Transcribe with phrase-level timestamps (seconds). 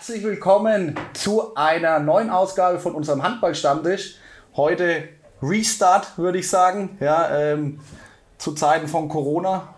[0.00, 4.14] Herzlich willkommen zu einer neuen Ausgabe von unserem Handballstammtisch.
[4.56, 5.10] Heute
[5.42, 6.96] Restart, würde ich sagen.
[7.00, 7.80] Ja, ähm,
[8.38, 9.74] zu Zeiten von Corona.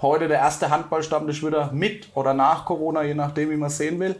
[0.00, 4.00] Heute der erste Handballstammtisch wieder mit oder nach Corona, je nachdem, wie man es sehen
[4.00, 4.16] will.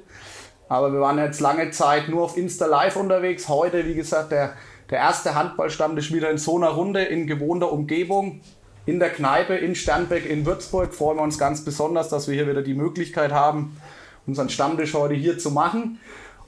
[0.68, 3.48] Aber wir waren jetzt lange Zeit nur auf Insta Live unterwegs.
[3.48, 4.52] Heute, wie gesagt, der,
[4.90, 8.42] der erste Handballstammtisch wieder in so einer Runde in gewohnter Umgebung.
[8.84, 12.48] In der Kneipe in Sternbeck in Würzburg freuen wir uns ganz besonders, dass wir hier
[12.48, 13.80] wieder die Möglichkeit haben,
[14.28, 15.98] unseren Stammtisch heute hier zu machen.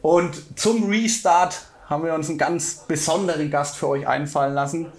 [0.03, 4.93] Und zum Restart haben wir uns einen ganz besonderen Gast für euch einfallen lassen.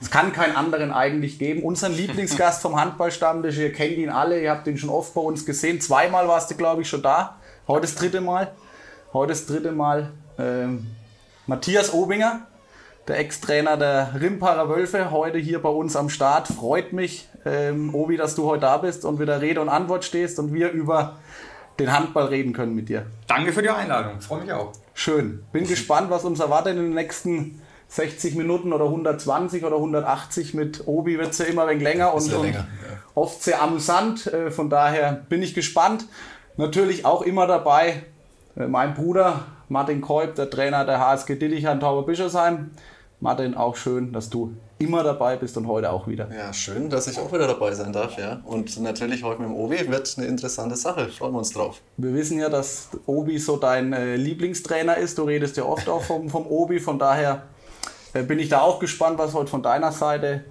[0.00, 1.62] Es kann keinen anderen eigentlich geben.
[1.62, 5.46] Unseren Lieblingsgast vom Handballstammtisch, ihr kennt ihn alle, ihr habt ihn schon oft bei uns
[5.46, 5.80] gesehen.
[5.80, 7.36] Zweimal warst du, glaube ich, schon da.
[7.66, 8.52] Heute das dritte Mal.
[9.12, 10.88] Heute das dritte Mal ähm,
[11.46, 12.46] Matthias Obinger,
[13.06, 16.48] der Ex-Trainer der Rimparer Wölfe, heute hier bei uns am Start.
[16.48, 20.38] Freut mich, ähm, Obi, dass du heute da bist und wieder Rede und Antwort stehst
[20.38, 21.16] und wir über
[21.78, 23.06] den Handball reden können mit dir.
[23.26, 24.72] Danke für die Einladung, freue mich auch.
[24.94, 25.42] Schön.
[25.52, 30.54] Bin gespannt, was uns erwartet in den nächsten 60 Minuten oder 120 oder 180.
[30.54, 32.66] Mit Obi wird es ja immer ein wenig länger und, länger, ja.
[33.14, 34.26] oft sehr amüsant.
[34.26, 36.06] Äh, von daher bin ich gespannt.
[36.56, 38.02] Natürlich auch immer dabei
[38.56, 42.70] äh, mein Bruder Martin Kolb, der Trainer der HSG Dillichern Tauber-Bischofsheim.
[43.20, 46.28] Martin, auch schön, dass du immer dabei bist und heute auch wieder.
[46.34, 48.40] Ja, schön, dass ich auch wieder dabei sein darf, ja.
[48.44, 51.08] Und natürlich heute mit dem Obi wird eine interessante Sache.
[51.08, 51.80] Freuen wir uns drauf.
[51.96, 55.18] Wir wissen ja, dass Obi so dein äh, Lieblingstrainer ist.
[55.18, 57.42] Du redest ja oft auch vom, vom Obi, von daher
[58.12, 60.44] äh, bin ich da auch gespannt, was heute von deiner Seite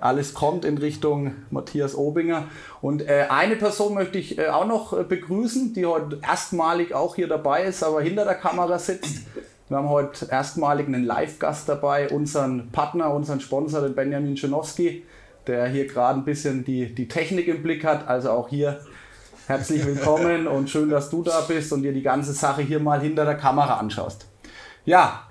[0.00, 2.48] alles kommt in Richtung Matthias Obinger.
[2.80, 7.14] Und äh, eine Person möchte ich äh, auch noch äh, begrüßen, die heute erstmalig auch
[7.14, 9.26] hier dabei ist, aber hinter der Kamera sitzt.
[9.72, 15.02] Wir haben heute erstmalig einen Live-Gast dabei, unseren Partner, unseren Sponsor, den Benjamin Schenowski,
[15.46, 18.06] der hier gerade ein bisschen die, die Technik im Blick hat.
[18.06, 18.80] Also auch hier
[19.46, 23.00] herzlich willkommen und schön, dass du da bist und dir die ganze Sache hier mal
[23.00, 24.26] hinter der Kamera anschaust.
[24.84, 25.22] Ja,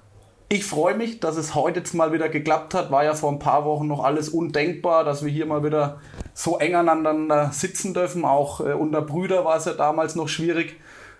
[0.49, 2.89] ich freue mich, dass es heute jetzt mal wieder geklappt hat.
[2.89, 5.99] War ja vor ein paar Wochen noch alles undenkbar, dass wir hier mal wieder
[6.33, 8.25] so eng aneinander sitzen dürfen.
[8.25, 10.77] Auch äh, unter Brüder war es ja damals noch schwierig.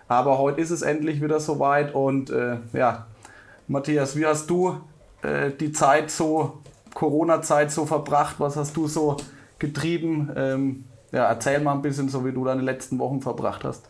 [0.08, 1.94] Aber heute ist es endlich wieder soweit.
[1.94, 3.06] Und äh, ja,
[3.68, 4.80] Matthias, wie hast du
[5.22, 6.62] äh, die Zeit so,
[6.94, 8.36] Corona-Zeit so verbracht?
[8.38, 9.16] Was hast du so
[9.58, 10.30] getrieben?
[10.36, 13.86] Ähm, ja, erzähl mal ein bisschen, so wie du deine letzten Wochen verbracht hast.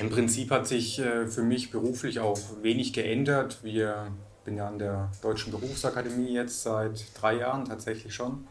[0.00, 3.58] Im Prinzip hat sich äh, für mich beruflich auch wenig geändert.
[3.62, 4.08] Wir
[4.44, 8.46] bin ja an der Deutschen Berufsakademie jetzt seit drei Jahren tatsächlich schon.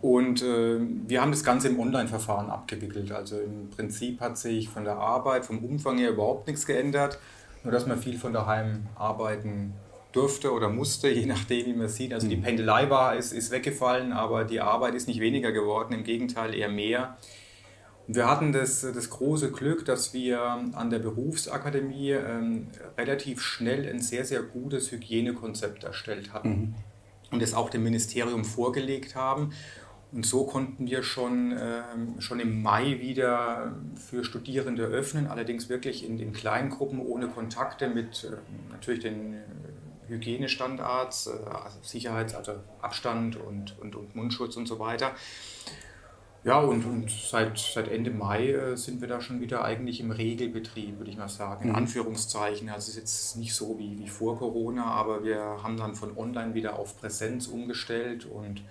[0.00, 3.12] Und äh, wir haben das Ganze im Online-Verfahren abgewickelt.
[3.12, 7.18] Also im Prinzip hat sich von der Arbeit, vom Umfang her überhaupt nichts geändert.
[7.62, 9.74] Nur dass man viel von daheim arbeiten
[10.12, 12.12] durfte oder musste, je nachdem, wie man sieht.
[12.12, 12.42] Also die mhm.
[12.42, 16.68] Pendelei war, ist, ist weggefallen, aber die Arbeit ist nicht weniger geworden, im Gegenteil eher
[16.68, 17.16] mehr.
[18.08, 22.66] Und wir hatten das, das große Glück, dass wir an der Berufsakademie ähm,
[22.98, 26.74] relativ schnell ein sehr, sehr gutes Hygienekonzept erstellt hatten mhm.
[27.30, 29.52] und es auch dem Ministerium vorgelegt haben.
[30.12, 36.04] Und so konnten wir schon, ähm, schon im Mai wieder für Studierende öffnen, allerdings wirklich
[36.04, 38.36] in den kleinen Gruppen ohne Kontakte mit äh,
[38.72, 39.38] natürlich den äh,
[40.08, 45.12] Hygienestandards, äh, also Sicherheits-, also Abstand und, und, und Mundschutz und so weiter.
[46.42, 50.10] Ja, und, und seit, seit Ende Mai äh, sind wir da schon wieder eigentlich im
[50.10, 51.76] Regelbetrieb, würde ich mal sagen, in mhm.
[51.76, 52.68] Anführungszeichen.
[52.70, 56.16] Also es ist jetzt nicht so wie, wie vor Corona, aber wir haben dann von
[56.16, 58.62] online wieder auf Präsenz umgestellt und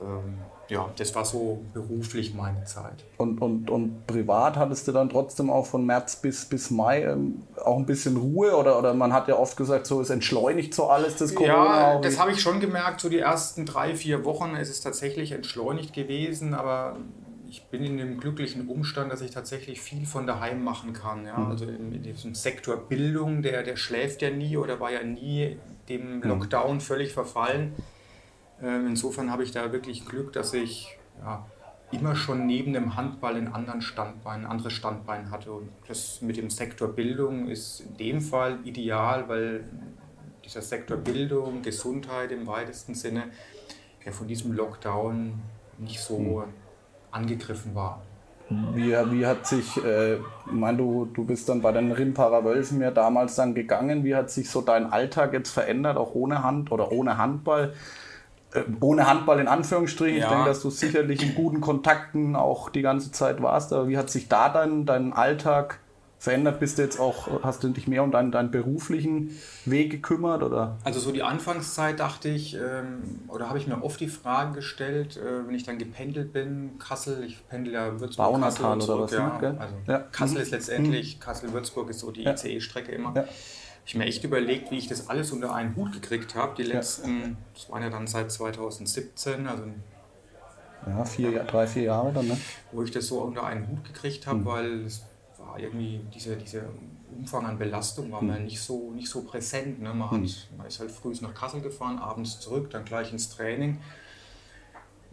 [0.00, 3.04] ähm, ja, das war so beruflich meine Zeit.
[3.18, 7.42] Und, und, und privat hattest du dann trotzdem auch von März bis, bis Mai ähm,
[7.64, 8.56] auch ein bisschen Ruhe?
[8.56, 11.94] Oder, oder man hat ja oft gesagt, so es entschleunigt so alles das Corona.
[11.94, 13.00] Ja, das habe ich schon gemerkt.
[13.00, 16.96] So die ersten drei, vier Wochen ist es tatsächlich entschleunigt gewesen, aber
[17.48, 21.24] ich bin in dem glücklichen Umstand, dass ich tatsächlich viel von daheim machen kann.
[21.24, 21.38] Ja?
[21.38, 21.50] Mhm.
[21.50, 25.58] Also in, in, diesem Sektor Bildung, der, der schläft ja nie oder war ja nie
[25.88, 26.22] dem mhm.
[26.22, 27.74] Lockdown völlig verfallen.
[28.62, 31.44] Ähm, insofern habe ich da wirklich Glück, dass ich ja,
[31.92, 35.52] immer schon neben dem Handball ein anderen Standbein, ein anderes Standbein hatte.
[35.52, 39.64] Und das mit dem Sektor Bildung ist in dem Fall ideal, weil
[40.44, 43.24] dieser Sektor Bildung, Gesundheit im weitesten Sinne
[44.04, 45.34] ja von diesem Lockdown
[45.78, 46.44] nicht so hm.
[47.10, 48.02] angegriffen war.
[48.48, 52.80] Wie, wie hat sich, äh, ich meine, du, du bist dann bei den Rimparer Wölfen
[52.80, 56.70] ja damals dann gegangen, wie hat sich so dein Alltag jetzt verändert, auch ohne Hand
[56.70, 57.74] oder ohne Handball?
[58.56, 60.18] Äh, ohne Handball in Anführungsstrichen.
[60.18, 60.24] Ja.
[60.26, 63.72] Ich denke, dass du sicherlich in guten Kontakten auch die ganze Zeit warst.
[63.72, 65.80] Aber wie hat sich da dein, dein Alltag
[66.18, 66.58] verändert?
[66.60, 70.42] Bist du jetzt auch, hast du dich mehr um deinen, deinen beruflichen Weg gekümmert?
[70.42, 70.78] Oder?
[70.82, 75.18] Also so die Anfangszeit dachte ich, ähm, oder habe ich mir oft die Frage gestellt,
[75.18, 79.10] äh, wenn ich dann gependelt bin, Kassel, ich pendel ja Würzburg, Baunatal Kassel oder was?
[79.12, 79.56] ja, Ne?
[79.60, 79.98] also ja.
[80.10, 80.42] Kassel Mhm.
[80.42, 82.24] ist letztendlich, Kassel-Würzburg ist so die.
[82.24, 83.12] ICE-Strecke immer.
[83.14, 83.24] Ja.
[83.86, 86.56] Ich mir echt überlegt, wie ich das alles unter einen Hut gekriegt habe.
[86.56, 89.62] Die letzten, das waren ja dann seit 2017, also
[90.86, 92.36] Ja, vier, drei, vier Jahre dann, ne?
[92.72, 95.04] wo ich das so unter einen Hut gekriegt habe, weil es
[95.38, 96.62] war irgendwie diese, dieser
[97.16, 99.80] Umfang an Belastung war mir nicht so, nicht so präsent.
[99.80, 99.94] Ne?
[99.94, 100.20] Man, hat,
[100.56, 103.78] man ist halt früh nach Kassel gefahren, abends zurück, dann gleich ins Training.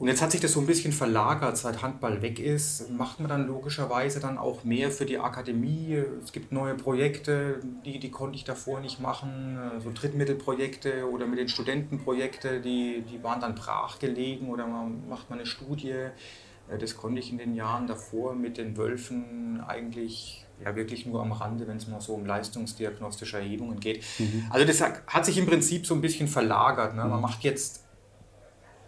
[0.03, 3.29] Und jetzt hat sich das so ein bisschen verlagert, seit Handball weg ist, macht man
[3.29, 6.03] dann logischerweise dann auch mehr für die Akademie.
[6.21, 11.39] Es gibt neue Projekte, die, die konnte ich davor nicht machen, so Drittmittelprojekte oder mit
[11.39, 15.91] den Studentenprojekte, die, die waren dann brachgelegen oder man macht mal eine Studie.
[15.91, 21.21] Äh, Das konnte ich in den Jahren davor mit den Wölfen eigentlich ja wirklich nur
[21.21, 24.03] am Rande, wenn es mal so um leistungsdiagnostische Erhebungen geht.
[24.49, 26.93] Also das hat sich im Prinzip so ein bisschen verlagert.
[26.93, 27.05] Ne?
[27.05, 27.82] Man macht jetzt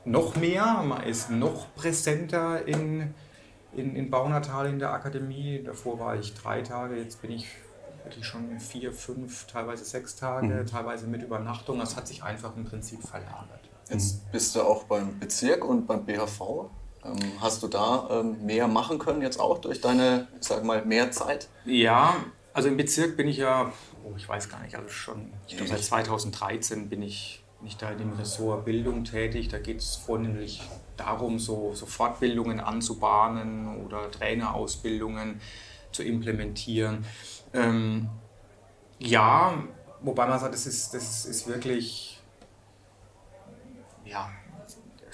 [0.05, 3.13] noch mehr, man ist noch präsenter in,
[3.75, 5.61] in, in Baunatal in der Akademie.
[5.63, 7.47] Davor war ich drei Tage, jetzt bin ich
[8.03, 11.79] wirklich schon vier, fünf, teilweise sechs Tage, teilweise mit Übernachtung.
[11.79, 13.69] Das hat sich einfach im Prinzip verlagert.
[13.89, 16.69] Jetzt bist du auch beim Bezirk und beim BHV.
[17.03, 20.83] Ähm, hast du da ähm, mehr machen können jetzt auch durch deine, ich sag mal,
[20.85, 21.49] mehr Zeit?
[21.65, 22.15] Ja,
[22.53, 23.71] also im Bezirk bin ich ja,
[24.03, 27.91] oh, ich weiß gar nicht, also schon, ich glaube seit 2013 bin ich nicht da
[27.91, 29.49] in dem Ressort Bildung tätig.
[29.49, 30.61] Da geht es vornehmlich
[30.95, 35.41] darum, so, so Fortbildungen anzubahnen oder Trainerausbildungen
[35.91, 37.03] zu implementieren.
[37.53, 38.07] Ähm,
[38.99, 39.63] ja,
[40.01, 42.21] wobei man sagt, das ist, das ist wirklich
[44.05, 44.29] ja,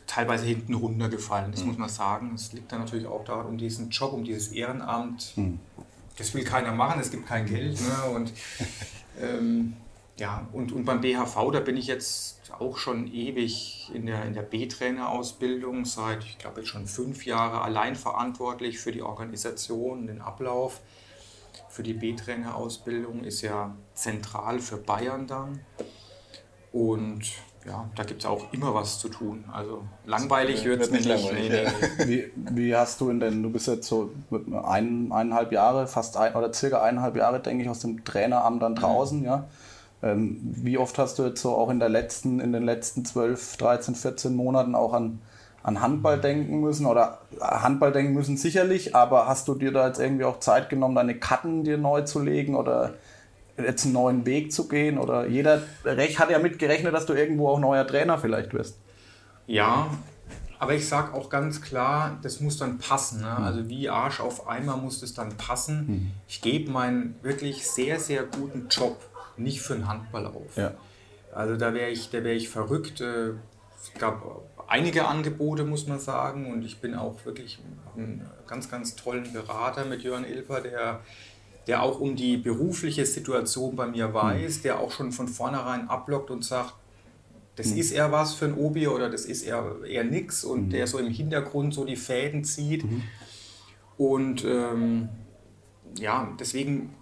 [0.06, 2.33] teilweise hinten runtergefallen, das muss man sagen.
[2.36, 5.33] Es liegt dann natürlich auch daran, um diesen Job, um dieses Ehrenamt.
[6.18, 7.80] Das will keiner machen, es gibt kein Geld.
[7.80, 8.09] Ne?
[8.13, 8.33] Und,
[9.21, 9.77] ähm,
[10.18, 14.33] ja, und, und beim BHV, da bin ich jetzt auch schon ewig in der, in
[14.33, 20.21] der B-Trainer-Ausbildung, seit, ich glaube, jetzt schon fünf Jahre allein verantwortlich für die Organisation, den
[20.21, 20.81] Ablauf.
[21.69, 25.62] Für die B-Trainer-Ausbildung ist ja zentral für Bayern dann.
[26.71, 27.24] Und
[27.65, 29.45] ja, da gibt es auch immer was zu tun.
[29.51, 32.07] Also langweilig wird es nicht langweilig, ja.
[32.07, 34.12] Wie, wie hast du in den, du bist jetzt so
[34.63, 38.75] ein, eineinhalb Jahre, fast ein oder circa eineinhalb Jahre, denke ich, aus dem Traineramt dann
[38.75, 39.36] draußen, ja.
[39.36, 39.44] Ähm,
[40.01, 43.95] wie oft hast du jetzt so auch in der letzten, in den letzten 12, 13,
[43.95, 45.21] 14 Monaten auch an,
[45.62, 46.88] an Handball denken müssen?
[46.88, 50.95] Oder Handball denken müssen sicherlich, aber hast du dir da jetzt irgendwie auch Zeit genommen,
[50.95, 52.95] deine Karten dir neu zu legen oder
[53.57, 54.98] jetzt einen neuen Weg zu gehen?
[54.98, 58.80] Oder jeder hat ja mitgerechnet, dass du irgendwo auch neuer Trainer vielleicht wirst.
[59.45, 59.88] Ja,
[60.57, 63.18] aber ich sage auch ganz klar, das muss dann passen.
[63.18, 63.25] Mhm.
[63.25, 63.38] Ne?
[63.38, 66.12] Also wie Arsch auf Einmal muss es dann passen.
[66.27, 68.97] Ich gebe meinen wirklich sehr, sehr guten Job
[69.38, 70.56] nicht für den Handball auf.
[70.56, 70.74] Ja.
[71.33, 73.01] Also da wäre ich, da ich verrückt.
[73.01, 73.31] Äh,
[73.83, 74.24] Es gab
[74.68, 76.51] einige Angebote, muss man sagen.
[76.51, 77.60] Und ich bin auch wirklich
[77.95, 81.00] einen ganz, ganz tollen Berater mit Jörn Ilper, der,
[81.68, 86.30] der auch um die berufliche Situation bei mir weiß, der auch schon von vornherein ablockt
[86.31, 86.74] und sagt,
[87.56, 90.88] das ist eher was für ein Obi oder das ist eher, eher nix und der
[90.88, 92.83] so im Hintergrund so die Fäden zieht.
[93.98, 95.10] Und ähm,
[95.98, 96.95] ja, deswegen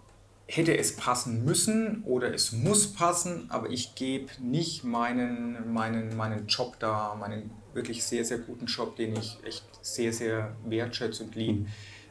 [0.50, 6.47] hätte es passen müssen oder es muss passen, aber ich gebe nicht meinen, meinen, meinen
[6.47, 11.35] Job da, meinen wirklich sehr, sehr guten Job, den ich echt sehr, sehr wertschätze und
[11.35, 11.68] liebe,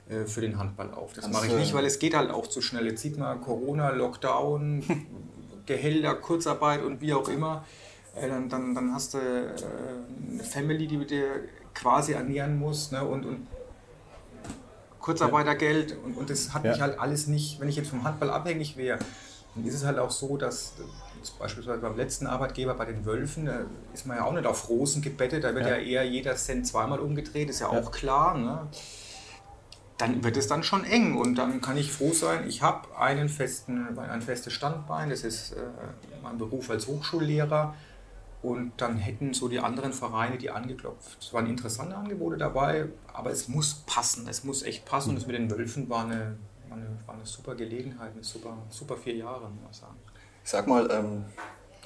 [0.09, 1.15] äh, für den Handball auf.
[1.15, 2.87] Das mache ich nicht, weil es geht halt auch zu schnell.
[2.87, 4.85] Jetzt sieht man Corona, Lockdown,
[5.67, 7.65] Gehälter, Kurzarbeit und wie auch immer.
[8.15, 9.51] Äh, Dann, dann, dann hast du äh,
[10.33, 11.27] eine Family, die du dir
[11.75, 13.05] quasi ernähren muss ne?
[13.05, 13.47] und, und
[15.09, 18.77] Kurzarbeitergeld und, und das hat mich halt alles nicht, wenn ich jetzt vom Handball abhängig
[18.77, 18.99] wäre,
[19.55, 20.75] dann ist es halt auch so, dass
[21.39, 23.61] beispielsweise beim letzten Arbeitgeber bei den Wölfen, da
[23.95, 26.99] ist man ja auch nicht auf Rosen gebettet, da wird ja, eher jeder Cent zweimal
[27.01, 27.81] umgedreht, ist ja Ja.
[27.81, 28.37] auch klar.
[28.37, 28.69] Ne?
[29.97, 33.31] Dann wird es dann schon eng und dann kann ich froh sein, ich habe einen
[33.31, 35.57] festen, ein festes Standbein, das ist äh,
[36.23, 37.75] mein Beruf als Hochschullehrer.
[38.41, 41.19] Und dann hätten so die anderen Vereine die angeklopft.
[41.21, 44.29] Es waren interessante Angebote dabei, aber es muss passen.
[44.29, 45.11] Es muss echt passen.
[45.11, 46.37] Und das mit den Wölfen war eine,
[46.69, 49.97] war eine, war eine super Gelegenheit, eine super, super vier Jahre, muss man sagen.
[50.45, 51.25] Ich sag mal, ähm,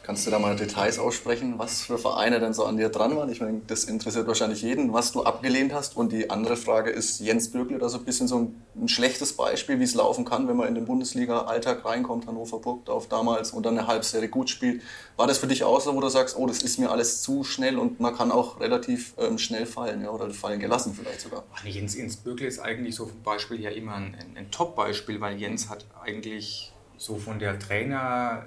[0.05, 3.31] Kannst du da mal Details aussprechen, was für Vereine denn so an dir dran waren?
[3.31, 5.97] Ich meine, das interessiert wahrscheinlich jeden, was du abgelehnt hast.
[5.97, 9.35] Und die andere Frage ist, Jens Bürgle da so ein bisschen so ein, ein schlechtes
[9.35, 13.65] Beispiel, wie es laufen kann, wenn man in den Bundesliga-Alltag reinkommt, Hannover Burgdorf damals und
[13.65, 14.83] dann eine Halbserie gut spielt.
[15.17, 17.45] War das für dich auch so, wo du sagst, oh, das ist mir alles zu
[17.45, 21.45] schnell und man kann auch relativ ähm, schnell fallen ja, oder fallen gelassen vielleicht sogar?
[21.65, 25.69] Jens, Jens Bürgle ist eigentlich so ein Beispiel ja immer ein, ein Top-Beispiel, weil Jens
[25.69, 28.47] hat eigentlich so von der Trainer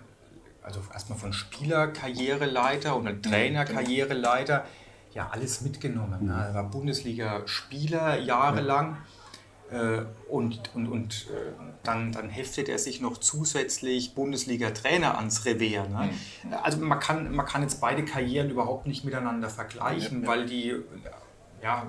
[0.65, 4.65] also erstmal von Spielerkarriereleiter und Trainerkarriereleiter,
[5.13, 6.25] ja alles mitgenommen.
[6.25, 6.33] Ne?
[6.33, 8.97] Er war Bundesliga-Spieler jahrelang
[9.71, 11.53] äh, und, und, und äh,
[11.83, 15.83] dann, dann heftet er sich noch zusätzlich Bundesliga-Trainer ans Revier.
[15.83, 16.09] Ne?
[16.43, 16.53] Mhm.
[16.63, 20.27] Also man kann, man kann jetzt beide Karrieren überhaupt nicht miteinander vergleichen, ja, ja.
[20.27, 20.75] weil die
[21.61, 21.87] ja,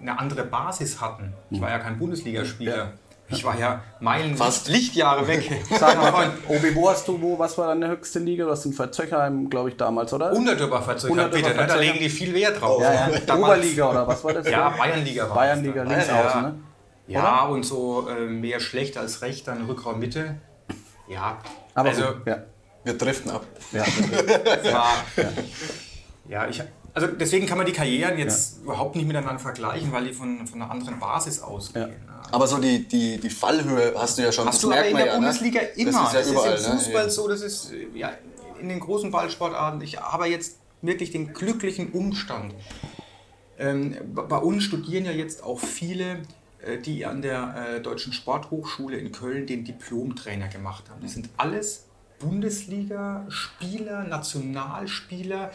[0.00, 1.34] eine andere Basis hatten.
[1.50, 2.94] Ich war ja kein Bundesligaspieler.
[3.34, 3.38] Ja.
[3.38, 5.50] Ich war ja Meilen fast Lichtjahre weg.
[5.78, 8.44] Sag mal, Obi, wo hast du, wo, was war deine höchste Liga?
[8.44, 10.32] Du hast in Verzöchheim, glaube ich, damals, oder?
[10.32, 11.66] Unterdorfer Verzöchheim, bitte, ne?
[11.66, 12.82] da legen die viel Wert drauf.
[12.82, 13.34] Ja, ja.
[13.34, 14.48] Oberliga oder was war das?
[14.48, 16.54] Ja, Bayernliga war Bayernliga, links ja, außen, ne?
[17.06, 20.36] Ja, und so äh, mehr schlecht als recht, dann Rückraum Mitte.
[21.06, 21.38] Ja,
[21.74, 22.44] aber also, ja.
[22.82, 23.44] wir driften ab.
[23.72, 23.84] Ja,
[24.64, 24.86] ja.
[26.28, 26.62] ja ich
[26.94, 28.62] also deswegen kann man die Karrieren jetzt ja.
[28.62, 31.90] überhaupt nicht miteinander vergleichen, weil die von, von einer anderen Basis ausgehen.
[31.90, 32.22] Ja.
[32.30, 34.46] Aber so die, die, die Fallhöhe hast du ja schon.
[34.46, 35.18] Hast du aber in der ja, ne?
[35.18, 35.68] Bundesliga ne?
[35.74, 35.90] immer.
[35.92, 36.54] Das ist ja das überall.
[36.54, 36.78] Ist im ne?
[36.78, 37.10] Fußball ne?
[37.10, 38.12] so, das ist ja
[38.60, 39.80] in den großen Ballsportarten.
[39.82, 42.54] Ich habe jetzt wirklich den glücklichen Umstand.
[43.58, 46.22] Ähm, bei uns studieren ja jetzt auch viele,
[46.60, 51.02] äh, die an der äh, Deutschen Sporthochschule in Köln den Diplomtrainer gemacht haben.
[51.02, 51.86] Das sind alles
[52.18, 55.50] Bundesliga-Spieler, Nationalspieler.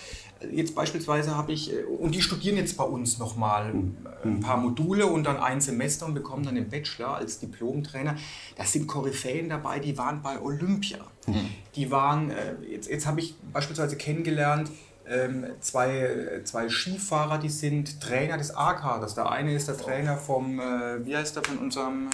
[0.52, 3.96] Jetzt beispielsweise habe ich, äh, und die studieren jetzt bei uns nochmal mhm.
[4.24, 8.16] ein paar Module und dann ein Semester und bekommen dann den Bachelor als Diplomtrainer.
[8.56, 11.00] Das sind Koryphäen dabei, die waren bei Olympia.
[11.28, 11.50] Mhm.
[11.76, 14.70] Die waren, äh, jetzt, jetzt habe ich beispielsweise kennengelernt,
[15.08, 19.16] ähm, zwei, zwei Skifahrer, die sind Trainer des A-Kaders.
[19.16, 22.10] Der eine ist der Trainer vom, äh, wie heißt der von unserem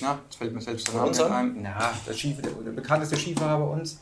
[0.00, 1.62] na, jetzt fällt mir selbst der Name nicht ein.
[1.62, 4.00] Na, der, Skif der, der bekannteste Skifahrer bei uns.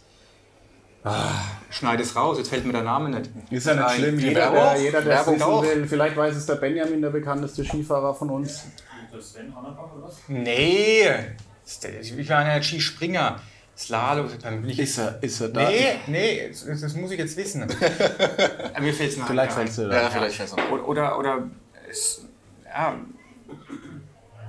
[1.05, 1.31] Ah,
[1.71, 3.31] schneid es raus, jetzt fällt mir der Name nicht.
[3.51, 5.87] Ist ja nicht schlimm, jeder, der, jeder, der es wissen will.
[5.87, 8.65] Vielleicht weiß es der Benjamin, der bekannteste Skifahrer von uns.
[9.13, 10.17] Das Sven Hannabach oder was?
[10.29, 11.09] Nee,
[12.01, 13.41] ich war ein Skispringer.
[13.77, 14.27] Slalom,
[14.67, 15.69] ist er, ist er da?
[15.69, 17.61] Nee, nee, das, das muss ich jetzt wissen.
[18.81, 19.29] mir fällt es nach.
[19.29, 21.43] Vielleicht fällt es dir Ja, vielleicht fällt es Oder, oder, oder
[22.67, 22.97] ja,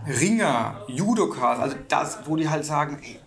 [0.09, 3.19] Ringer, Judokas, also das, wo die halt sagen, ey,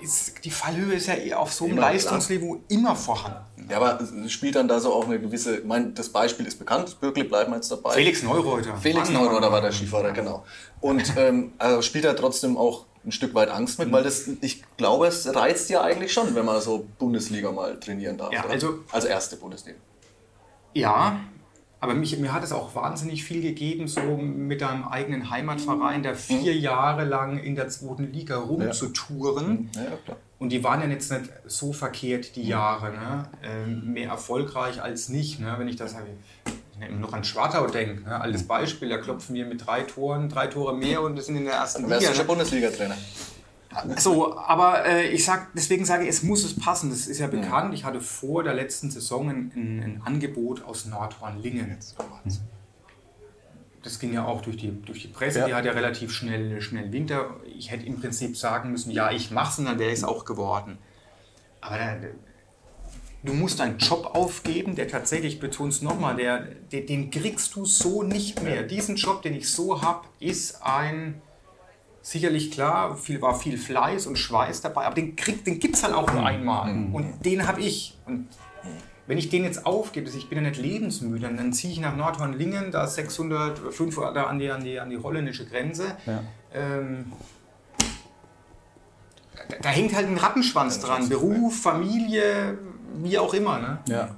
[0.00, 2.64] ist, die Fallhöhe ist ja eh auf so einem immer, Leistungsniveau klar.
[2.68, 3.68] immer vorhanden.
[3.68, 6.98] Ja, aber spielt dann da so auch eine gewisse, ich meine, das Beispiel ist bekannt,
[7.00, 7.94] Bürgle bleiben wir jetzt dabei.
[7.94, 8.76] Felix Neureuter.
[8.76, 10.44] Felix Neureuter war der Skifahrer, genau.
[10.80, 14.62] Und ähm, also spielt er trotzdem auch ein Stück weit Angst mit, weil das, ich
[14.76, 18.32] glaube, es reizt ja eigentlich schon, wenn man so Bundesliga mal trainieren darf.
[18.32, 19.78] Ja, also, also erste Bundesliga.
[20.74, 21.20] Ja,
[21.80, 26.14] aber mich, mir hat es auch wahnsinnig viel gegeben, so mit einem eigenen Heimatverein, da
[26.14, 26.54] vier.
[26.54, 29.70] Jahre lang in der zweiten Liga rumzutouren.
[29.74, 29.82] Ja.
[29.82, 32.92] Ja, und die waren ja jetzt nicht so verkehrt, die Jahre.
[32.92, 33.24] Ne?
[33.42, 35.40] Ähm, mehr erfolgreich als nicht.
[35.40, 35.54] Ne?
[35.58, 38.20] Wenn ich das ich noch an Schwartau denke, ne?
[38.20, 41.44] altes Beispiel, da klopfen wir mit drei Toren, drei Tore mehr und wir sind in
[41.44, 41.96] der ersten Liga.
[41.96, 42.96] Wärst du schon Bundesliga-Trainer?
[43.98, 46.90] So, aber äh, ich sag, deswegen sage ich, es muss es passen.
[46.90, 47.72] Das ist ja bekannt.
[47.72, 51.76] Ich hatte vor der letzten Saison ein, ein Angebot aus Nordhorn-Lingen.
[53.82, 55.40] Das ging ja auch durch die, durch die Presse.
[55.40, 55.46] Ja.
[55.46, 57.36] Die hat ja relativ schnell, schnell Winter.
[57.46, 60.78] Ich hätte im Prinzip sagen müssen, ja, ich mach's und dann wäre es auch geworden.
[61.60, 61.96] Aber da,
[63.22, 66.40] du musst einen Job aufgeben, der tatsächlich, betonst nochmal, der,
[66.72, 68.64] der, den kriegst du so nicht mehr.
[68.64, 71.22] Diesen Job, den ich so habe, ist ein
[72.02, 75.92] sicherlich klar, viel, war viel Fleiß und Schweiß dabei, aber den, den gibt es dann
[75.92, 76.72] auch nur einmal.
[76.72, 76.94] Mhm.
[76.94, 77.98] Und den habe ich.
[78.06, 78.28] Und
[79.06, 82.70] wenn ich den jetzt aufgebe, ich bin ja nicht lebensmüde, dann ziehe ich nach Nordhorn-Lingen,
[82.70, 85.96] da 600, 500 an die, an die, an die holländische Grenze.
[86.06, 86.22] Ja.
[86.54, 87.12] Ähm,
[89.48, 91.08] da, da, hängt halt ein Rattenschwanz dran.
[91.08, 92.58] Beruf, Familie,
[93.02, 93.58] wie auch immer.
[93.58, 93.78] Ne?
[93.88, 94.16] Ja.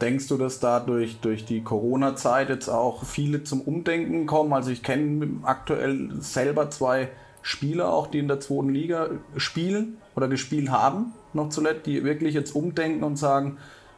[0.00, 4.52] Denkst du, dass da durch, durch die Corona-Zeit jetzt auch viele zum Umdenken kommen?
[4.52, 7.08] Also ich kenne aktuell selber zwei
[7.42, 12.34] Spieler, auch die in der zweiten Liga spielen oder gespielt haben, noch zuletzt, die wirklich
[12.34, 13.56] jetzt umdenken und sagen,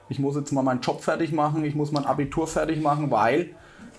[0.09, 3.51] ich muss jetzt mal meinen Job fertig machen, ich muss mein Abitur fertig machen, weil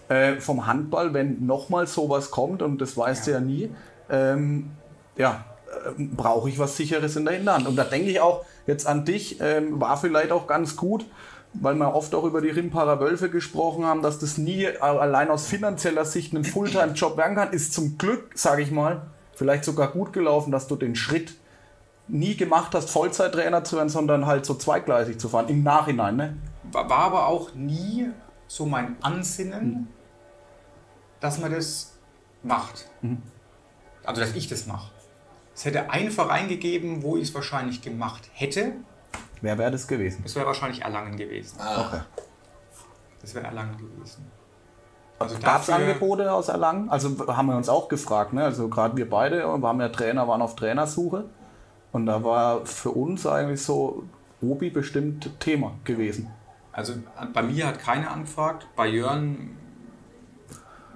[0.09, 3.33] äh, vom Handball, wenn nochmal sowas kommt, und das weißt ja.
[3.33, 3.69] du ja nie,
[4.09, 4.71] ähm,
[5.17, 7.67] ja, äh, brauche ich was Sicheres in der Hinterhand.
[7.67, 11.05] Und da denke ich auch jetzt an dich, ähm, war vielleicht auch ganz gut,
[11.53, 15.45] weil wir oft auch über die Rimparer Wölfe gesprochen haben, dass das nie allein aus
[15.45, 19.03] finanzieller Sicht ein Fulltime-Job werden kann, ist zum Glück, sage ich mal,
[19.35, 21.35] vielleicht sogar gut gelaufen, dass du den Schritt
[22.07, 26.37] nie gemacht hast, Vollzeittrainer zu werden, sondern halt so zweigleisig zu fahren, im Nachhinein, ne?
[26.71, 28.09] War, aber auch nie
[28.47, 29.87] so mein Ansinnen, mhm.
[31.19, 31.93] dass man das
[32.41, 32.89] macht.
[33.01, 33.21] Mhm.
[34.03, 34.91] Also, dass ich das mache.
[35.55, 38.73] Es hätte einen Verein gegeben, wo ich es wahrscheinlich gemacht hätte.
[39.43, 40.21] Wer wäre das gewesen?
[40.23, 41.57] Das wäre wahrscheinlich Erlangen gewesen.
[41.59, 41.85] Ah.
[41.85, 41.99] Okay.
[43.21, 44.25] Das wäre Erlangen gewesen.
[45.19, 46.89] Also Gab es Angebote aus Erlangen?
[46.89, 48.45] Also haben wir uns auch gefragt, ne?
[48.45, 51.25] Also gerade wir beide, wir haben ja Trainer, waren auf Trainersuche.
[51.91, 54.05] Und da war für uns eigentlich so
[54.41, 56.31] Obi bestimmt Thema gewesen.
[56.71, 56.93] Also
[57.33, 59.57] bei mir hat keiner angefragt, bei Jörn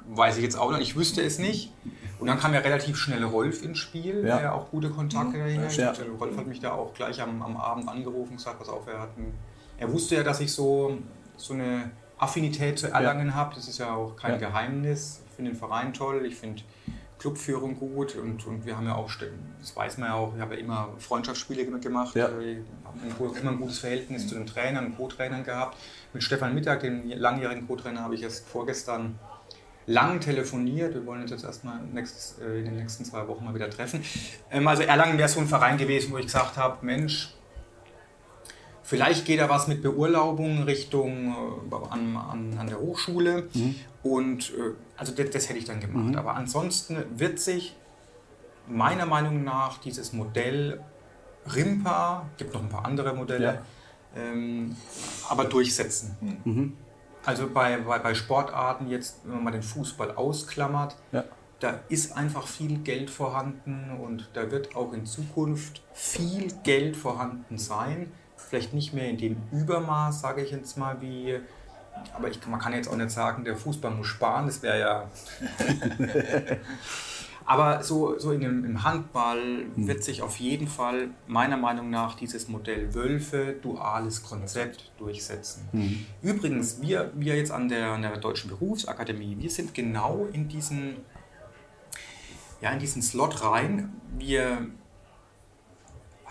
[0.08, 1.74] weiß ich jetzt auch noch, ich wüsste es nicht.
[2.20, 4.36] Und dann kam ja relativ schnell Rolf ins Spiel, ja.
[4.36, 5.42] der ja auch gute Kontakte mhm.
[5.42, 5.78] dahin hat.
[5.78, 5.94] Ja.
[6.20, 9.00] Rolf hat mich da auch gleich am, am Abend angerufen und gesagt, pass auf, er,
[9.00, 9.34] hat einen,
[9.78, 10.98] er wusste ja, dass ich so,
[11.36, 13.34] so eine Affinität zu Erlangen ja.
[13.36, 13.56] habe.
[13.56, 14.50] Das ist ja auch kein ja.
[14.50, 15.22] Geheimnis.
[15.30, 16.64] Ich finde den Verein toll, ich finde
[17.20, 19.10] Clubführung gut und, und wir haben ja auch,
[19.60, 22.16] das weiß man ja auch, ich habe ja immer Freundschaftsspiele gemacht.
[22.16, 22.30] Ja.
[22.40, 25.78] Wir haben immer ein gutes Verhältnis zu den Trainern und Co-Trainern gehabt.
[26.14, 29.18] Mit Stefan Mittag, dem langjährigen Co-Trainer, habe ich erst vorgestern
[29.88, 30.94] lang telefoniert.
[30.94, 34.04] Wir wollen uns jetzt erstmal nächstes, äh, in den nächsten zwei Wochen mal wieder treffen.
[34.52, 37.34] Ähm, also Erlangen wäre so ein Verein gewesen, wo ich gesagt habe, Mensch,
[38.84, 41.36] vielleicht geht da was mit Beurlaubung Richtung
[41.72, 43.48] äh, an, an, an der Hochschule.
[43.54, 43.76] Mhm.
[44.04, 46.12] Und äh, also das, das, hätte ich dann gemacht.
[46.12, 46.16] Mhm.
[46.16, 47.76] Aber ansonsten wird sich
[48.68, 50.82] meiner Meinung nach dieses Modell
[51.56, 53.62] Rimpa, gibt noch ein paar andere Modelle,
[54.16, 54.22] ja.
[54.22, 54.76] ähm,
[55.30, 56.18] aber durchsetzen.
[56.44, 56.74] Mhm.
[57.28, 61.26] Also bei, bei, bei Sportarten jetzt, wenn man mal den Fußball ausklammert, ja.
[61.60, 67.58] da ist einfach viel Geld vorhanden und da wird auch in Zukunft viel Geld vorhanden
[67.58, 68.14] sein.
[68.38, 71.42] Vielleicht nicht mehr in dem Übermaß, sage ich jetzt mal, wie
[72.14, 75.10] aber ich, man kann jetzt auch nicht sagen, der Fußball muss sparen, das wäre ja.
[77.48, 79.40] Aber so, so in dem, im Handball
[79.74, 79.88] hm.
[79.88, 85.70] wird sich auf jeden Fall meiner Meinung nach dieses Modell Wölfe, duales Konzept durchsetzen.
[85.72, 86.06] Mhm.
[86.22, 90.98] Übrigens, wir, wir jetzt an der, an der Deutschen Berufsakademie, wir sind genau in diesen,
[92.60, 93.94] ja, in diesen Slot rein.
[94.18, 94.68] Wir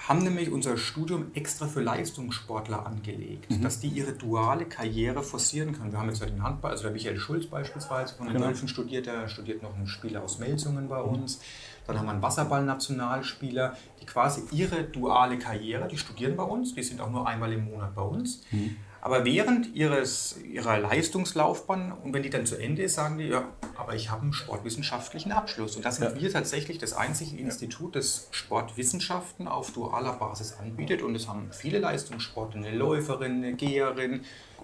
[0.09, 3.63] haben nämlich unser Studium extra für Leistungssportler angelegt, mhm.
[3.63, 5.91] dass die ihre duale Karriere forcieren können.
[5.91, 8.47] Wir haben jetzt ja den Handball, also der Michael Schulz beispielsweise von den genau.
[8.47, 11.41] Wölfen studiert, der studiert noch ein Spieler aus Melsungen bei uns.
[11.87, 16.83] Dann haben wir einen Wasserball-Nationalspieler, die quasi ihre duale Karriere, die studieren bei uns, die
[16.83, 18.43] sind auch nur einmal im Monat bei uns.
[18.51, 18.77] Mhm.
[19.01, 23.49] Aber während ihres, ihrer Leistungslaufbahn und wenn die dann zu Ende ist, sagen die, ja,
[23.77, 25.77] aber ich habe einen sportwissenschaftlichen Abschluss.
[25.77, 26.21] Und da sind ja.
[26.21, 31.03] wir tatsächlich das einzige Institut, das Sportwissenschaften auf dualer Basis anbietet.
[31.03, 34.23] Und es haben viele Leistungssportler, eine Läuferin, eine Geherin,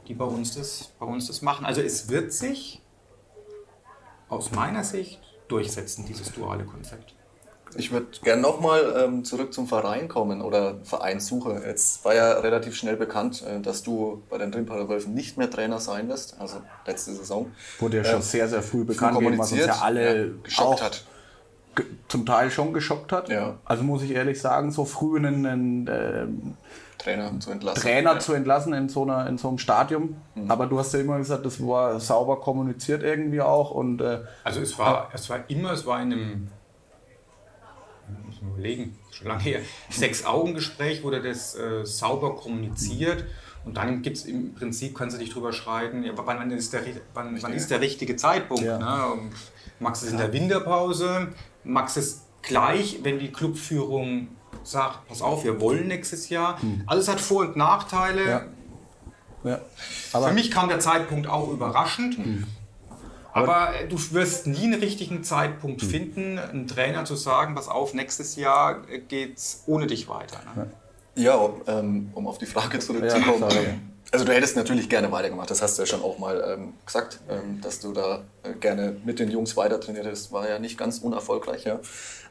[0.09, 1.65] die bei uns das, bei uns das machen.
[1.65, 2.83] Also es wird sich
[4.29, 7.15] aus meiner Sicht durchsetzen, dieses duale Konzept.
[7.77, 11.63] Ich würde gerne nochmal ähm, zurück zum Verein kommen oder Vereinssuche.
[11.67, 15.51] Jetzt war ja relativ schnell bekannt, äh, dass du bei den Trimpaler Wölfen nicht mehr
[15.51, 17.51] Trainer sein wirst, also letzte Saison.
[17.79, 20.83] Wurde ja schon ähm, sehr, sehr früh bekannt, gegeben, was uns ja alle ja, geschockt
[20.83, 21.05] hat.
[22.09, 23.31] Zum Teil schon geschockt hat.
[23.31, 23.55] Ja.
[23.65, 26.27] Also muss ich ehrlich sagen, so früh einen, einen äh,
[27.03, 27.83] Trainer zu entlassen.
[27.83, 28.19] Trainer ja.
[28.19, 30.17] zu entlassen in so, einer, in so einem Stadium.
[30.35, 30.51] Mhm.
[30.51, 33.71] Aber du hast ja immer gesagt, das war sauber kommuniziert irgendwie auch.
[33.71, 36.49] Und, äh, also es war, es war immer, es war in einem
[38.43, 43.25] man überlegen, schon lange her, Sechs-Augen-Gespräch wurde das äh, sauber kommuniziert.
[43.65, 46.83] Und dann gibt es im Prinzip, kannst du dich drüber schreiten, ja, wann, ist der,
[47.15, 48.65] wann, wann ist der richtige Zeitpunkt.
[48.65, 48.79] Ja.
[48.79, 49.31] Ne?
[49.79, 51.29] Du es in der Winterpause?
[51.65, 54.29] Du es gleich, wenn die Clubführung
[54.65, 56.61] sagt, pass auf, wir wollen nächstes Jahr?
[56.61, 56.83] Hm.
[56.87, 58.49] Alles hat Vor- und Nachteile.
[59.45, 59.61] Ja.
[60.11, 62.17] Für mich kam der Zeitpunkt auch überraschend.
[62.17, 62.47] Hm.
[63.33, 65.89] Aber du wirst nie einen richtigen Zeitpunkt hm.
[65.89, 70.41] finden, einen Trainer zu sagen, pass auf, nächstes Jahr geht's ohne dich weiter.
[70.55, 70.71] Ne?
[71.15, 73.41] Ja, ähm, um auf die Frage zurückzukommen.
[73.41, 73.49] Ja,
[74.13, 77.21] also du hättest natürlich gerne weitergemacht, das hast du ja schon auch mal ähm, gesagt,
[77.31, 80.77] ähm, dass du da äh, gerne mit den Jungs weiter trainiert hast, war ja nicht
[80.77, 81.81] ganz unerfolgreich, ja.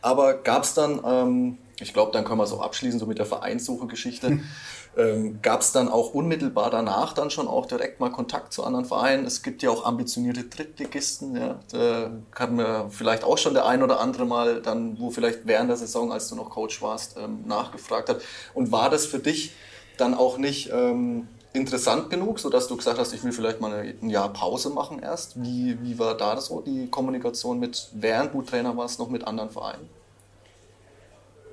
[0.01, 3.17] Aber gab es dann, ähm, ich glaube, dann können wir es auch abschließen, so mit
[3.17, 4.39] der Vereinssuche-Geschichte.
[4.97, 8.85] Ähm, Gab es dann auch unmittelbar danach dann schon auch direkt mal Kontakt zu anderen
[8.85, 9.25] Vereinen?
[9.25, 11.59] Es gibt ja auch ambitionierte Drittligisten, ja.
[11.71, 15.69] Da hat mir vielleicht auch schon der ein oder andere mal dann, wo vielleicht während
[15.69, 18.21] der Saison, als du noch Coach warst, ähm, nachgefragt hat.
[18.53, 19.53] Und war das für dich
[19.97, 24.09] dann auch nicht ähm, interessant genug, sodass du gesagt hast, ich will vielleicht mal ein
[24.09, 25.41] Jahr Pause machen erst?
[25.41, 29.25] Wie, wie war da das so, die Kommunikation mit, während du Trainer warst, noch mit
[29.25, 29.89] anderen Vereinen?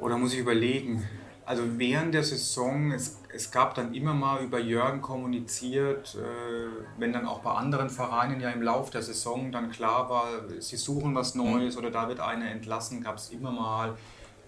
[0.01, 1.09] Oder muss ich überlegen?
[1.45, 7.13] Also während der Saison, es, es gab dann immer mal über Jörgen kommuniziert, äh, wenn
[7.13, 10.27] dann auch bei anderen Vereinen ja im Lauf der Saison dann klar war,
[10.59, 11.45] sie suchen was mhm.
[11.45, 11.83] Neues mhm.
[11.83, 13.97] oder da wird einer entlassen, gab es immer mal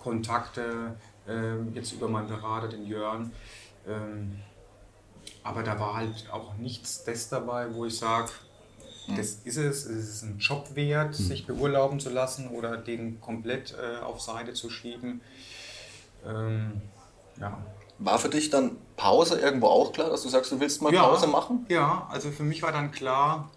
[0.01, 0.97] Kontakte.
[1.29, 3.31] ähm, jetzt über meinen Berater, den Jörn.
[3.87, 4.41] Ähm,
[5.45, 8.31] aber da war halt auch nichts das dabei, wo ich sage,
[9.07, 9.17] hm.
[9.17, 11.23] das ist es, es ist ein Job wert, mhm.
[11.23, 15.21] sich beurlauben zu lassen oder den komplett äh, auf Seite zu schieben.
[16.27, 16.83] Ähm,
[17.39, 17.57] ja.
[18.01, 21.03] War für dich dann Pause irgendwo auch klar, dass du sagst, du willst mal ja,
[21.03, 21.67] Pause machen?
[21.69, 23.51] Ja, also für mich war dann klar,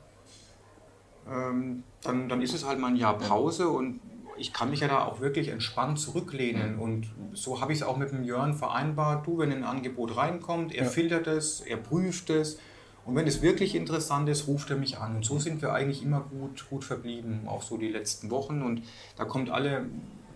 [1.30, 4.02] ähm, dann, dann ist es halt mal ein Jahr Pause und
[4.38, 6.80] ich kann mich ja da auch wirklich entspannt zurücklehnen.
[6.80, 9.26] Und so habe ich es auch mit dem Jörn vereinbart.
[9.28, 10.90] Du, wenn ein Angebot reinkommt, er ja.
[10.90, 12.58] filtert es, er prüft es.
[13.06, 15.18] Und wenn es wirklich interessant ist, ruft er mich an.
[15.18, 18.62] Und so sind wir eigentlich immer gut, gut verblieben, auch so die letzten Wochen.
[18.62, 18.84] Und
[19.18, 19.86] da kommt alle,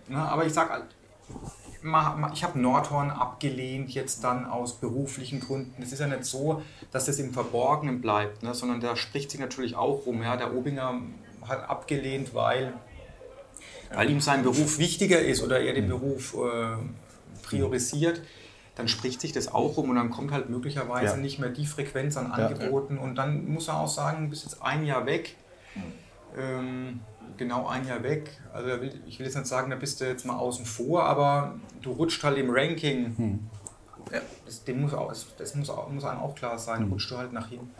[0.08, 0.82] na, ne, aber ich sage,
[2.34, 5.82] ich habe Nordhorn abgelehnt, jetzt dann aus beruflichen Gründen.
[5.82, 9.40] Es ist ja nicht so, dass das im Verborgenen bleibt, ne, sondern da spricht sich
[9.40, 10.22] natürlich auch rum.
[10.22, 10.36] Ja.
[10.36, 11.00] Der Obinger
[11.46, 12.74] hat abgelehnt, weil
[13.94, 15.90] weil ihm sein Beruf wichtiger ist oder er den mhm.
[15.90, 16.76] Beruf äh,
[17.42, 18.20] priorisiert,
[18.74, 21.16] dann spricht sich das auch rum und dann kommt halt möglicherweise ja.
[21.16, 23.02] nicht mehr die Frequenz an Angeboten ja.
[23.02, 25.36] und dann muss er auch sagen, bis jetzt ein Jahr weg.
[25.74, 25.82] Mhm.
[26.38, 27.00] Ähm,
[27.36, 28.30] genau ein Jahr weg.
[28.52, 28.70] Also
[29.06, 32.22] ich will jetzt nicht sagen, da bist du jetzt mal außen vor, aber du rutscht
[32.24, 33.38] halt im Ranking hm.
[34.12, 36.92] Ja, das, dem muss, auch, das muss, auch, muss einem auch klar sein, mhm.
[36.92, 37.70] rutscht du halt nach hinten.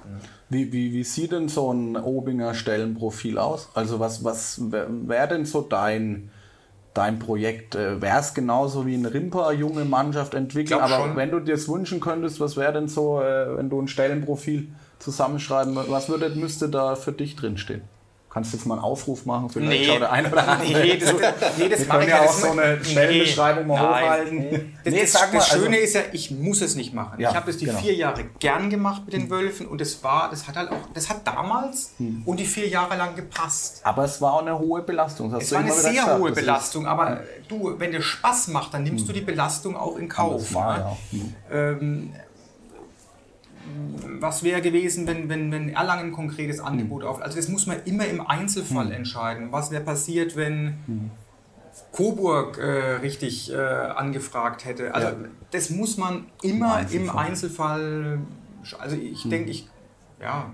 [0.48, 3.70] Wie, wie, wie sieht denn so ein Obinger Stellenprofil aus?
[3.74, 6.30] Also was, was wäre denn so dein,
[6.94, 7.74] dein Projekt?
[7.74, 10.80] Äh, wäre es genauso wie ein Rimper, junge Mannschaft entwickeln?
[10.80, 11.16] Aber schon.
[11.16, 14.68] wenn du dir es wünschen könntest, was wäre denn so, äh, wenn du ein Stellenprofil
[14.98, 17.82] zusammenschreiben, was würde, müsste da für dich drinstehen?
[18.38, 19.50] Kannst du jetzt mal einen Aufruf machen?
[19.50, 19.98] Vielleicht nee.
[19.98, 20.80] der eine oder andere.
[20.80, 21.12] Nee, das,
[21.58, 23.72] nee, das ja auch so eine Stellenbeschreibung nee.
[23.72, 24.38] mal hochhalten.
[24.38, 24.64] Nee.
[24.84, 27.18] Das, nee, das, das Schöne also, ist ja, ich muss es nicht machen.
[27.18, 27.80] Ja, ich habe das die genau.
[27.80, 29.30] vier Jahre gern gemacht mit den hm.
[29.30, 32.22] Wölfen und das war, das hat halt auch, das hat damals hm.
[32.24, 33.80] und die vier Jahre lang gepasst.
[33.82, 35.34] Aber es war auch eine hohe Belastung.
[35.34, 36.20] es war eine sehr gesagt.
[36.20, 37.18] hohe Belastung, aber hm.
[37.48, 39.08] du, wenn dir Spaß macht, dann nimmst hm.
[39.08, 40.42] du die Belastung auch in Kauf.
[40.42, 40.84] Das war, ne?
[40.84, 40.96] ja.
[41.10, 41.34] Hm.
[41.50, 42.12] ähm,
[44.20, 47.08] was wäre gewesen, wenn, wenn, wenn Erlangen ein konkretes Angebot mhm.
[47.08, 47.22] auf.
[47.22, 48.92] Also das muss man immer im Einzelfall mhm.
[48.92, 49.48] entscheiden.
[49.52, 51.10] Was wäre passiert, wenn mhm.
[51.92, 54.94] Coburg äh, richtig äh, angefragt hätte?
[54.94, 55.16] Also ja.
[55.50, 57.10] das muss man immer im Einzelfall.
[57.10, 58.18] Im Einzelfall
[58.78, 59.68] also ich denke, ich
[60.20, 60.50] ja,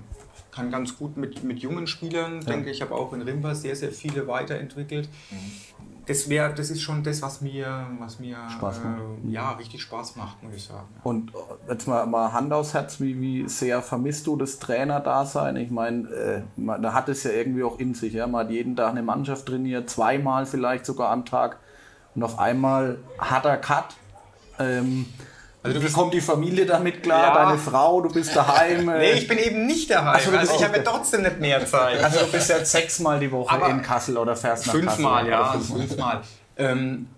[0.51, 2.53] kann ganz gut mit, mit jungen Spielern, ja.
[2.53, 5.09] denke ich, habe auch in Rimba sehr, sehr viele weiterentwickelt.
[5.31, 9.01] Mhm das wäre, das ist schon das, was mir, was mir Spaß macht.
[9.25, 10.89] Äh, ja, richtig Spaß macht, muss ich sagen.
[11.03, 15.57] Und äh, jetzt mal, mal Hand aufs Herz, wie, wie sehr vermisst du das Trainerdasein?
[15.57, 18.13] Ich meine, äh, da hat es ja irgendwie auch in sich.
[18.13, 18.27] Ja?
[18.27, 21.59] Man hat jeden Tag eine Mannschaft trainiert, zweimal vielleicht sogar am Tag.
[22.15, 23.97] Und auf einmal hat er Cut.
[24.59, 25.07] Ähm,
[25.65, 27.35] also Wie kommt die Familie damit klar?
[27.35, 27.45] Ja.
[27.47, 28.85] Deine Frau, du bist daheim?
[28.99, 30.15] nee, ich bin eben nicht daheim.
[30.15, 32.05] Also, also ich habe ja trotzdem nicht mehr Zeit.
[32.05, 35.31] Also du bist ja sechsmal die Woche Aber in Kassel oder fährst nach fünfmal, Kassel?
[35.31, 36.23] Ja, fünfmal, fünfmal.
[36.59, 37.09] Ähm,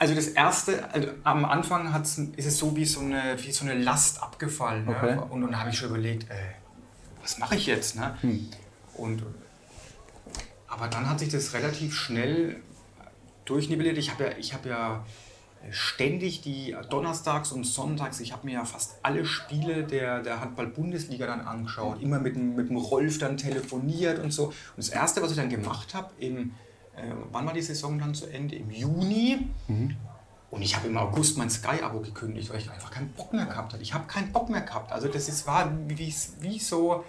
[0.00, 3.64] also das erste, also am Anfang hat's, ist es so wie so eine, wie so
[3.64, 4.86] eine Last abgefallen.
[4.86, 4.96] Ne?
[4.96, 5.14] Okay.
[5.14, 5.24] Ne?
[5.24, 6.56] Und, dann habe ich schon überlegt, ey,
[7.22, 7.94] was mache ich jetzt?
[7.94, 8.18] Ne?
[8.22, 8.48] Hm.
[8.94, 9.22] Und,
[10.66, 12.56] aber dann hat sich das relativ schnell
[13.44, 13.96] durchnivelliert.
[13.96, 15.04] Ich habe ja, ich habe ja
[15.70, 21.26] ständig die Donnerstags und Sonntags, ich habe mir ja fast alle Spiele der, der Handball-Bundesliga
[21.26, 24.46] dann angeschaut, immer mit, mit dem Rolf dann telefoniert und so.
[24.46, 26.52] Und das Erste, was ich dann gemacht habe, im,
[26.96, 28.56] äh, wann war die Saison dann zu Ende?
[28.56, 29.48] Im Juni.
[29.68, 29.96] Mhm.
[30.50, 33.72] Und ich habe im August mein Sky-Abo gekündigt, weil ich einfach keinen Bock mehr gehabt
[33.72, 33.82] habe.
[33.82, 34.92] Ich habe keinen Bock mehr gehabt.
[34.92, 37.04] Also das ist, war wie, wie so,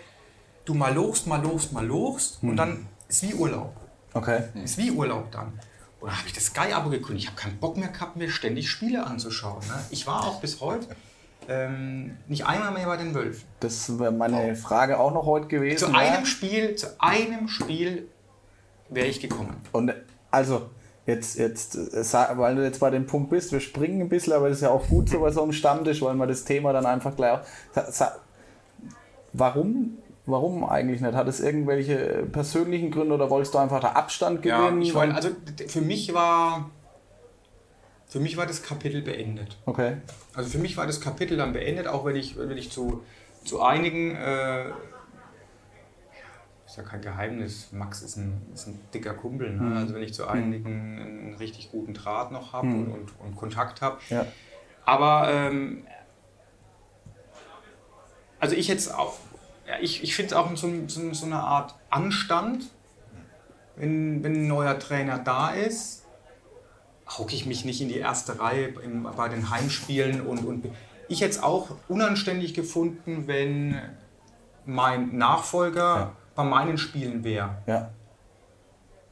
[0.65, 2.49] du mal lochst, mal lochst, mal lochst mhm.
[2.49, 3.75] und dann ist wie Urlaub.
[4.13, 4.43] Okay.
[4.63, 5.59] Ist wie Urlaub dann.
[6.05, 7.25] Dann habe ich das Sky-Abo gekündigt.
[7.25, 9.65] Ich habe keinen Bock mehr gehabt, mir ständig Spiele anzuschauen.
[9.67, 9.83] Ne?
[9.89, 10.87] Ich war auch bis heute
[11.47, 13.43] ähm, nicht einmal mehr bei den Wölfen.
[13.59, 14.55] Das wäre meine oh.
[14.55, 15.77] Frage auch noch heute gewesen.
[15.77, 16.25] Zu einem ja?
[16.25, 18.07] Spiel, zu einem Spiel
[18.89, 19.55] wäre ich gekommen.
[19.71, 19.93] Und
[20.31, 20.69] also,
[21.05, 24.49] jetzt, jetzt, äh, weil du jetzt bei dem Punkt bist, wir springen ein bisschen, aber
[24.49, 26.85] das ist ja auch gut so bei so einem Stammtisch, weil man das Thema dann
[26.85, 27.39] einfach gleich.
[29.33, 31.13] Warum Warum eigentlich nicht?
[31.13, 34.81] Hat es irgendwelche persönlichen Gründe oder wolltest du einfach da Abstand gewinnen?
[34.81, 35.29] Ja, ich wollte, also
[35.67, 36.71] für mich war
[38.07, 39.57] für mich war das Kapitel beendet.
[39.65, 39.97] Okay.
[40.33, 43.03] Also für mich war das Kapitel dann beendet, auch wenn ich, wenn ich zu,
[43.43, 44.69] zu einigen, äh,
[46.65, 49.51] ist ja kein Geheimnis, Max ist ein, ist ein dicker Kumpel.
[49.51, 49.61] Ne?
[49.61, 49.77] Mhm.
[49.77, 52.85] Also wenn ich zu einigen einen richtig guten Draht noch habe mhm.
[52.85, 53.99] und, und, und, Kontakt habe.
[54.09, 54.25] Ja.
[54.85, 55.85] Aber ähm,
[58.39, 59.17] also ich jetzt auch
[59.67, 62.65] ja, ich, ich finde es auch so, so, so, eine Art Anstand,
[63.75, 66.05] wenn, wenn ein neuer Trainer da ist,
[67.07, 70.65] hocke ich mich nicht in die erste Reihe im, bei den Heimspielen und, und
[71.07, 73.79] ich hätte es auch unanständig gefunden, wenn
[74.65, 76.11] mein Nachfolger ja.
[76.35, 77.57] bei meinen Spielen wäre.
[77.67, 77.91] Ja.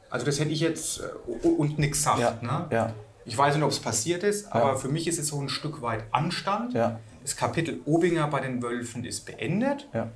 [0.09, 2.19] Also das hätte ich jetzt äh, und nichts sagt.
[2.19, 2.37] Ja.
[2.41, 2.67] Ne?
[2.71, 2.93] Ja.
[3.25, 5.81] Ich weiß nicht, ob es passiert ist, aber für mich ist es so ein Stück
[5.81, 6.73] weit Anstand.
[6.73, 6.99] Ja.
[7.21, 10.09] Das Kapitel Obinger bei den Wölfen ist beendet Ja.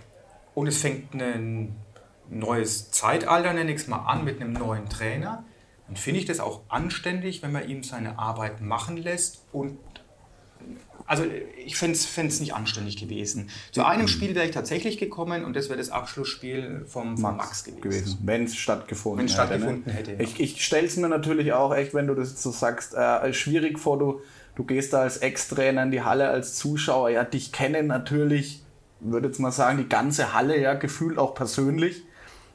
[0.57, 1.75] Und es fängt ein
[2.31, 5.45] neues Zeitalter, nenne ich es mal an, mit einem neuen Trainer.
[5.85, 9.77] Dann finde ich das auch anständig, wenn man ihm seine Arbeit machen lässt und
[11.05, 11.25] also
[11.63, 13.51] ich fände es nicht anständig gewesen.
[13.71, 17.63] Zu einem Spiel wäre ich tatsächlich gekommen und das wäre das Abschlussspiel vom, vom Max,
[17.63, 18.17] gewesen.
[18.23, 19.45] Wenn es stattgefunden Wenn's hätte.
[19.45, 19.93] stattgefunden ne?
[19.93, 20.19] hätte, ja.
[20.21, 23.77] Ich, ich stelle es mir natürlich auch echt, wenn du das so sagst, äh, schwierig
[23.77, 23.99] vor.
[23.99, 24.21] Du,
[24.55, 27.11] du gehst da als Ex-Trainer in die Halle als Zuschauer.
[27.11, 28.63] Ja, dich kennen natürlich,
[28.99, 32.03] würde jetzt mal sagen, die ganze Halle ja gefühlt auch persönlich.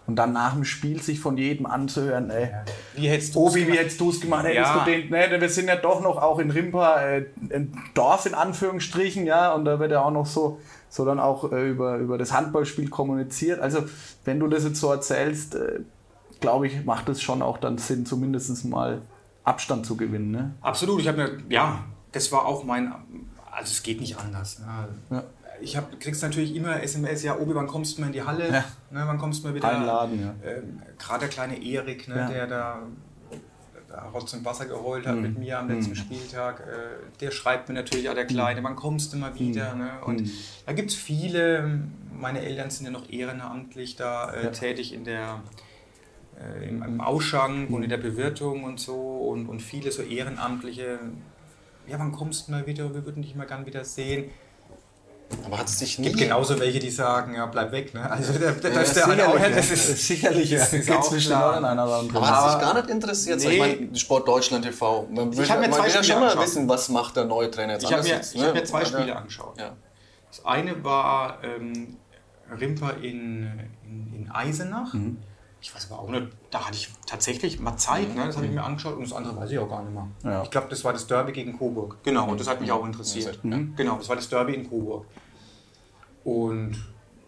[0.05, 2.51] Und dann nach dem Spiel sich von jedem anzuhören, ey,
[2.97, 3.79] Wie hättest Obi, wie gemacht?
[3.79, 4.45] hättest du es gemacht?
[4.45, 4.85] Hättest Ja.
[4.85, 8.35] du den, ne, wir sind ja doch noch auch in Rimpa äh, ein Dorf in
[8.35, 12.19] Anführungsstrichen, ja, und da wird ja auch noch so, so dann auch äh, über, über
[12.19, 13.61] das Handballspiel kommuniziert.
[13.61, 13.85] Also,
[14.25, 15.79] wenn du das jetzt so erzählst, äh,
[16.41, 19.03] glaube ich, macht es schon auch dann Sinn, zumindest mal
[19.45, 20.33] Abstand zu gewinnen.
[20.33, 20.55] Ne?
[20.63, 22.93] Absolut, ich habe mir, ja, das war auch mein,
[23.53, 24.59] also es geht nicht anders.
[24.59, 24.89] Ne?
[25.11, 25.23] Ja.
[25.63, 28.49] Ich hab, kriegst natürlich immer SMS, ja, Obi, wann kommst du mal in die Halle?
[28.53, 28.65] Ja.
[28.91, 29.69] Ne, wann kommst du mal wieder?
[29.69, 30.35] Einladen, ja.
[30.45, 32.29] Ähm, Gerade der kleine Erik, ne, Ja.
[32.29, 32.83] der da,
[34.15, 35.23] Rotz und Wasser geheult hat Mhm.
[35.23, 39.13] mit mir am letzten Spieltag, äh, der schreibt mir natürlich, ja, der Kleine, wann kommst
[39.13, 39.75] du mal wieder?
[39.75, 39.91] Ne?
[40.07, 40.31] Und Mhm.
[40.65, 44.51] da gibt es viele, meine Eltern sind ja noch ehrenamtlich da äh, Ja.
[44.51, 45.43] tätig in der
[46.41, 48.97] äh, im, im Ausschank und in der Bewirtung und so
[49.29, 50.99] und, und viele so Ehrenamtliche.
[51.87, 52.95] Ja, wann kommst du mal wieder?
[52.95, 54.31] Wir würden dich mal gern wieder sehen.
[55.45, 56.07] Aber hat es dich Es nie...
[56.09, 57.95] gibt genauso welche, die sagen, ja, bleib weg.
[57.95, 58.09] Ne?
[58.11, 60.97] Also der, der, Ja, das, der eine auch, sicherlich, das ist, sicherlich, das ist Geht
[60.97, 61.55] auch zwischen klar.
[61.55, 62.17] den einer oder anderen.
[62.17, 63.41] Aber hat es dich gar nicht interessiert?
[63.41, 63.55] So, Nee.
[63.55, 65.07] Ich meine, Sport Deutschland TV.
[65.11, 66.45] Man will, hab mir man zwei Spiele schon mal angeschaut.
[66.47, 68.47] wissen, was macht der neue Trainer jetzt Ich habe anders mir, jetzt, ich ne?
[68.49, 68.87] hab mir zwei Ja.
[68.87, 69.59] Spiele angeschaut.
[69.61, 69.73] Ja.
[70.31, 71.97] Das eine war ähm,
[72.61, 73.49] Rimper in,
[73.85, 74.95] in, in Eisenach.
[75.65, 78.27] Ich weiß aber auch nicht, da hatte ich tatsächlich mal Zeit, ne?
[78.27, 80.09] das habe ich mir angeschaut und das andere weiß ich auch gar nicht mehr.
[80.25, 80.43] Ja.
[80.43, 81.99] Ich glaube, das war das Derby gegen Coburg.
[82.03, 83.39] Genau, und das hat mich auch interessiert.
[83.43, 85.07] Genau, das war das Derby in Coburg.
[86.25, 86.77] Und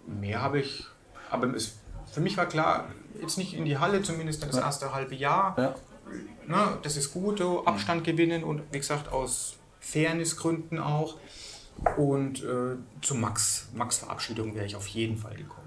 [0.06, 0.84] mehr habe ich,
[1.30, 1.78] aber es,
[2.12, 2.88] für mich war klar,
[3.20, 5.54] jetzt nicht in die Halle, zumindest das erste halbe Jahr.
[5.58, 5.74] Ja.
[6.46, 11.16] Ne, das ist gut, so Abstand gewinnen und wie gesagt aus Fairnessgründen auch.
[11.96, 15.63] Und äh, zu Max, Max Verabschiedung wäre ich auf jeden Fall gekommen.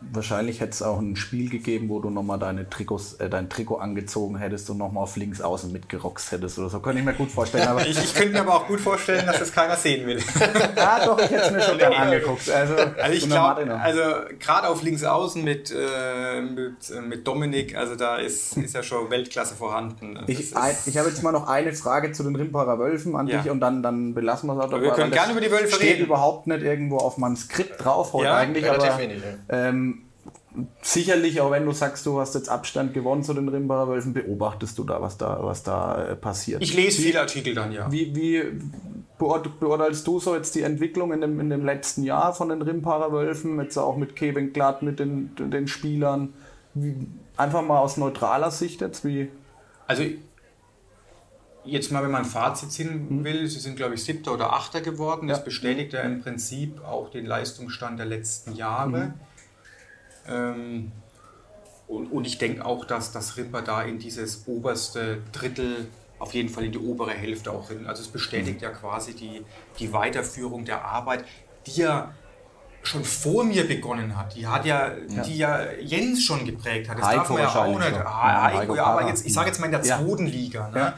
[0.00, 3.76] Wahrscheinlich hätte es auch ein Spiel gegeben, wo du nochmal deine Trikots, äh, dein Trikot
[3.78, 6.78] angezogen hättest und nochmal auf links außen mitgerockst hättest oder so.
[6.80, 7.66] Könnte ich mir gut vorstellen.
[7.66, 10.18] Aber Ich, ich könnte mir aber auch gut vorstellen, dass das keiner sehen will.
[10.76, 12.48] ja, doch, ich hätte es mir schon gerne angeguckt.
[12.50, 14.00] Also, Also ich glaube, also
[14.38, 18.82] gerade auf links außen mit, äh, mit, äh, mit Dominik, also da ist, ist ja
[18.82, 20.14] schon Weltklasse vorhanden.
[20.14, 23.26] Das Ich, ein, ich habe jetzt mal noch eine Frage zu den Rimparer Wölfen an
[23.26, 23.40] Ja.
[23.40, 24.82] dich und dann, dann belassen wir es auch dabei.
[24.82, 26.04] wir können gerne über die Wölfe steht reden.
[26.06, 29.53] überhaupt nicht irgendwo auf meinem Skript drauf heute Ja, eigentlich, relativ aber wenig, ja.
[29.54, 30.02] Ähm,
[30.82, 34.78] sicherlich, auch wenn du sagst, du hast jetzt Abstand gewonnen zu den Rimparer Wölfen, beobachtest
[34.78, 36.62] du da, was da, was da äh, passiert.
[36.62, 37.90] ich lese viele Artikel dann, ja.
[37.90, 38.42] Wie, wie
[39.18, 42.62] beurt- beurteilst du so jetzt die Entwicklung in dem, in dem letzten Jahr von den
[42.62, 46.32] Rimparer Wölfen, jetzt auch mit Kevin Glatt, mit den, den Spielern?
[46.74, 46.94] Wie,
[47.36, 49.28] einfach mal aus neutraler Sicht jetzt, wie.
[49.86, 50.04] Also
[51.64, 54.80] jetzt mal, wenn man ein Fazit ziehen will, sie sind, glaube ich, siebter oder achter
[54.80, 55.28] geworden.
[55.28, 55.44] Das Ja.
[55.44, 59.14] bestätigt ja im Prinzip auch den Leistungsstand der letzten Jahre.
[60.28, 60.92] Ähm,
[61.86, 65.86] und, und ich denke auch, dass das Rimper da in dieses oberste Drittel,
[66.18, 67.86] auf jeden Fall in die obere Hälfte auch hin.
[67.86, 69.42] Also es bestätigt ja quasi die,
[69.78, 71.24] die Weiterführung der Arbeit,
[71.66, 72.12] die ja
[72.82, 74.34] schon vor mir begonnen hat.
[74.34, 76.98] Die hat ja, die ja Jens schon geprägt hat.
[76.98, 77.88] Das Heiko darf man ja auch nicht.
[77.88, 78.06] schon.
[78.06, 79.98] Ah, Ja, Heiko, Heiko ja, aber jetzt, ich sage jetzt mal in der Ja.
[79.98, 80.68] zweiten Liga.
[80.70, 80.78] Ne?
[80.78, 80.94] Ja.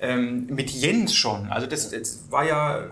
[0.00, 1.46] Ähm, mit Jens schon.
[1.50, 2.84] Also das, das war ja,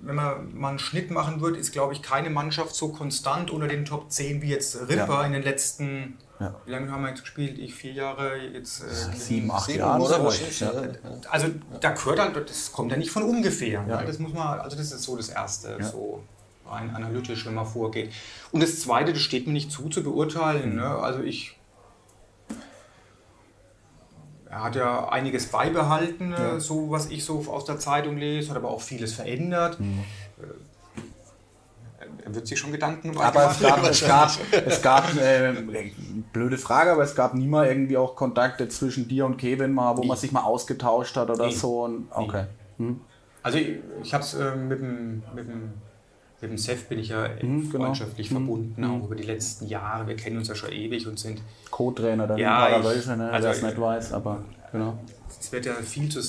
[0.00, 3.68] wenn man mal einen Schnitt machen würde, ist glaube ich keine Mannschaft so konstant unter
[3.68, 5.24] den Top 10 wie jetzt Rimper Ja.
[5.24, 6.54] in den letzten, Ja.
[6.64, 7.58] wie lange haben wir jetzt gespielt?
[7.58, 10.22] Ich vier Jahre, jetzt äh, Sieben, acht Sieben, Jahren oder?
[10.22, 10.72] Wahrscheinlich, Ja.
[10.72, 10.90] ja.
[11.30, 11.48] also
[11.80, 13.84] da gehört halt, das kommt ja nicht von ungefähr.
[13.88, 14.00] Ja.
[14.00, 14.04] Ne?
[14.06, 15.84] Das muss man, also das ist so das Erste, Ja.
[15.84, 16.22] so
[16.68, 18.12] rein analytisch, wenn man vorgeht.
[18.52, 20.70] Und das Zweite, das steht mir nicht zu, zu beurteilen.
[20.70, 20.76] Mhm.
[20.76, 20.86] Ne?
[20.88, 21.55] Also ich
[24.56, 28.56] er hat ja einiges beibehalten, äh, so was ich so aus der Zeitung lese, hat
[28.56, 29.78] aber auch vieles verändert.
[29.78, 30.00] Mhm.
[30.38, 30.44] Äh,
[32.24, 34.30] Er wird sich schon Gedanken um Aber es gab, es gab,
[34.66, 35.52] es gab äh,
[36.32, 39.96] blöde Frage, aber es gab nie mal irgendwie auch Kontakte zwischen dir und Kevin mal,
[39.96, 40.08] wo Nie.
[40.08, 41.54] man sich mal ausgetauscht hat oder Nie.
[41.54, 41.88] so.
[42.10, 42.44] Okay.
[43.42, 45.72] Also ich, ich habe es äh, mit dem, mit dem
[46.40, 47.84] mit dem Seth bin ich ja Mhm, genau.
[47.84, 50.06] freundschaftlich verbunden, auch über die letzten Jahre.
[50.06, 53.52] Wir kennen uns ja schon ewig und sind Co-Trainer der Ja, Wölfe, ne, also- wer
[53.54, 54.98] es nicht weiß, aber genau.
[55.40, 56.20] es wird ja viel zu,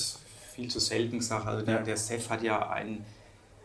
[0.56, 1.46] viel zu selten gesagt.
[1.46, 1.82] Also der, Ja.
[1.84, 3.04] der Seth hat ja einen,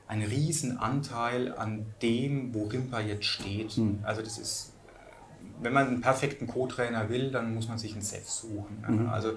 [0.09, 3.73] einen riesen Anteil an dem, wo Rimpa jetzt steht.
[3.73, 4.01] Hm.
[4.03, 4.73] Also das ist,
[5.61, 8.85] wenn man einen perfekten Co-Trainer will, dann muss man sich einen Seth suchen.
[8.87, 9.09] Mhm.
[9.09, 9.33] Also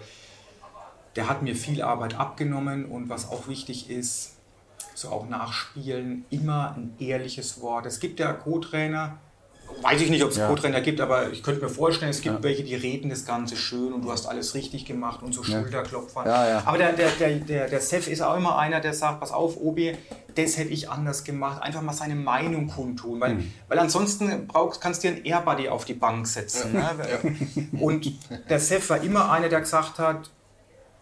[1.15, 4.34] der hat mir viel Arbeit abgenommen und was auch wichtig ist,
[4.95, 7.85] so auch nachspielen, immer ein ehrliches Wort.
[7.85, 9.17] Es gibt ja Co-Trainer,
[9.81, 10.47] weiß ich nicht, ob es ja.
[10.47, 12.43] Co-Trainer gibt, aber ich könnte mir vorstellen, es gibt ja.
[12.43, 16.25] welche, die reden das Ganze schön und du hast alles richtig gemacht und so Schulterklopfer.
[16.25, 19.31] Ja, aber der, der, der, der, der Sef ist auch immer einer, der sagt, pass
[19.31, 19.97] auf, Obi,
[20.35, 21.61] das hätte ich anders gemacht.
[21.61, 23.19] Einfach mal seine Meinung kundtun.
[23.19, 23.53] Weil, mhm.
[23.67, 26.73] weil ansonsten brauchst, kannst du dir einen Airbuddy auf die Bank setzen.
[26.73, 27.69] Ne?
[27.79, 28.11] Und
[28.49, 30.29] der Sef war immer einer, der gesagt hat,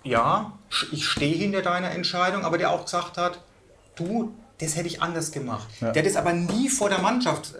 [0.03, 0.57] ja,
[0.91, 3.39] ich stehe hinter deiner Entscheidung, aber der auch gesagt hat,
[3.95, 5.67] du, das hätte ich anders gemacht.
[5.81, 5.91] Ja.
[5.91, 7.53] Der das aber nie vor der Mannschaft,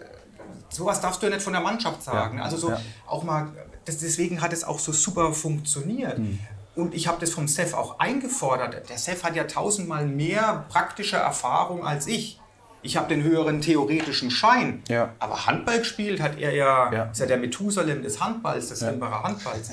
[0.68, 2.38] sowas darfst du ja nicht von der Mannschaft sagen.
[2.38, 2.44] Ja.
[2.44, 2.80] Also so ja.
[3.06, 3.48] auch mal,
[3.84, 6.18] das, deswegen hat es auch so super funktioniert.
[6.18, 6.38] Mhm.
[6.76, 8.88] Und ich habe das vom Seth auch eingefordert.
[8.88, 12.40] Der Seth hat ja tausendmal mehr praktische Erfahrung als ich.
[12.82, 14.82] Ich habe den höheren theoretischen Schein.
[14.88, 15.14] Ja.
[15.18, 17.04] Aber Handball gespielt hat er ja, ja.
[17.04, 18.88] ist ja der Methusalem des Handballs, des ja.
[18.88, 19.70] Handballs.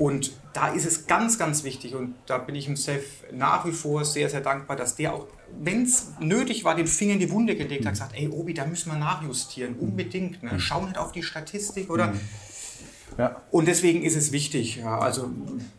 [0.00, 3.72] Und da ist es ganz, ganz wichtig und da bin ich dem Seth nach wie
[3.72, 5.26] vor sehr, sehr dankbar, dass der auch,
[5.60, 7.98] wenn es nötig war, den Finger in die Wunde gelegt hat, mhm.
[7.98, 10.42] gesagt, ey Obi, da müssen wir nachjustieren, unbedingt.
[10.42, 10.54] Ne?
[10.54, 10.58] Mhm.
[10.58, 12.08] Schau nicht auf die Statistik oder...
[12.08, 12.20] Mhm.
[13.18, 13.42] Ja.
[13.50, 14.76] Und deswegen ist es wichtig.
[14.76, 15.28] Ja, also,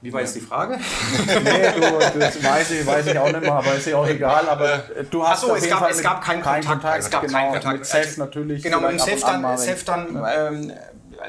[0.01, 0.77] wie war jetzt die Frage?
[1.43, 4.47] nee, du, das weiß ich, weiß ich auch nicht mehr, aber ist ja auch egal.
[4.49, 6.67] Aber du hast Achso, es, gab, es gab keinen Kontakt.
[6.67, 6.99] Kontakt.
[6.99, 7.79] Es gab genau, keinen Kontakt.
[7.79, 8.61] Mit Seth natürlich.
[8.61, 10.71] Genau, mit Seth dann, Seth dann ähm,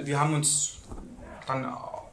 [0.02, 0.80] wir haben uns
[1.46, 1.64] dann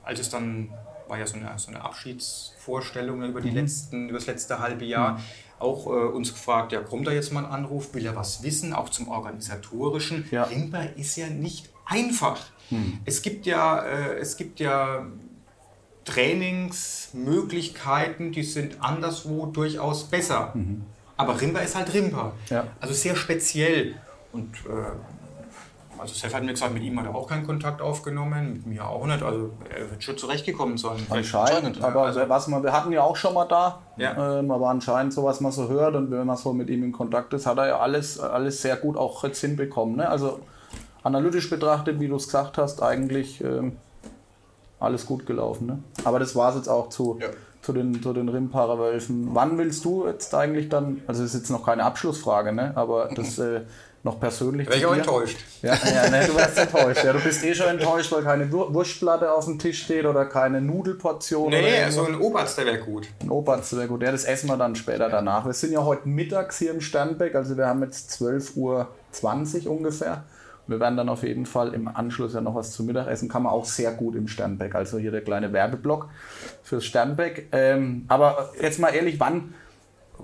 [0.10, 0.70] als es dann
[1.08, 3.58] war ja so eine, so eine Abschiedsvorstellung über, die mhm.
[3.58, 5.20] letzten, über das letzte halbe Jahr, mhm.
[5.60, 8.74] auch äh, uns gefragt, ja, kommt da jetzt mal ein Anruf, will er was wissen,
[8.74, 10.28] auch zum Organisatorischen.
[10.32, 10.44] Ja.
[10.44, 12.40] Rimba ist ja nicht einfach.
[12.72, 13.00] Mhm.
[13.06, 15.06] Es gibt ja, äh, es gibt ja
[16.06, 20.54] Trainingsmöglichkeiten, die sind anderswo durchaus besser.
[20.56, 20.86] Mhm.
[21.18, 22.34] Aber Rimba ist halt Rimba.
[22.50, 22.66] Ja.
[22.80, 23.94] Also sehr speziell.
[24.32, 24.92] Und äh,
[26.00, 28.88] also Seth hat mir gesagt, mit ihm hat er auch keinen Kontakt aufgenommen, mit mir
[28.88, 29.22] auch nicht.
[29.22, 30.98] Also er wird schon zurechtgekommen sein.
[31.10, 34.40] Anscheinend, aber also, was man, wir hatten ja auch schon mal da, ja.
[34.40, 36.92] ähm, aber anscheinend so, was man so hört und wenn man so mit ihm in
[36.92, 39.98] Kontakt ist, hat er ja alles, alles sehr gut auch jetzt hinbekommen.
[39.98, 40.10] Ne?
[40.10, 40.40] Also
[41.04, 43.78] analytisch betrachtet, wie du es gesagt hast, eigentlich ähm,
[44.80, 45.68] alles gut gelaufen.
[45.68, 45.80] Ne?
[46.06, 47.28] Aber das war es jetzt auch zu, ja.
[47.62, 49.30] zu den, zu den Rimparer Wölfen.
[49.34, 52.72] Wann willst du jetzt eigentlich dann, also das ist jetzt noch keine Abschlussfrage, ne?
[52.76, 53.38] aber das...
[53.50, 53.62] Äh,
[54.04, 54.68] noch persönlich.
[54.68, 55.38] Wäre ich auch enttäuscht.
[55.62, 57.04] Ja, ja ne, du wärst enttäuscht.
[57.04, 60.62] Ja, du bist eh schon enttäuscht, weil keine Wurstplatte auf dem Tisch steht oder keine
[60.62, 61.50] Nudelportion.
[61.50, 63.08] Nee, so ein Oberst, der wäre gut.
[63.22, 64.02] Ein Oberst wäre gut.
[64.02, 65.46] Ja, das essen wir dann später danach.
[65.46, 68.56] Wir sind ja heute mittags hier im Sternbeck, also wir haben jetzt 12.20
[69.66, 70.24] Uhr ungefähr.
[70.70, 73.28] Wir werden dann auf jeden Fall im Anschluss ja noch was zum Mittagessen.
[73.28, 74.76] Kann man auch sehr gut im Sternbeck.
[74.76, 76.10] Also hier der kleine Werbeblock
[76.62, 77.48] fürs Sternbeck.
[77.52, 79.56] Ähm, aber jetzt mal ehrlich, wann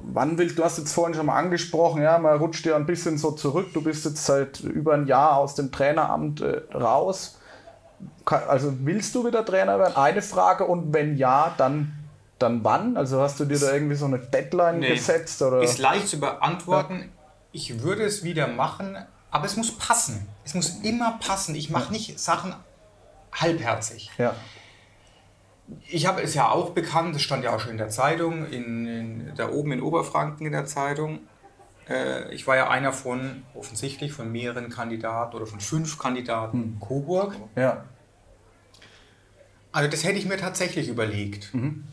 [0.02, 3.18] wann willst du, hast jetzt vorhin schon mal angesprochen, ja, man rutscht dir ein bisschen
[3.18, 7.40] so zurück, du bist jetzt seit über ein Jahr aus dem Traineramt äh, raus.
[8.26, 9.96] Also willst du wieder Trainer werden?
[9.96, 11.94] Eine Frage und wenn ja, dann,
[12.40, 12.98] dann wann?
[12.98, 15.42] Also hast du dir da irgendwie so eine Deadline nee, gesetzt?
[15.42, 15.62] Oder?
[15.62, 17.00] Ist leicht zu beantworten.
[17.00, 17.06] Ja.
[17.52, 18.98] Ich würde es wieder machen,
[19.32, 20.28] aber es muss passen.
[20.44, 21.56] Es muss immer passen.
[21.56, 22.54] Ich mache nicht Sachen
[23.32, 24.12] halbherzig.
[24.18, 24.36] Ja
[25.88, 28.88] ich habe es ja auch bekannt, das stand ja auch schon in der Zeitung, in,
[28.88, 31.20] in, da oben in Oberfranken in der Zeitung.
[31.90, 36.80] Äh, ich war ja einer von, offensichtlich, von mehreren Kandidaten oder von fünf Kandidaten hm.
[36.80, 37.36] Coburg.
[37.56, 37.86] Ja.
[39.72, 41.54] Also das hätte ich mir tatsächlich überlegt.
[41.54, 41.84] Mhm.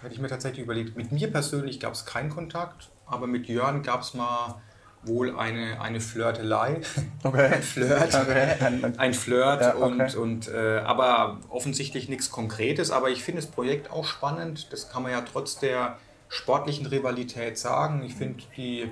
[0.00, 0.96] Hätte ich mir tatsächlich überlegt.
[0.96, 4.60] Mit mir persönlich gab es keinen Kontakt, aber mit Jörn gab es mal
[5.06, 6.80] wohl eine, eine Flirtelei.
[7.22, 7.46] Okay.
[7.54, 8.14] ein Flirt.
[8.14, 8.92] Okay.
[8.96, 9.60] Ein Flirt.
[9.60, 9.84] Ja, okay.
[9.84, 12.90] und, und, äh, aber offensichtlich nichts Konkretes.
[12.90, 14.72] Aber ich finde das Projekt auch spannend.
[14.72, 18.02] Das kann man ja trotz der sportlichen Rivalität sagen.
[18.04, 18.90] Ich finde, die,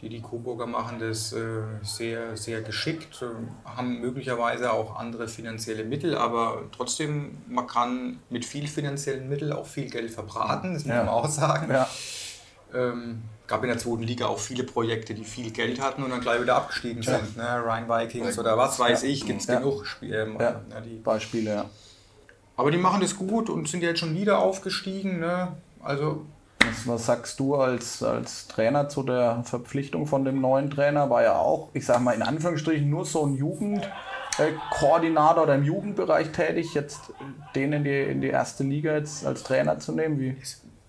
[0.00, 5.84] die, die Coburger machen das äh, sehr, sehr geschickt, äh, haben möglicherweise auch andere finanzielle
[5.84, 10.94] Mittel, aber trotzdem, man kann mit viel finanziellen Mitteln auch viel Geld verbraten, das muss
[10.94, 11.04] ja.
[11.04, 11.70] man auch sagen.
[11.70, 11.88] Ja.
[12.74, 16.20] Ähm, gab in der zweiten Liga auch viele Projekte, die viel Geld hatten und dann
[16.20, 17.18] gleich wieder abgestiegen ja.
[17.18, 17.36] sind.
[17.36, 17.62] Ne?
[17.64, 19.08] Rhine Vikings oder was weiß ja.
[19.08, 19.58] ich, gibt es ja.
[19.58, 20.60] genug Spiel, ähm, ja.
[20.84, 21.50] die, Beispiele.
[21.50, 21.64] Ja.
[22.56, 25.20] Aber die machen das gut und sind jetzt schon wieder aufgestiegen.
[25.20, 25.56] Ne?
[25.82, 26.26] Also
[26.60, 31.08] was, was, sagst du als, als Trainer zu der Verpflichtung von dem neuen Trainer?
[31.08, 36.32] War ja auch, ich sag mal in Anführungsstrichen, nur so ein Jugendkoordinator oder im Jugendbereich
[36.32, 37.14] tätig, jetzt
[37.54, 40.20] den in die, in die erste Liga jetzt als Trainer zu nehmen.
[40.20, 40.36] Wie,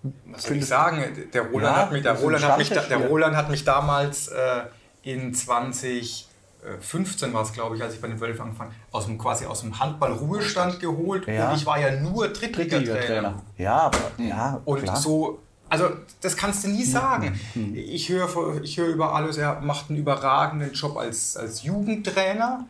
[0.02, 1.04] was soll ich sagen?
[1.32, 4.62] Der Roland, ja, hat, mich, der Roland, hat, mich, der Roland hat mich damals äh,
[5.02, 9.44] in 2015 war es, glaube ich, als ich bei den Wölfen angefangen aus dem quasi
[9.44, 11.50] aus dem Handball-Ruhestand geholt ja.
[11.50, 13.42] und ich war ja nur Drittliga-Trainer.
[13.58, 14.60] Ja, aber ja.
[14.64, 14.96] Und klar.
[14.96, 15.90] so, also
[16.22, 17.38] das kannst du nie sagen.
[17.54, 17.74] Mhm.
[17.74, 22.66] Ich höre ich hör über alles, er macht einen überragenden Job als, als Jugendtrainer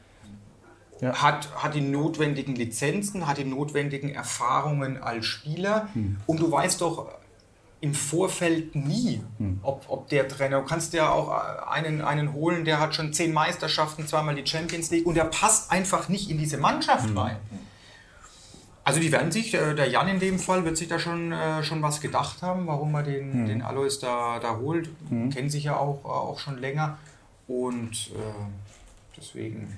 [1.01, 1.15] ja.
[1.15, 5.89] hat, hat die notwendigen Lizenzen, hat die notwendigen Erfahrungen als Spieler.
[5.95, 6.19] Hm.
[6.27, 7.09] Und du weißt doch
[7.81, 9.61] im Vorfeld nie, hm.
[9.63, 11.31] ob, ob der Trainer, du kannst ja auch
[11.67, 15.71] einen, einen holen, der hat schon zehn Meisterschaften, zweimal die Champions League und der passt
[15.71, 17.19] einfach nicht in diese Mannschaft hm.
[17.19, 17.37] rein.
[18.83, 21.63] Also die werden sich, äh, der Jan in dem Fall wird sich da schon, äh,
[21.63, 23.47] schon was gedacht haben, warum er den, mhm.
[23.47, 24.91] den Alois da, da holt.
[25.11, 25.31] Mhm.
[25.31, 26.99] Kennen sich ja auch, auch schon länger.
[27.47, 29.77] Und äh, deswegen,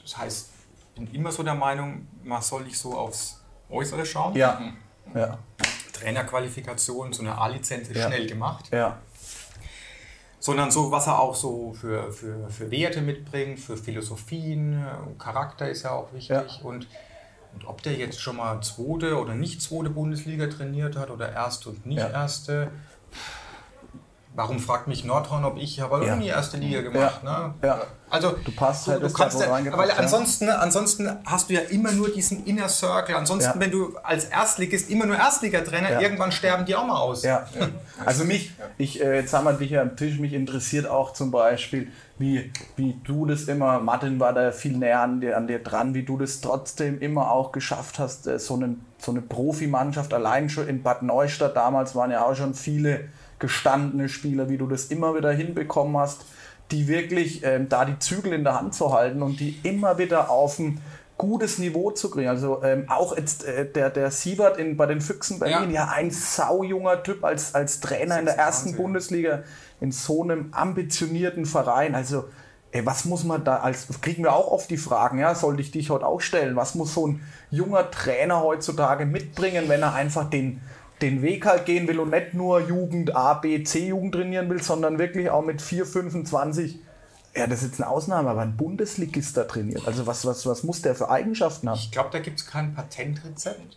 [0.00, 4.36] das heißt, ich bin immer so der Meinung, man soll nicht so aufs Äußere schauen.
[4.36, 4.60] Ja.
[5.14, 5.38] ja.
[6.00, 8.06] Trainerqualifikation, so eine A-Lizenz ist ja.
[8.06, 8.66] schnell gemacht.
[8.72, 8.98] Ja.
[10.40, 14.84] Sondern so, was er auch so für, für, für Werte mitbringt, für Philosophien,
[15.18, 16.28] Charakter ist ja auch wichtig.
[16.30, 16.44] Ja.
[16.62, 16.86] Und
[17.54, 21.70] und ob der jetzt schon mal zweite oder nicht zweite Bundesliga trainiert hat oder erste
[21.70, 22.70] und nicht erste,
[24.38, 26.14] Warum fragt mich Nordhorn, ob ich habe ja.
[26.14, 27.22] nie erste Liga gemacht.
[27.24, 27.48] Ja.
[27.48, 27.54] Ne?
[27.64, 27.82] ja.
[28.08, 31.90] Also du passt halt, du, du kannst ja, weil ansonsten, ansonsten hast du ja immer
[31.90, 33.16] nur diesen Inner Circle.
[33.16, 37.24] Ansonsten, wenn du als Erstligist immer nur Erstligatrainer, irgendwann sterben die auch mal aus.
[37.24, 37.48] Ja.
[38.06, 41.32] Also mich, ich, äh, jetzt haben wir dich ja am Tisch, mich interessiert auch zum
[41.32, 45.58] Beispiel, wie, wie du das immer, Martin war da viel näher an dir, an dir
[45.58, 50.14] dran, wie du das trotzdem immer auch geschafft hast, äh, so, einen, so eine Profimannschaft,
[50.14, 53.08] allein schon in Bad Neustadt, damals waren ja auch schon viele
[53.38, 56.24] gestandene Spieler, wie du das immer wieder hinbekommen hast,
[56.70, 60.30] die wirklich ähm, da die Zügel in der Hand zu halten und die immer wieder
[60.30, 60.80] auf ein
[61.16, 62.28] gutes Niveau zu kriegen.
[62.28, 65.92] Also ähm, auch jetzt äh, der, der Siebert in, bei den Füchsen Berlin, ja, ja
[65.94, 68.82] ein saujunger Typ als, als Trainer in der ersten Wahnsinn.
[68.82, 69.42] Bundesliga
[69.80, 71.94] in so einem ambitionierten Verein.
[71.94, 72.24] Also
[72.70, 75.70] Ey, was muss man da als, kriegen wir auch oft die Fragen, ja, sollte ich
[75.70, 80.28] dich heute auch stellen, was muss so ein junger Trainer heutzutage mitbringen, wenn er einfach
[80.28, 80.60] den,
[81.00, 84.62] den Weg halt gehen will und nicht nur Jugend A, B, C Jugend trainieren will,
[84.62, 86.80] sondern wirklich auch mit 4, 25
[87.38, 89.86] ja, das ist jetzt eine Ausnahme, aber ein Bundesligist da trainiert.
[89.86, 91.78] Also was, was, was muss der für Eigenschaften haben?
[91.78, 93.76] Ich glaube, da gibt es kein Patentrezept.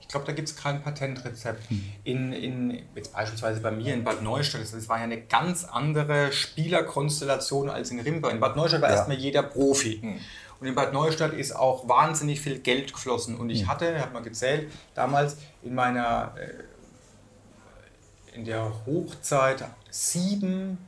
[0.00, 1.70] Ich glaube, da gibt es kein Patentrezept.
[1.70, 1.84] Hm.
[2.04, 6.32] In, in, jetzt beispielsweise bei mir in Bad Neustadt, das war ja eine ganz andere
[6.32, 8.28] Spielerkonstellation als in Rimba.
[8.28, 8.96] In Bad Neustadt war ja.
[8.96, 10.00] erstmal jeder Profi.
[10.02, 10.18] Hm.
[10.60, 13.38] Und in Bad Neustadt ist auch wahnsinnig viel Geld geflossen.
[13.38, 13.68] Und ich hm.
[13.68, 20.78] hatte, ich habe mal gezählt, damals in meiner, äh, in der Hochzeit sieben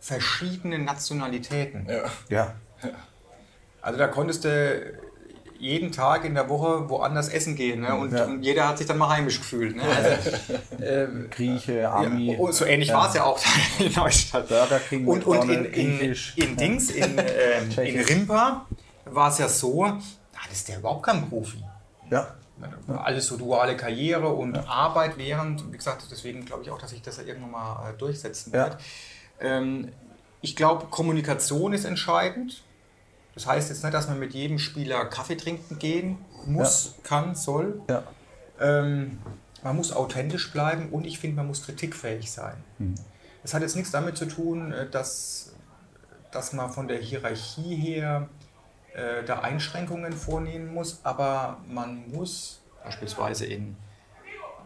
[0.00, 1.86] verschiedene Nationalitäten.
[1.88, 2.04] Ja.
[2.28, 2.54] ja.
[3.80, 4.92] Also da konntest du
[5.58, 7.80] jeden Tag in der Woche woanders essen gehen.
[7.80, 7.94] Ne?
[7.94, 8.24] Und, ja.
[8.24, 9.74] und, jeder hat sich dann mal heimisch gefühlt.
[9.76, 9.82] Ne?
[9.82, 10.30] Also,
[10.82, 12.36] äh, Grieche, Ami.
[12.36, 12.96] Ja, so ähnlich ja.
[12.96, 13.40] war es ja auch
[13.78, 14.48] in Neustadt.
[14.48, 18.66] Burger King, und, und in, in, in, Dings, in, äh, in Rimpa,
[19.06, 21.64] war es ja so, da ist der überhaupt kein Profi.
[22.10, 22.34] Ja.
[22.86, 24.64] Alles so duale Karriere und ja.
[24.66, 27.98] Arbeit während, wie gesagt, deswegen glaube ich auch, dass sich das ja irgendwann mal äh,
[27.98, 28.64] durchsetzen ja.
[28.64, 28.78] wird.
[29.40, 29.92] Ähm,
[30.40, 32.62] ich glaube, Kommunikation ist entscheidend.
[33.34, 36.92] Das heißt jetzt nicht, dass man mit jedem Spieler Kaffee trinken gehen muss, ja.
[37.02, 37.82] kann, soll.
[37.88, 38.04] Ja.
[38.60, 39.18] Ähm,
[39.62, 42.62] man muss authentisch bleiben und ich finde, man muss kritikfähig sein.
[42.78, 42.94] Mhm.
[43.42, 45.54] Das hat jetzt nichts damit zu tun, äh, dass,
[46.30, 48.28] dass man von der Hierarchie her
[48.94, 53.76] äh, da Einschränkungen vornehmen muss, aber man muss beispielsweise in,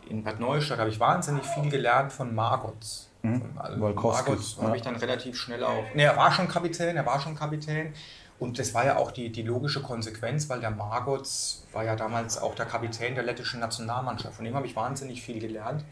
[0.08, 3.08] in Bad Neustadt habe ich wahnsinnig viel gelernt von Margots.
[3.22, 3.42] Mhm.
[3.56, 4.64] Also Margots ja.
[4.64, 5.82] habe ich dann relativ schnell auch.
[5.94, 7.94] Ne, er war schon Kapitän, er war schon Kapitän.
[8.38, 12.38] Und das war ja auch die, die logische Konsequenz, weil der Margots war ja damals
[12.38, 14.36] auch der Kapitän der lettischen Nationalmannschaft.
[14.36, 15.84] Von dem habe ich wahnsinnig viel gelernt.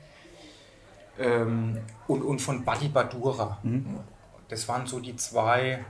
[1.18, 3.58] Ähm, und, und von Buddy Badura.
[3.62, 3.98] Mhm.
[4.48, 5.84] Das waren so die zwei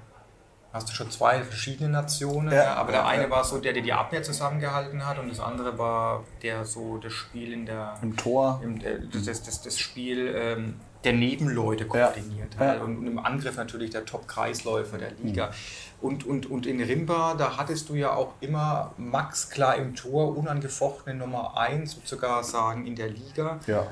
[0.77, 3.93] hast du schon zwei verschiedene Nationen, ja, aber der eine war so der, der die
[3.93, 8.61] Abwehr zusammengehalten hat und das andere war der so das Spiel in der im Tor,
[8.63, 10.75] im, äh, das, das, das Spiel ähm,
[11.05, 15.47] der Nebenleute koordiniert hat und, und, im Angriff natürlich der Top-Kreisläufer der Liga.
[15.47, 15.53] Mhm.
[16.01, 20.37] Und, und, und in Rimba, da hattest du ja auch immer Max klar im Tor,
[20.37, 23.61] unangefochtene Nummer 1, sogar sagen in der Liga.
[23.67, 23.87] Ja.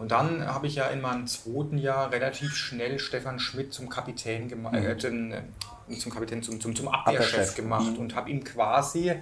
[0.00, 4.48] Und dann habe ich ja in meinem zweiten Jahr relativ schnell Stefan Schmidt zum Kapitän
[4.48, 4.86] gemacht, mhm.
[4.86, 5.34] äh, den,
[5.90, 7.54] nicht zum Kapitän, zum, zum, zum Abwehrchef, Abwehrchef.
[7.54, 7.98] gemacht mhm.
[7.98, 9.12] und habe ihm quasi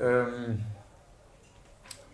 [0.00, 0.64] ähm,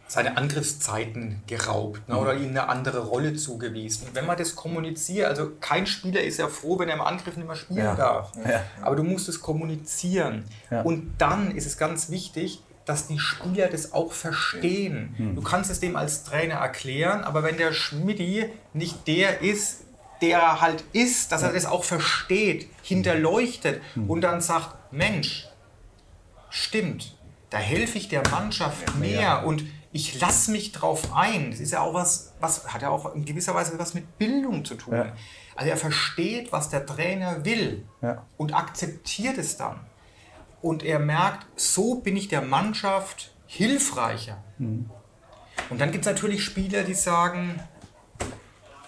[0.08, 2.20] seine Angriffszeiten geraubt ne, mhm.
[2.20, 4.08] oder ihm eine andere Rolle zugewiesen.
[4.08, 7.36] Und wenn man das kommuniziert, also kein Spieler ist ja froh, wenn er im Angriff
[7.36, 7.94] nicht mehr spielen ja.
[7.94, 8.32] darf.
[8.36, 8.62] Ja.
[8.82, 10.44] Aber du musst es kommunizieren.
[10.70, 10.82] Ja.
[10.82, 15.14] Und dann ist es ganz wichtig, dass die Spieler das auch verstehen.
[15.18, 15.34] Mhm.
[15.34, 19.85] Du kannst es dem als Trainer erklären, aber wenn der Schmidti nicht der ist,
[20.22, 24.10] der halt ist, dass er das auch versteht, hinterleuchtet mhm.
[24.10, 25.48] und dann sagt, Mensch,
[26.50, 27.16] stimmt,
[27.50, 31.50] da helfe ich der Mannschaft mehr und ich lasse mich drauf ein.
[31.50, 34.64] Das ist ja auch was, was hat ja auch in gewisser Weise was mit Bildung
[34.64, 34.94] zu tun.
[34.94, 35.12] Ja.
[35.54, 38.26] Also er versteht, was der Trainer will ja.
[38.36, 39.80] und akzeptiert es dann.
[40.62, 44.42] und er merkt, so bin ich der Mannschaft hilfreicher.
[44.58, 44.90] Mhm.
[45.70, 47.60] Und dann gibt es natürlich Spieler, die sagen,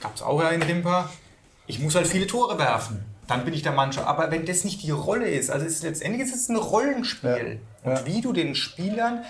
[0.01, 1.09] gab es auch ja in Rimper,
[1.67, 3.05] ich muss halt viele Tore werfen.
[3.27, 4.07] Dann bin ich der Mannschaft.
[4.07, 7.61] Aber wenn das nicht die Rolle ist, also es ist, letztendlich ist es ein Rollenspiel.
[7.85, 7.91] Ja.
[7.91, 8.07] Und Ja.
[8.07, 9.23] wie du den Spielern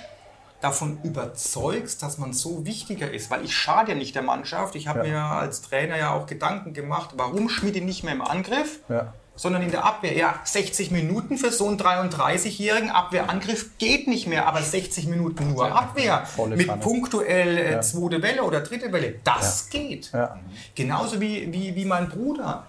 [0.61, 3.31] davon überzeugst, dass man so wichtiger ist.
[3.31, 4.75] Weil ich schade ja nicht der Mannschaft.
[4.77, 5.05] Ich habe Ja.
[5.05, 9.15] mir als Trainer ja auch Gedanken gemacht, warum Schmiede nicht mehr im Angriff, Ja.
[9.39, 10.17] Sondern in der Abwehr.
[10.17, 15.71] Ja, 60 Minuten für so einen 33-jährigen Abwehrangriff geht nicht mehr, aber 60 Minuten nur
[15.75, 16.27] Abwehr.
[16.49, 17.81] Mit punktuell äh, Ja.
[17.81, 19.15] zweite Welle oder dritte Welle.
[19.23, 20.11] Das geht.
[20.13, 20.39] Ja.
[20.75, 22.67] Genauso wie, wie, wie mein Bruder.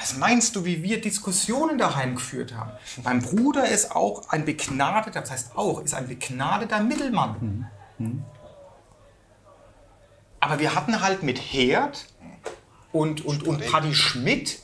[0.00, 2.70] Was meinst du, wie wir Diskussionen daheim geführt haben?
[3.04, 7.68] Mein Bruder ist auch ein begnadeter, das heißt auch, ist ein begnadeter Mittelmann.
[10.40, 12.06] Aber wir hatten halt mit Herd
[12.92, 14.58] und, und, und Paddy Schmidt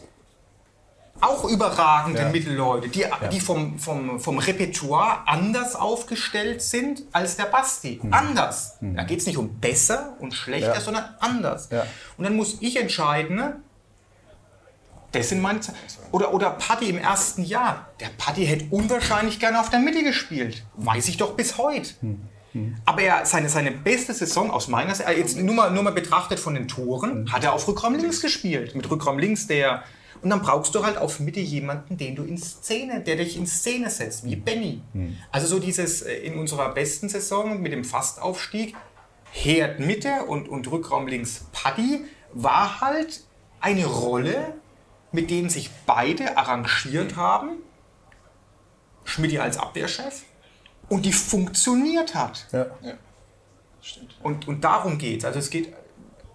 [1.21, 2.29] auch überragende Ja.
[2.29, 8.01] Mittelleute, die, die vom, vom, vom Repertoire anders aufgestellt sind als der Basti.
[8.11, 8.77] Anders.
[8.81, 10.81] Da geht es nicht um besser und schlechter, Ja.
[10.81, 11.69] sondern anders.
[11.71, 11.87] Ja.
[12.16, 13.57] Und dann muss ich entscheiden, ne?
[15.12, 15.73] das sind meine Ze-
[16.12, 17.89] oder, oder Paddy im ersten Jahr.
[18.01, 20.64] Der Paddy hätte unwahrscheinlich gerne auf der Mitte gespielt.
[20.77, 21.95] Weiß ich doch bis heute.
[22.87, 25.93] Aber er, seine, seine beste Saison aus meiner Sicht, äh, jetzt nur mal, nur mal
[25.93, 28.75] betrachtet von den Toren, hat er auf Rückraum links gespielt.
[28.75, 29.83] Mit Rückraum links der.
[30.23, 33.47] Und dann brauchst du halt auf Mitte jemanden, den du in Szene, der dich in
[33.47, 34.83] Szene setzt, wie Benny.
[35.31, 38.75] Also so dieses äh, in unserer besten Saison mit dem Fastaufstieg,
[39.31, 43.23] Herd Mitte und, und Rückraum links Paddy, war halt
[43.61, 44.55] eine Rolle,
[45.12, 47.59] mit denen sich beide arrangiert haben.
[49.05, 50.25] Schmidt als Abwehrchef
[50.89, 52.47] und die funktioniert hat.
[52.53, 52.66] Ja.
[53.81, 54.16] Stimmt.
[54.23, 55.25] Und, und darum geht es.
[55.25, 55.73] Also es geht,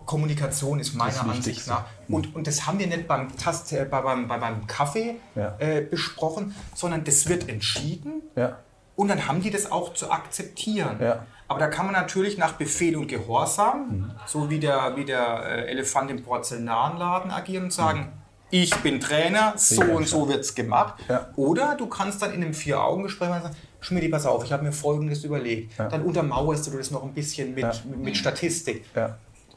[0.05, 1.85] Kommunikation ist meiner Das Ansicht nach.
[2.07, 5.55] Und, und das haben wir nicht beim, Tast, äh, bei- beim, bei, beim Kaffee Ja.
[5.59, 8.57] äh, besprochen, sondern das wird entschieden Ja.
[8.95, 10.97] und dann haben die das auch zu akzeptieren.
[11.01, 11.25] Ja.
[11.47, 15.71] Aber da kann man natürlich nach Befehl und Gehorsam, so wie der, wie der äh,
[15.71, 18.11] Elefant im Porzellanladen agieren und sagen,
[18.49, 20.95] ich bin Trainer, so Ja, und so wird es gemacht.
[21.35, 23.49] Oder du kannst dann in einem Vier-Augen-Gespräch sagen,
[23.81, 25.77] Schmidt, pass auf, ich habe mir Folgendes überlegt.
[25.77, 28.85] Dann untermauerst du das noch ein bisschen mit, mit, mit Statistik.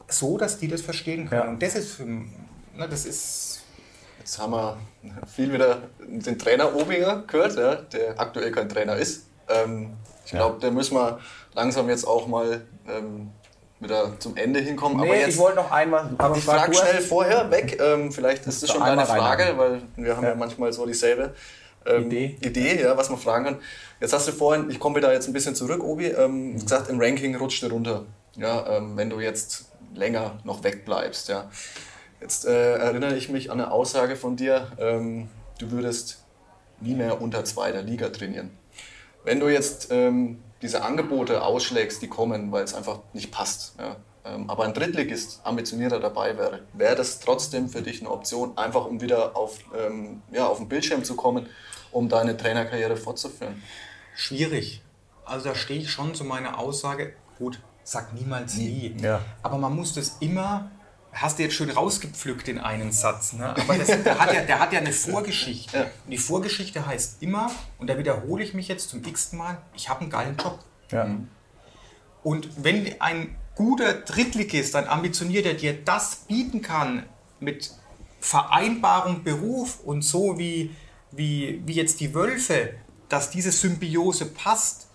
[0.07, 0.13] Ja.
[0.13, 1.41] So, dass die das verstehen können.
[1.41, 1.47] Ja.
[1.49, 2.05] Und das ist, für,
[2.75, 3.61] na, das ist
[4.19, 4.77] Jetzt haben wir
[5.33, 9.23] viel wieder den Trainer Obinger gehört, ja, der aktuell kein Trainer ist.
[9.47, 9.93] Ähm,
[10.25, 10.39] ich Ja.
[10.39, 11.19] glaube, da müssen wir
[11.53, 13.29] langsam jetzt auch mal ähm,
[13.79, 14.97] wieder zum Ende hinkommen.
[14.99, 16.09] Nee, aber jetzt, ich wollte noch einmal.
[16.17, 17.79] Aber ich frag frage schnell vorher weg.
[17.81, 20.35] Ähm, vielleicht ist das schon deine Frage, weil wir haben ja, Ja.
[20.35, 21.33] manchmal so dieselbe
[21.85, 22.37] ähm, Idee.
[22.41, 23.57] Idee ja, was man fragen kann.
[24.01, 26.99] Jetzt hast du vorhin, ich komme wieder jetzt ein bisschen zurück, Obi, ähm, gesagt, im
[26.99, 28.03] Ranking rutscht du runter.
[28.35, 31.29] Ja, ähm, wenn du jetzt länger noch wegbleibst.
[31.29, 31.49] Ja.
[32.21, 35.29] Jetzt äh, erinnere ich mich an eine Aussage von dir, ähm,
[35.59, 36.23] du würdest
[36.79, 38.51] nie mehr unter zweiter Liga trainieren.
[39.23, 43.97] Wenn du jetzt ähm, diese Angebote ausschlägst, die kommen, weil es einfach nicht passt, ja,
[44.25, 48.85] ähm, aber ein Drittligist ambitionierter dabei wäre, wäre das trotzdem für dich eine Option, einfach
[48.85, 51.47] um wieder auf, ähm, ja, auf den Bildschirm zu kommen,
[51.91, 53.61] um deine Trainerkarriere fortzuführen?
[54.17, 54.81] schwierig.
[55.23, 58.93] Also da stehe ich schon zu meiner Aussage, gut, sag niemals nie.
[59.01, 59.21] Ja.
[59.41, 60.69] Aber man muss das immer,
[61.13, 63.55] hast du jetzt schön rausgepflückt in einen Satz, ne?
[63.57, 65.77] aber das, der, hat ja, der hat ja eine Vorgeschichte.
[65.77, 65.83] Ja.
[65.83, 69.87] Und die Vorgeschichte heißt immer, und da wiederhole ich mich jetzt zum x-ten Mal, ich
[69.87, 70.59] habe einen geilen Job.
[70.91, 71.09] Ja.
[72.23, 77.03] Und wenn ein guter Drittligist, ein ambitionierter dir das bieten kann
[77.39, 77.71] mit
[78.19, 80.75] Vereinbarung Beruf und so wie,
[81.11, 82.73] wie, wie jetzt die Wölfe,
[83.07, 84.86] dass diese Symbiose passt,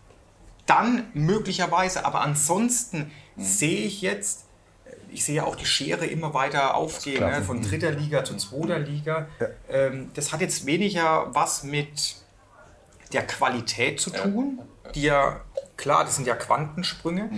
[0.66, 2.04] dann möglicherweise.
[2.04, 4.44] Aber ansonsten sehe ich jetzt,
[5.10, 9.26] ich sehe auch die Schere immer weiter aufgehen, ne, von dritter Liga zu zweiter Liga.
[9.68, 12.16] Ähm, das hat jetzt weniger was mit
[13.12, 14.60] der Qualität zu tun,
[14.94, 15.40] die ja,
[15.76, 17.30] klar, das sind ja Quantensprünge.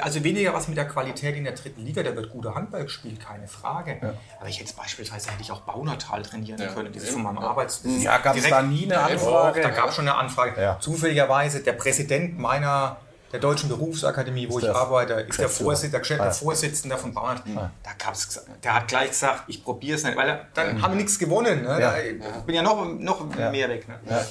[0.00, 3.20] Also weniger was mit der Qualität in der dritten Liga, da wird guter Handball gespielt,
[3.20, 3.98] keine Frage.
[4.38, 6.68] Aber ich hätte beispielsweise hätte ich auch Baunatal trainieren Ja.
[6.68, 6.92] können.
[6.92, 7.82] Das ist von meinem Arbeits...
[7.82, 9.60] das ist Ja, gab es direkt- da nie eine Anfrage?
[9.62, 10.60] da gab es schon eine Anfrage.
[10.60, 10.78] Ja.
[10.80, 12.98] Zufälligerweise der Präsident meiner
[13.32, 15.50] der Deutschen Berufsakademie, wo Ist ich der arbeite, ist der.
[15.50, 16.38] Vorsitzende, der, Geschäft- Ah, der ja.
[16.38, 17.52] Vorsitzende von Baunatal.
[17.58, 17.70] Ah.
[17.82, 20.96] Da gab's, der hat gleich gesagt, ich probiere es nicht, weil er, dann haben wir
[20.96, 21.62] nichts gewonnen.
[21.62, 21.68] Ne?
[21.68, 21.78] Ja.
[21.78, 23.50] Da, ich bin ja noch, noch Ja.
[23.50, 23.86] mehr weg.
[23.86, 23.98] Ne?
[24.08, 24.24] Ja.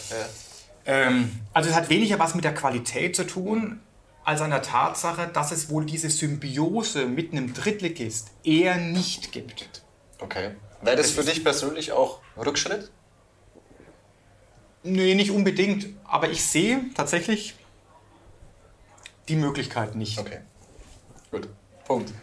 [0.86, 3.82] Ähm, also es hat weniger was mit der Qualität zu tun,
[4.28, 9.84] als an der Tatsache, dass es wohl diese Symbiose mit einem Drittligist eher nicht gibt.
[10.20, 10.52] Okay.
[10.82, 12.92] Wäre das für dich persönlich auch Rückschritt?
[14.84, 17.56] Nee, nicht unbedingt, aber ich sehe tatsächlich
[19.30, 20.20] die Möglichkeit nicht.
[20.20, 20.42] Okay.
[21.32, 21.48] Gut.
[21.88, 22.14] Punkt.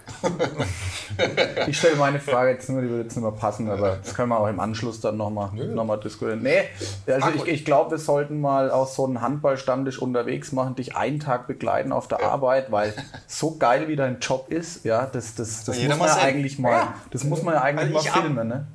[1.68, 4.30] Ich stelle meine Frage jetzt nur, die würde jetzt nicht mehr passen, aber das können
[4.30, 6.42] wir auch im Anschluss dann nochmal noch mal diskutieren.
[6.42, 6.62] Nee,
[7.06, 11.20] also ich, ich glaube, wir sollten mal auch so einen Handballstammtisch unterwegs machen, dich einen
[11.20, 12.94] Tag begleiten auf der Arbeit, weil
[13.28, 16.24] so geil wie dein Job ist, ja, das, das, das jeder muss man mal ja
[16.24, 16.94] eigentlich mal, Ja.
[17.10, 18.66] das muss man ja eigentlich Also ich mal filmen, ne?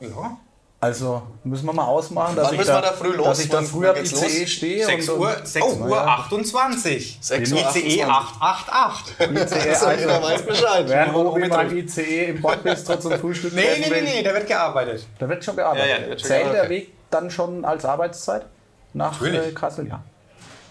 [0.00, 0.38] Ja.
[0.84, 3.26] Also müssen wir mal ausmachen, dass ich müssen da, wir da früh los?
[3.26, 4.50] dass ich da wann am ICE los?
[4.50, 6.04] stehe 6 und, Uhr, 6 Oh, Uhr ja.
[6.04, 7.18] 28.
[7.22, 9.14] 6 Uhr ICE 888.
[9.20, 10.88] ICE, So, jeder weiß Bescheid.
[10.88, 11.72] Während Obi trifft.
[11.98, 15.06] ICE im Bordbistro zum Frühstück Nee, nee, nee, nee, da wird gearbeitet.
[15.18, 15.88] Da wird schon gearbeitet.
[15.88, 16.70] Ja, ja, wird schon Zählt der gearbeitet.
[16.70, 18.44] Weg dann schon als Arbeitszeit
[18.92, 19.40] nach Natürlich.
[19.48, 19.88] äh, Kassel?
[19.88, 20.02] Ja.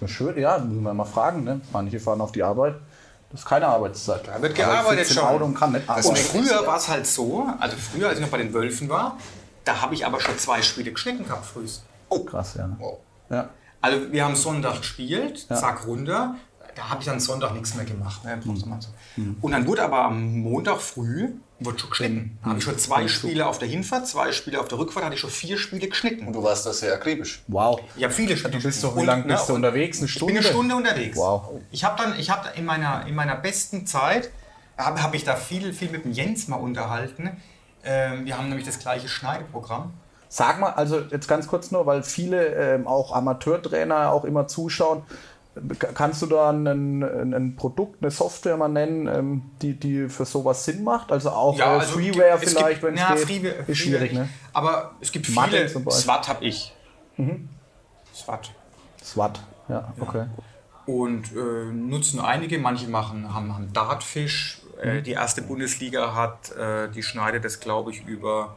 [0.07, 1.43] Schön, ja, müssen wir mal fragen.
[1.43, 1.61] Ne?
[1.71, 2.75] Manche fahren auf die Arbeit.
[3.31, 4.21] Das ist keine Arbeitszeit.
[4.27, 5.23] Da wird gearbeitet schon.
[5.23, 6.15] Auto und kann nicht Und arbeiten.
[6.17, 9.17] früher war es halt so, also früher, als ich noch bei den Wölfen war,
[9.65, 11.65] da habe ich aber schon zwei Spiele geschnitten gehabt früh.
[12.09, 12.69] Oh, krass, ja.
[12.79, 12.99] Wow.
[13.29, 13.49] ja.
[13.81, 16.35] Also wir haben Sonntag gespielt, zack runter.
[16.75, 18.23] Da habe ich dann Sonntag nichts mehr gemacht.
[18.23, 18.41] Ne?
[18.43, 18.65] so.
[19.41, 22.37] Und dann wurde aber am Montag früh wurde schon geschnitten.
[22.41, 25.15] Da habe ich schon zwei Spiele auf der Hinfahrt, zwei Spiele auf der Rückfahrt, hatte
[25.15, 26.27] ich schon vier Spiele geschnitten.
[26.27, 27.43] Und du warst da sehr akribisch.
[27.47, 27.79] Wow.
[27.95, 28.57] Ich habe viele Spiele.
[28.57, 29.97] Du bist doch, wie lange ne, bist du und unterwegs?
[29.99, 30.33] Eine Ich Stunde?
[30.33, 31.17] bin eine Stunde unterwegs.
[31.17, 31.61] Wow.
[31.71, 34.31] Ich habe dann, ich habe in meiner, in meiner besten Zeit,
[34.77, 37.37] habe hab ich da viel, viel mit dem Jens mal unterhalten.
[37.83, 39.93] Ähm, wir haben nämlich das gleiche Schneideprogramm.
[40.29, 45.03] Sag mal, also jetzt ganz kurz nur, weil viele ähm, auch Amateurtrainer auch immer zuschauen.
[45.93, 46.65] Kannst du da ein,
[47.03, 51.11] ein, Produkt, eine Software mal nennen, ähm, die, die für sowas Sinn macht?
[51.11, 53.43] Also auch äh, Freeware es vielleicht, wenn ja, es geht?
[53.43, 54.33] Freeware, ist schwierig, Freeware ne?
[54.53, 55.83] Aber es gibt Mathe viele.
[55.83, 55.91] Mhm.
[55.91, 56.73] SWAT habe ich.
[58.15, 58.49] SWAT.
[59.03, 60.25] SWAT, ja, okay.
[60.87, 64.62] Und äh, nutzen einige, manche machen, haben, haben Dartfish.
[64.83, 65.03] Äh, Mhm.
[65.03, 68.55] die erste Bundesliga hat, äh, die schneidet das, glaube ich, über.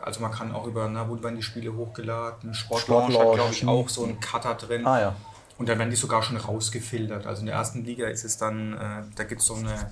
[0.00, 2.54] Also man kann auch über, na, wo werden die Spiele hochgeladen?
[2.54, 3.68] Sportlaunch hat, Sportlaunch, glaube ich, mhm.
[3.68, 4.84] auch so einen Cutter drin.
[4.84, 5.14] Ah ja.
[5.58, 7.24] Und da werden die sogar schon rausgefiltert.
[7.26, 9.90] Also in der ersten Liga ist es dann, äh, da gibt es so eine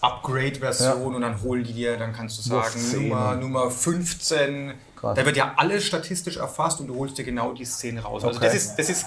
[0.00, 2.92] Upgrade-Version und dann holen die dir, dann kannst du sagen.
[2.92, 4.74] Nummer, Nummer 15.
[4.96, 5.14] Krass.
[5.14, 8.24] Da wird ja alles statistisch erfasst und du holst dir genau die Szene raus.
[8.24, 8.46] Also Okay.
[8.46, 9.06] das ist, das ist,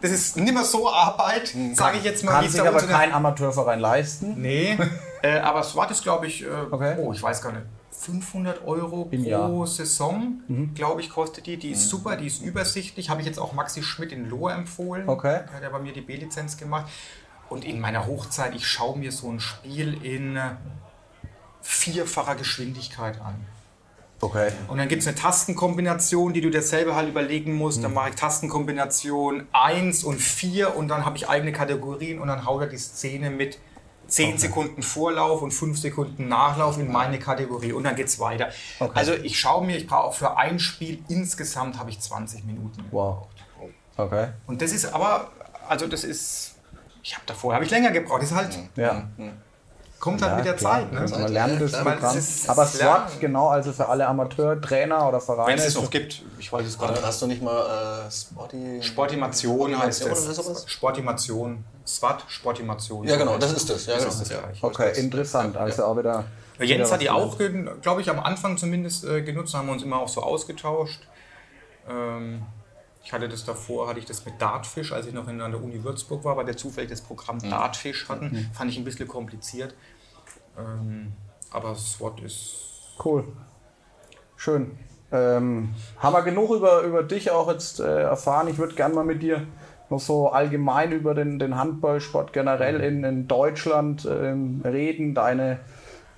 [0.00, 2.32] das ist nicht mehr so Arbeit, sage ich jetzt mal.
[2.32, 4.40] Kann es sich aber kein Amateurverein leisten.
[4.40, 4.76] Nee,
[5.22, 6.96] äh, aber SWAT ist, glaube ich, äh, Okay.
[6.98, 9.48] oh, ich weiß gar nicht, 500 Euro Im pro Jahr.
[9.48, 9.66] Mhm.
[9.66, 10.40] Saison,
[10.74, 11.58] glaube ich, kostet die.
[11.58, 13.10] Die ist super, die ist übersichtlich.
[13.10, 15.08] Habe ich jetzt auch Maxi Schmidt in Lohr empfohlen.
[15.08, 15.40] Okay.
[15.52, 16.86] Hat ja bei mir die B-Lizenz gemacht.
[17.50, 20.52] Und in meiner Hochzeit, ich schaue mir so ein Spiel in äh,
[21.60, 23.44] vierfacher Geschwindigkeit an.
[24.20, 24.50] Okay.
[24.68, 27.78] Und dann gibt es eine Tastenkombination, die du dir selber halt überlegen musst.
[27.78, 27.82] Mhm.
[27.82, 32.44] Dann mache ich Tastenkombination 1 und 4 und dann habe ich eigene Kategorien und dann
[32.44, 33.58] haut er die Szene mit
[34.06, 38.50] 10 Sekunden Vorlauf und 5 Sekunden Nachlauf in meine Kategorie und dann geht es weiter.
[38.78, 38.92] Okay.
[38.94, 42.84] Also ich schaue mir, ich brauche auch für ein Spiel insgesamt habe ich 20 Minuten.
[42.90, 43.28] Wow.
[43.96, 44.28] Okay.
[44.46, 45.30] Und das ist aber,
[45.68, 46.49] also das ist,
[47.02, 48.22] ich habe davor, habe ich länger gebraucht.
[48.22, 49.08] Das ist halt, Ja.
[49.98, 50.80] kommt halt Ja, mit der klar.
[50.80, 50.92] Zeit.
[50.92, 51.00] Ne?
[51.18, 52.16] Man lernt das Programm.
[52.16, 52.64] es ist- Aber.
[52.66, 55.48] SWAT, genau, also für alle Amateurtrainer oder Vereine.
[55.48, 56.98] Wenn es es noch gibt, ich weiß es gar nicht.
[56.98, 58.82] Oder hast du nicht mal äh, Spotty?
[58.82, 60.64] Sportimation heißt es.
[60.66, 61.64] Sportimation.
[61.86, 63.06] SWAT, Sportimation.
[63.06, 63.86] Ja, genau, das ist das.
[63.86, 64.12] Ja, Das genau.
[64.12, 64.42] ist das Ja.
[64.68, 65.56] Okay, interessant.
[65.56, 66.24] Also auch wieder.
[66.58, 67.36] Ja, Jens hat die auch,
[67.82, 71.00] glaube ich, am Anfang zumindest äh, genutzt, haben wir uns immer auch so ausgetauscht.
[71.88, 72.42] Ähm,
[73.02, 75.62] ich hatte das davor, hatte ich das mit Dartfish, als ich noch in, an der
[75.62, 77.50] Uni Würzburg war, weil wir zufällig das Programm Mhm.
[77.50, 78.50] Dartfish hatten.
[78.52, 79.74] Fand ich ein bisschen kompliziert.
[80.58, 81.12] Ähm,
[81.50, 82.56] aber SWAT ist.
[83.02, 83.24] Cool.
[84.36, 84.78] Schön.
[85.12, 88.46] Ähm, haben wir genug über, über dich auch jetzt äh, erfahren?
[88.48, 89.46] Ich würde gerne mal mit dir
[89.88, 95.58] noch so allgemein über den, den Handballsport generell in, in Deutschland ähm, reden, deine,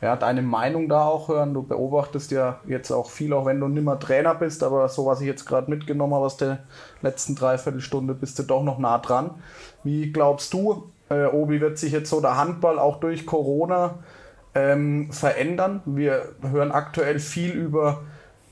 [0.03, 1.55] ja, deine Meinung da auch hören.
[1.55, 5.07] Du beobachtest ja jetzt auch viel, auch wenn du nicht mehr Trainer bist, aber so
[5.07, 6.59] was ich jetzt gerade mitgenommen habe aus der
[7.03, 9.31] letzten Dreiviertelstunde, bist du doch noch nah dran.
[9.85, 14.01] Wie glaubst du, äh, Obi, wird sich jetzt so der Handball auch durch Corona
[14.57, 15.83] ähm, verändern.
[15.85, 18.03] Wir hören aktuell viel über,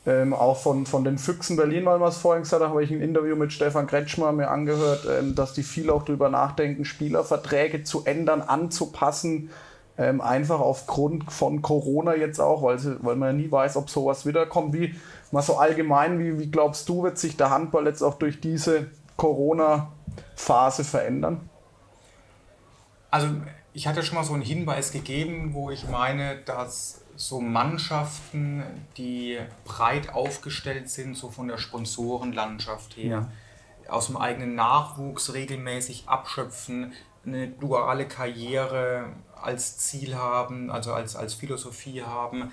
[0.07, 2.93] ähm, auch von, von den Füchsen Berlin, weil wir es vorhin gesagt haben, habe ich
[2.93, 7.83] ein Interview mit Stefan Kretschmer mir angehört, ähm, dass die viel auch darüber nachdenken, Spielerverträge
[7.83, 9.51] zu ändern, anzupassen,
[10.01, 14.25] ähm, einfach aufgrund von Corona jetzt auch, weil, weil man ja nie weiß, ob sowas
[14.25, 14.73] wiederkommt.
[14.73, 14.95] Wie,
[15.31, 18.87] mal so allgemein, wie, wie glaubst du, wird sich der Handball jetzt auch durch diese
[19.19, 21.51] Corona-Phase verändern?
[23.11, 23.29] Also,
[23.75, 28.65] ich hatte schon mal so einen Hinweis gegeben, wo ich meine, dass so Mannschaften,
[28.97, 33.31] die breit aufgestellt sind, so von der Sponsorenlandschaft her,
[33.87, 36.95] aus dem eigenen Nachwuchs regelmäßig abschöpfen,
[37.27, 39.11] eine duale Karriere
[39.43, 42.51] als Ziel haben, also als, als Philosophie haben,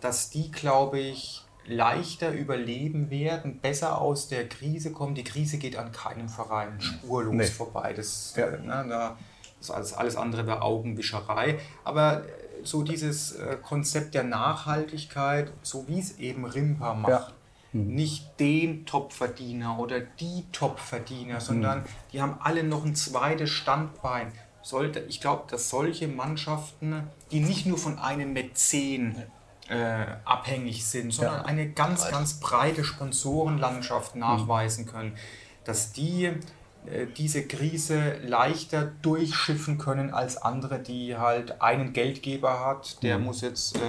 [0.00, 5.14] dass die, glaube ich, leichter überleben werden, besser aus der Krise kommen.
[5.14, 7.46] Die Krise geht an keinem Verein spurlos Nee.
[7.46, 7.92] vorbei.
[7.92, 8.50] Das, Ja.
[8.50, 9.16] ne, da
[9.58, 11.58] Das alles andere wäre Augenwischerei.
[11.82, 12.28] Aber äh,
[12.62, 17.28] so dieses äh, Konzept der Nachhaltigkeit, so wie es eben Rimpa macht, ja.
[17.72, 17.94] mhm.
[17.94, 21.84] nicht den Topverdiener oder die Topverdiener, sondern mhm.
[22.12, 24.30] die haben alle noch ein zweites Standbein.
[24.66, 29.22] Sollte, ich glaube, dass solche Mannschaften, die nicht nur von einem Mäzen
[29.68, 31.44] äh, abhängig sind, sondern ja.
[31.44, 34.22] eine ganz, ganz breite Sponsorenlandschaft mhm.
[34.22, 35.16] nachweisen können,
[35.62, 43.00] dass die äh, diese Krise leichter durchschiffen können als andere, die halt einen Geldgeber hat,
[43.04, 43.26] der mhm.
[43.26, 43.80] muss jetzt äh,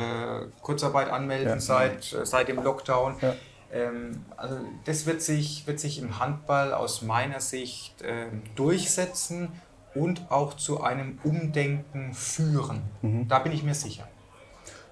[0.61, 1.59] Kurzarbeit anmelden ja.
[1.59, 3.15] seit, äh, seit dem Lockdown.
[3.19, 3.35] Ja.
[3.73, 9.59] Ähm, also das wird sich, wird sich im Handball aus meiner Sicht äh, durchsetzen
[9.99, 12.81] und auch zu einem Umdenken führen.
[13.01, 13.27] Mhm.
[13.27, 14.07] Da bin ich mir sicher.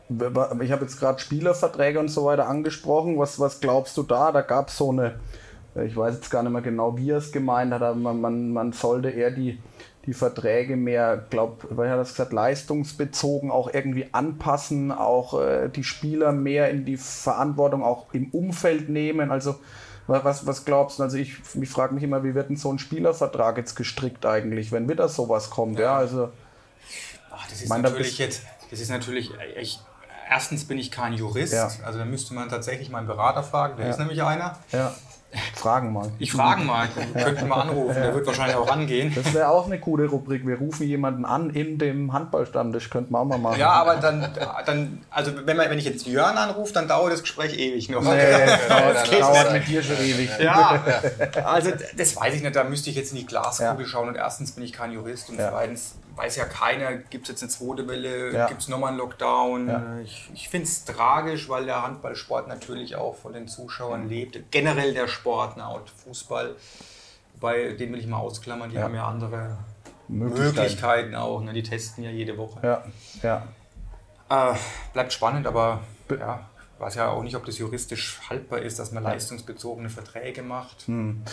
[0.10, 3.18] Ich habe jetzt gerade Spielerverträge und so weiter angesprochen.
[3.18, 4.32] Was, was glaubst du da?
[4.32, 5.16] Da gab es so eine
[5.84, 8.54] ich weiß jetzt gar nicht mehr genau, wie er es gemeint hat, aber man, man,
[8.54, 9.60] man sollte eher die,
[10.06, 15.84] die Verträge mehr, glaube ich, hat das gesagt, leistungsbezogen auch irgendwie anpassen, auch äh, die
[15.84, 19.32] Spieler mehr in die Verantwortung auch im Umfeld nehmen.
[19.32, 19.56] Also
[20.08, 21.04] was, was glaubst du?
[21.04, 24.72] Also ich, ich frage mich immer, wie wird denn so ein Spielervertrag jetzt gestrickt eigentlich,
[24.72, 25.80] wenn wieder sowas kommt?
[25.80, 26.32] Ja, ja also.
[27.32, 29.80] Ach, das ist mein, natürlich jetzt, das ist natürlich, ich,
[30.30, 31.70] erstens bin ich kein Jurist, ja.
[31.84, 33.92] also da müsste man tatsächlich meinen Berater fragen, der ja.
[33.92, 34.58] ist nämlich einer.
[34.72, 34.96] Ja.
[35.54, 36.12] Fragen mal.
[36.20, 39.14] Ich frage mal, könnten mal anrufen, der wird wahrscheinlich auch rangehen.
[39.14, 40.46] Das wäre auch eine coole Rubrik.
[40.46, 43.60] Wir rufen jemanden an in dem Handballstand, das könnten wir auch mal machen.
[43.60, 44.28] Ja, aber dann,
[44.66, 48.02] dann also wenn, man, wenn ich jetzt Jörn anrufe, dann dauert das Gespräch ewig noch.
[48.02, 50.30] Nee, das dauert, das dauert mit dir schon ewig.
[50.40, 50.84] Ja,
[51.46, 53.88] also das weiß ich nicht, da müsste ich jetzt in die Glaskugel ja.
[53.88, 55.50] schauen und erstens bin ich kein Jurist und ja.
[55.50, 58.48] zweitens weiß ja keiner, gibt es jetzt eine zweite Welle, ja.
[58.48, 59.68] gibt es nochmal einen Lockdown.
[59.68, 60.00] Ja.
[60.00, 64.10] Ich, ich finde es tragisch, weil der Handballsport natürlich auch von den Zuschauern mhm.
[64.10, 64.52] lebt.
[64.52, 65.66] Generell der Sport, ne,
[66.04, 66.56] Fußball,
[67.34, 68.84] wobei den will ich mal ausklammern, die ja.
[68.84, 69.58] haben ja andere
[70.08, 71.42] Möglichkeiten, Möglichkeiten auch.
[71.42, 71.54] Ne?
[71.54, 72.60] Die testen ja jede Woche.
[72.64, 72.84] Ja,
[73.22, 74.52] ja.
[74.54, 74.58] Äh,
[74.94, 78.92] bleibt spannend, aber ja, ich weiß ja auch nicht, ob das juristisch haltbar ist, dass
[78.92, 80.88] man leistungsbezogene Verträge macht.
[80.88, 81.24] Hm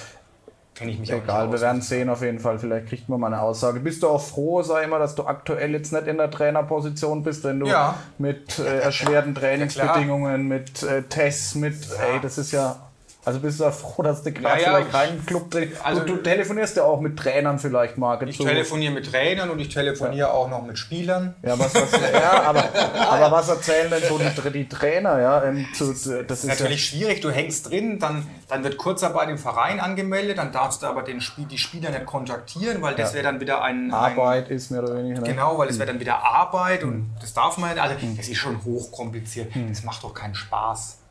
[0.75, 2.59] kenne ich mich Egal, wir werden sehen auf jeden Fall.
[2.59, 3.81] Vielleicht kriegt man mal eine Aussage.
[3.81, 7.23] Bist du auch froh, sag ich mal, dass du aktuell jetzt nicht in der Trainerposition
[7.23, 7.97] bist, wenn du ja.
[8.19, 12.77] mit äh, erschwerten Trainingsbedingungen, ja, mit äh, Tests, mit, ey, das ist ja
[13.25, 15.55] also bist du froh, dass du gerade ja, vielleicht keinen Club
[15.85, 18.23] also du, du, telefonierst ja auch mit Trainern vielleicht, Marc.
[18.23, 20.31] Ich telefoniere mit Trainern und ich telefoniere ja.
[20.31, 21.37] auch noch mit Spielern.
[21.41, 22.65] Ja, was, was, ja aber,
[23.09, 25.21] aber was erzählen denn so die, die Trainer?
[25.21, 27.21] Ja, ähm, zu, das ist natürlich ja schwierig.
[27.21, 31.21] Du hängst drin, dann, dann wird Kurzarbeit im Verein angemeldet, dann darfst du aber den
[31.21, 33.93] Spiel, die Spieler nicht kontaktieren, weil das wäre dann wieder ein...
[33.93, 35.21] Arbeit ein, ist mehr oder weniger.
[35.21, 35.29] Ne?
[35.29, 37.11] Genau, weil es wäre dann wieder Arbeit und mhm.
[37.21, 37.81] das darf man nicht.
[37.81, 38.17] Also mhm.
[38.17, 39.55] das ist schon hochkompliziert.
[39.55, 39.69] Mhm.
[39.69, 41.02] Das macht doch keinen Spaß.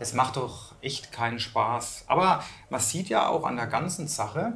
[0.00, 2.04] Das macht doch echt keinen Spaß.
[2.08, 4.54] Aber man sieht ja auch an der ganzen Sache,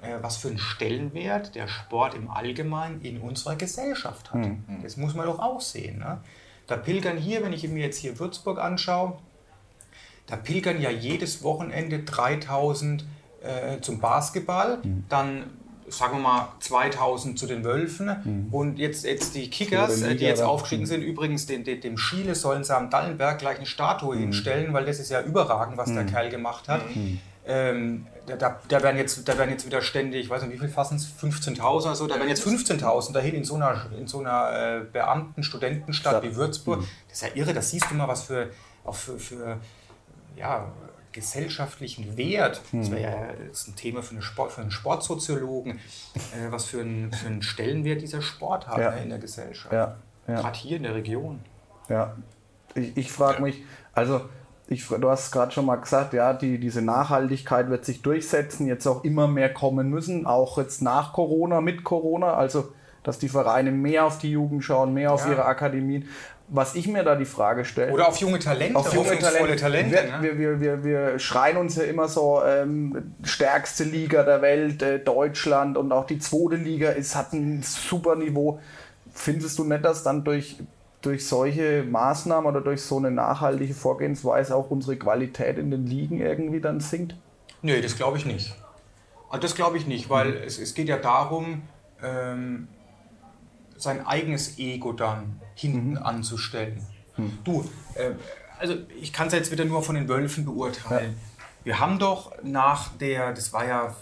[0.00, 4.40] äh, was für einen Stellenwert der Sport im Allgemeinen in unserer Gesellschaft hat.
[4.40, 4.80] Mhm.
[4.82, 5.98] Das muss man doch auch sehen.
[5.98, 6.22] Ne?
[6.66, 9.18] Da pilgern hier, wenn ich mir jetzt hier Würzburg anschaue,
[10.26, 13.04] da pilgern ja jedes Wochenende 3000
[13.42, 15.04] äh, zum Basketball, mhm.
[15.10, 15.50] dann
[15.90, 18.54] sagen wir mal 2000 zu den Wölfen mhm.
[18.54, 22.64] und jetzt, jetzt die Kickers, die jetzt aufgestiegen sind, übrigens den, den, dem Schiele sollen
[22.64, 24.20] sie am Dallenberg gleich eine Statue mhm.
[24.20, 25.96] hinstellen, weil das ist ja überragend, was mhm.
[25.96, 26.82] der Kerl gemacht hat.
[26.94, 27.20] Mhm.
[27.46, 30.58] Ähm, da, da, da, werden jetzt, da werden jetzt wieder ständig, ich weiß nicht, wie
[30.58, 34.06] viel fassen es, 15.000 oder so, da werden jetzt 15.000 dahin in so einer, in
[34.06, 36.80] so einer äh, Beamten-, Studentenstadt wie Würzburg.
[36.80, 36.88] Mhm.
[37.08, 38.50] Das ist ja irre, das siehst du mal, was für,
[38.84, 39.58] auch für, für
[40.36, 40.70] ja,
[41.12, 46.50] gesellschaftlichen Wert, das wäre ja das ein Thema für, eine Sport, für einen Sportsoziologen, äh,
[46.50, 48.90] was für einen, für einen, Stellenwert dieser Sport hat ja.
[48.90, 49.72] ne, in der Gesellschaft.
[49.72, 49.96] Ja.
[50.26, 50.40] Ja.
[50.40, 51.40] Gerade hier in der Region.
[51.88, 52.14] Ja,
[52.74, 53.62] ich, ich frage mich,
[53.94, 54.22] also
[54.68, 58.86] ich, du hast gerade schon mal gesagt, ja, die, diese Nachhaltigkeit wird sich durchsetzen, jetzt
[58.86, 63.70] auch immer mehr kommen müssen, auch jetzt nach Corona, mit Corona, also dass die Vereine
[63.72, 66.06] mehr auf die Jugend schauen, mehr auf ihre Akademien
[66.50, 67.92] was ich mir da die Frage stelle.
[67.92, 69.56] Oder auf junge Talente, auf junge Talente.
[69.56, 74.82] Talente wir, wir, wir, wir, schreien uns ja immer so, ähm, stärkste Liga der Welt,
[74.82, 78.60] äh, Deutschland und auch die zweite Liga ist, hat ein super Niveau.
[79.12, 80.56] Findest du nicht, dass dann durch,
[81.02, 86.20] durch solche Maßnahmen oder durch so eine nachhaltige Vorgehensweise auch unsere Qualität in den Ligen
[86.20, 87.14] irgendwie dann sinkt?
[87.60, 88.54] Nee, das glaube ich nicht.
[89.30, 90.42] Ah, das glaube ich nicht, weil mhm.
[90.46, 91.62] es, es geht ja darum,
[92.02, 92.68] ähm,
[93.76, 95.98] sein eigenes Ego dann hinten mhm.
[95.98, 96.86] anzustellen.
[97.16, 97.38] Mhm.
[97.44, 98.12] Du, äh,
[98.58, 101.16] also ich kann es jetzt wieder nur von den Wölfen beurteilen.
[101.16, 101.44] Ja.
[101.64, 103.94] Wir haben doch nach der, das war ja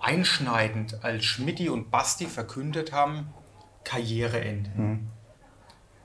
[0.00, 3.28] einschneidend, als Schmidti und Basti verkündet haben,
[3.84, 4.70] Karriereende.
[4.74, 5.08] Mhm.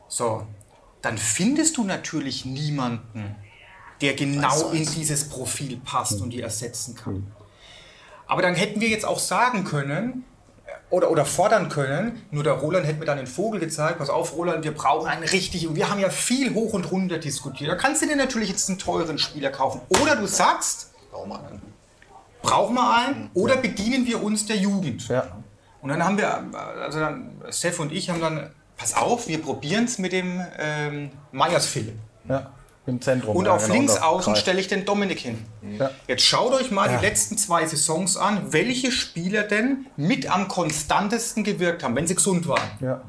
[0.08, 0.48] So,
[1.02, 3.36] dann findest du natürlich niemanden,
[4.02, 7.14] der genau in dieses Profil passt und die ersetzen kann.
[7.14, 7.32] Mhm.
[8.28, 10.26] Aber dann hätten wir jetzt auch sagen können,
[10.90, 12.24] oder, oder fordern können.
[12.32, 13.98] Nur der Roland hätte mir dann den Vogel gezeigt.
[14.00, 15.76] Pass auf, Roland, wir brauchen einen richtigen.
[15.76, 17.70] Wir haben ja viel hoch und runter diskutiert.
[17.72, 19.82] Da kannst du dir natürlich jetzt einen teuren Spieler kaufen.
[20.02, 21.62] Oder du sagst, Brauchen wir einen.
[22.42, 25.08] brauchen wir einen oder bedienen wir uns der Jugend.
[25.08, 25.28] Ja.
[25.82, 26.44] Und dann haben wir,
[26.82, 31.12] also dann, Steph und ich haben dann, pass auf, wir probieren es mit dem ähm,
[31.32, 31.98] Meyers Philipp.
[32.30, 32.52] ja.
[32.88, 33.36] Im Zentrum.
[33.36, 35.46] Und ja, auf genau, links außen stelle ich den Dominik hin.
[35.78, 35.92] Ja.
[36.08, 36.98] Jetzt schaut euch mal Ja.
[36.98, 42.16] die letzten zwei Saisons an, welche Spieler denn mit am konstantesten gewirkt haben, wenn sie
[42.16, 42.62] gesund waren.
[42.80, 43.02] Ja.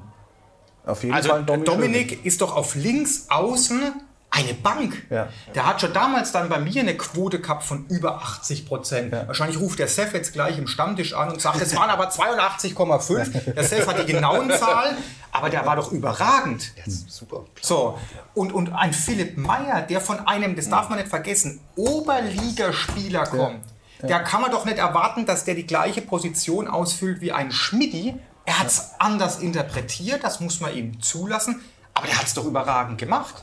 [0.84, 1.66] Auf jeden Also Fall Dominik.
[1.66, 3.92] Dominik ist doch auf links außen
[4.30, 5.06] eine Bank.
[5.10, 5.28] Ja.
[5.54, 9.12] Der hat schon damals dann bei mir eine Quote gehabt von über 80 Prozent.
[9.12, 9.26] Ja.
[9.26, 13.52] Wahrscheinlich ruft der Sef jetzt gleich im Stammtisch an und sagt, es waren aber 82,5.
[13.54, 14.96] Der Sef hat die genauen Zahlen,
[15.32, 16.72] aber der war doch überragend.
[16.86, 17.44] Super.
[17.60, 17.98] So,
[18.34, 23.64] und, und ein Philipp Meyer, der von einem, das darf man nicht vergessen, Oberligaspieler kommt,
[24.02, 28.14] der kann man doch nicht erwarten, dass der die gleiche Position ausfüllt wie ein Schmidti.
[28.44, 31.60] Er hat es anders interpretiert, das muss man ihm zulassen.
[31.98, 33.42] Aber der hat es doch überragend gemacht.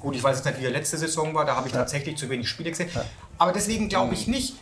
[0.00, 2.30] Gut, ich weiß jetzt nicht, wie er letzte Saison war, da habe ich tatsächlich zu
[2.30, 2.88] wenig Spiele gesehen.
[3.36, 4.54] Aber deswegen glaube ich nicht,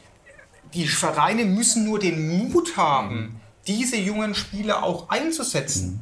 [0.74, 6.00] die Vereine müssen nur den Mut haben, diese jungen Spieler auch einzusetzen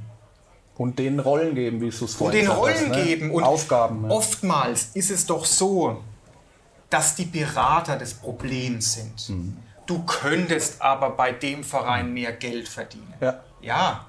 [0.79, 3.05] Und denen Rollen geben, wie es und vorhin den gesagt Rollen hast, ne?
[3.05, 3.31] geben.
[3.33, 4.05] Und Aufgaben.
[4.05, 4.11] Ja.
[4.11, 6.03] oftmals ist es doch so,
[6.89, 9.29] dass die Berater des Problems sind.
[9.29, 9.57] Mhm.
[9.85, 13.13] Du könntest aber bei dem Verein mehr Geld verdienen.
[13.21, 13.43] Ja.
[13.61, 14.07] Ja,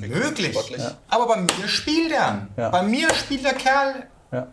[0.00, 0.52] Möglich.
[0.52, 0.82] sportlich.
[1.08, 2.48] Aber bei mir spielt er.
[2.56, 2.68] Ja.
[2.70, 4.48] Bei mir spielt der Kerl Ja.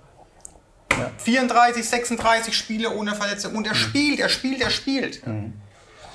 [1.18, 3.56] 34, 36 Spiele ohne Verletzung.
[3.56, 5.26] Und er spielt, er spielt, er spielt.
[5.26, 5.54] Mhm.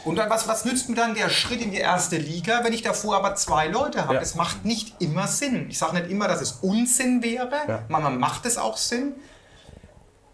[0.04, 2.82] Und dann, was, was nützt mir dann der Schritt in die erste Liga, wenn ich
[2.82, 4.14] davor aber zwei Leute habe?
[4.16, 4.20] Ja.
[4.20, 5.66] Es macht nicht immer Sinn.
[5.70, 7.50] Ich sage nicht immer, dass es Unsinn wäre.
[7.66, 7.82] Ja.
[7.88, 9.14] Manchmal macht es auch Sinn.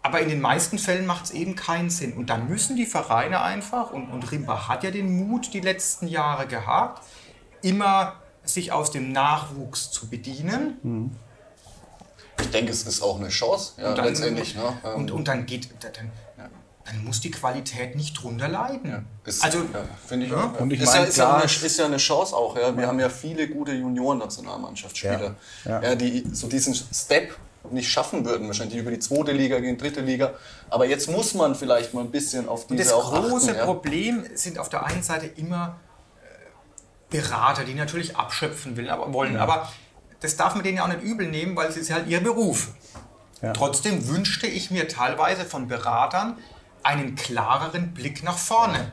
[0.03, 2.13] Aber in den meisten Fällen macht es eben keinen Sinn.
[2.13, 6.07] Und dann müssen die Vereine einfach, und, und Rimba hat ja den Mut die letzten
[6.07, 7.03] Jahre gehabt,
[7.61, 11.15] immer sich aus dem Nachwuchs zu bedienen.
[12.39, 14.55] Ich denke, es ist auch eine Chance, ja, Und dann, letztendlich.
[14.55, 14.63] Ne?
[14.83, 16.11] Ähm, und, und dann geht, dann,
[16.85, 19.05] dann muss die Qualität nicht drunter leiden.
[19.25, 19.65] Ist, also, ja,
[20.07, 20.45] finde ich ja.
[20.57, 22.57] Und ich ist, mein, ja, ist, ja eine, es- ist ja eine Chance auch.
[22.57, 22.75] Ja.
[22.75, 25.35] Wir haben ja viele gute Junioren-Nationalmannschaftsspieler,
[25.65, 25.81] Ja.
[25.81, 25.95] ja.
[25.95, 27.35] die so diesen Step
[27.69, 30.33] nicht schaffen würden, wahrscheinlich die über die zweite Liga gehen, dritte Liga.
[30.71, 33.59] Aber jetzt muss man vielleicht mal ein bisschen auf Und diese das auch große achten,
[33.59, 33.65] ja.
[33.65, 35.75] Problem sind auf der einen Seite immer
[37.11, 39.37] Berater, die natürlich abschöpfen will, aber, wollen.
[39.37, 39.69] Aber
[40.21, 42.69] das darf man denen ja auch nicht übel nehmen, weil es ist halt ihr Beruf.
[43.43, 43.53] Ja.
[43.53, 46.37] Trotzdem wünschte ich mir teilweise von Beratern
[46.83, 48.91] einen klareren Blick nach vorne.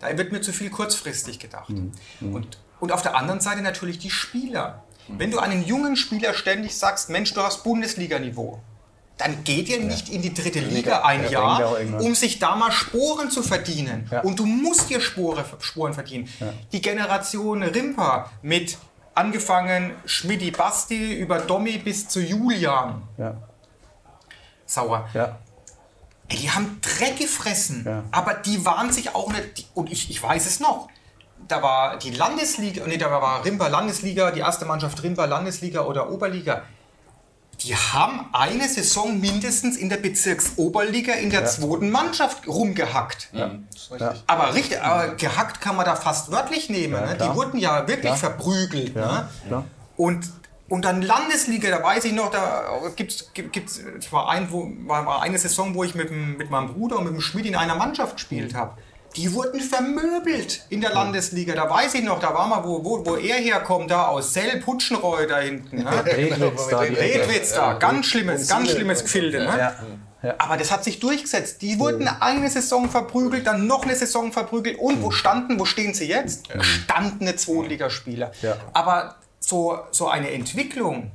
[0.00, 1.70] Da wird mir zu viel kurzfristig gedacht.
[2.20, 4.84] Und, und auf der anderen Seite natürlich die Spieler.
[5.08, 8.60] Wenn du einen jungen Spieler ständig sagst, Mensch, du hast Bundesliga-Niveau,
[9.18, 12.54] dann geht ihr nicht in die dritte Liga ein Ja, Jahr, ja um sich da
[12.56, 14.08] mal Sporen zu verdienen.
[14.10, 14.20] Ja.
[14.22, 16.28] Und du musst dir Spore, Sporen verdienen.
[16.72, 18.78] Die Generation Rimper mit
[19.14, 23.34] angefangen Schmidti Basti über Dommi bis zu Julian Ja.
[24.66, 25.08] Sauer.
[25.14, 25.38] Ja.
[26.28, 28.04] Ey, die haben Dreck gefressen, Ja.
[28.12, 30.88] aber die waren sich auch nicht, und ich, ich weiß es noch,
[31.48, 36.10] da war die Landesliga, nee, da war Rimper Landesliga, die erste Mannschaft Rimper Landesliga oder
[36.10, 36.62] Oberliga.
[37.60, 43.30] Die haben eine Saison mindestens in der Bezirksoberliga in der zweiten Mannschaft rumgehackt.
[43.32, 44.24] Das ist richtig.
[44.28, 46.94] Aber richtig, aber gehackt kann man da fast wörtlich nehmen.
[47.04, 47.16] ne?
[47.20, 48.16] Die wurden ja wirklich Klar.
[48.16, 48.94] verprügelt.
[48.94, 49.64] Ja, Ne?
[49.96, 50.30] Und,
[50.68, 54.70] und dann Landesliga, da weiß ich noch, da gibt's, gibt gibt's, es war, ein, wo,
[54.86, 57.46] war, war eine Saison, wo ich mit, dem, mit meinem Bruder und mit dem Schmidt
[57.46, 58.78] in einer Mannschaft gespielt habe.
[59.16, 61.54] Die wurden vermöbelt in der Landesliga.
[61.54, 64.66] Da weiß ich noch, da war mal, wo, wo, wo er herkommt, da aus Selb,
[64.66, 65.82] Hutschenreu da hinten.
[65.82, 66.04] Ne?
[66.04, 66.80] Redwitz da.
[66.80, 69.38] Redwitz da, ganz schlimmes, ganz schlimmes Gefilde.
[69.44, 69.74] Ne?
[70.22, 70.34] Ja.
[70.38, 71.62] Aber das hat sich durchgesetzt.
[71.62, 74.78] Die wurden eine Saison verprügelt, dann noch eine Saison verprügelt.
[74.78, 76.48] Und wo standen, wo stehen sie jetzt?
[76.50, 78.32] Gestandene Zweitligaspieler.
[78.72, 81.12] Aber so, so eine Entwicklung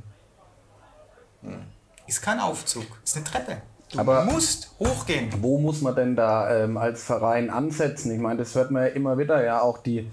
[2.08, 3.62] ist kein Aufzug, ist eine Treppe.
[3.94, 5.30] Du Aber- musst hochgehen.
[5.42, 8.12] Wo muss man denn da ähm, als Verein ansetzen?
[8.12, 10.10] Ich meine, das hört man ja immer wieder, ja, auch die,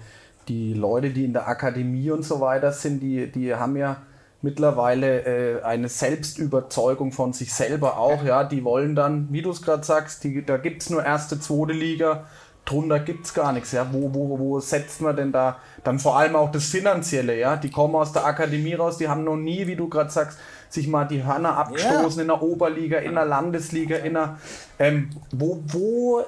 [0.47, 3.97] die Leute, die in der Akademie und so weiter sind, die, die haben ja
[4.43, 9.61] mittlerweile äh, eine Selbstüberzeugung von sich selber auch, ja, die wollen dann, wie du es
[9.61, 12.25] gerade sagst, die, da gibt es nur erste, zweite Liga,
[12.65, 16.17] drunter gibt es gar nichts, ja, wo, wo, wo setzt man denn da, dann vor
[16.17, 19.67] allem auch das Finanzielle, ja, die kommen aus der Akademie raus, die haben noch nie,
[19.67, 20.39] wie du gerade sagst,
[20.73, 24.37] sich mal die Hörner abgestoßen in der Oberliga, in der Landesliga, in der,
[24.79, 26.25] ähm, wo, wo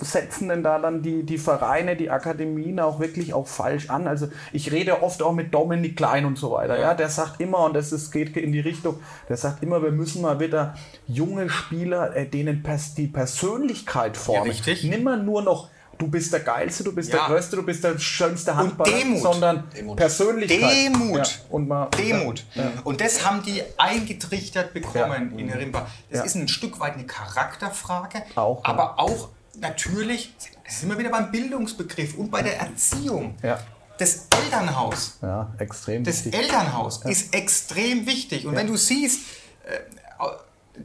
[0.00, 4.06] setzen denn da dann die, die Vereine, die Akademien auch wirklich auch falsch an?
[4.06, 7.64] Also ich rede oft auch mit Dominik Klein und so weiter, ja, der sagt immer,
[7.64, 10.74] und das ist, geht in die Richtung, der sagt immer, wir müssen mal wieder
[11.06, 12.62] junge Spieler, äh, denen
[12.96, 14.50] die Persönlichkeit formen.
[14.50, 14.84] richtig.
[14.84, 17.26] Nimmer nur noch du bist der Geilste, du bist Ja.
[17.26, 19.22] der Größte, du bist der schönste Handballer, Demut.
[19.22, 19.96] sondern Demut.
[19.96, 20.60] Persönlichkeit.
[20.60, 21.18] Demut.
[21.18, 21.26] Ja.
[21.50, 22.44] Und mal, Demut.
[22.84, 25.38] Und das haben die eingetrichtert bekommen Ja.
[25.44, 25.86] in Rimba.
[26.10, 26.24] Das Ja.
[26.24, 28.70] ist ein Stück weit eine Charakterfrage, Auch, ja.
[28.70, 29.28] aber auch
[29.58, 30.34] natürlich,
[30.64, 33.36] das sind wir wieder beim Bildungsbegriff und bei der Erziehung.
[33.42, 33.58] Ja.
[33.98, 36.34] Das Elternhaus, Ja, extrem das wichtig.
[36.40, 38.44] Elternhaus ist extrem wichtig.
[38.46, 39.20] Und wenn du siehst,
[39.66, 39.78] äh,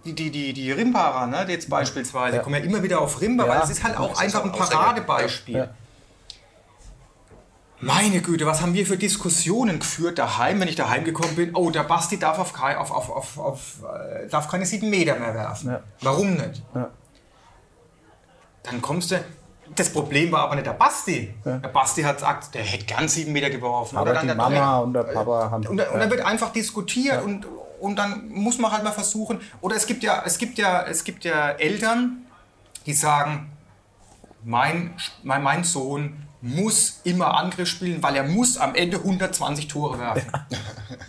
[0.06, 2.44] die, die, die, die Rimbarer, ne, jetzt beispielsweise, Ja.
[2.44, 3.50] kommen ja immer wieder auf Rimba, Ja.
[3.56, 4.52] weil es ist halt auch Das einfach ein.
[4.52, 5.56] Paradebeispiel.
[5.58, 5.68] Ja.
[7.82, 11.56] Meine Güte, was haben wir für Diskussionen geführt daheim, wenn ich daheim gekommen bin?
[11.56, 15.18] Oh, der Basti darf, auf, kei- auf, auf, auf, auf, äh, darf keine sieben Meter
[15.18, 15.78] mehr werfen.
[16.02, 16.62] Warum nicht?
[18.64, 19.24] Dann kommst du.
[19.76, 21.34] Das Problem war aber nicht der Basti.
[21.46, 23.96] Der Basti hat gesagt, der hätte gern sieben Meter geworfen.
[23.98, 24.82] Aber Oder dann die der Mama Trainer.
[24.84, 25.68] und der Papa haben.
[25.68, 27.46] Und, dann- und dann wird einfach diskutiert und,
[27.80, 29.40] und dann muss man halt mal versuchen.
[29.62, 32.26] Oder es gibt ja, es gibt ja, es gibt ja Eltern,
[32.86, 33.52] die sagen,
[34.44, 40.00] mein, mein, mein Sohn muss immer Angriff spielen, weil er muss am Ende 120 Tore
[40.00, 40.32] werfen.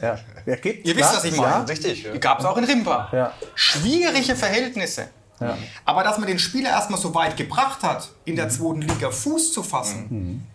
[0.03, 0.19] ja.
[0.47, 1.53] Ja, geht, Ihr wisst, was ich meine.
[1.53, 1.61] Ja.
[1.63, 2.17] Richtig, ja.
[2.17, 3.09] Gab es auch in Rimba.
[3.13, 3.33] Ja.
[3.55, 5.09] Schwierige Verhältnisse.
[5.39, 5.57] Ja.
[5.85, 9.53] Aber dass man den Spieler erstmal so weit gebracht hat, in der zweiten Liga Fuß
[9.53, 10.47] zu fassen,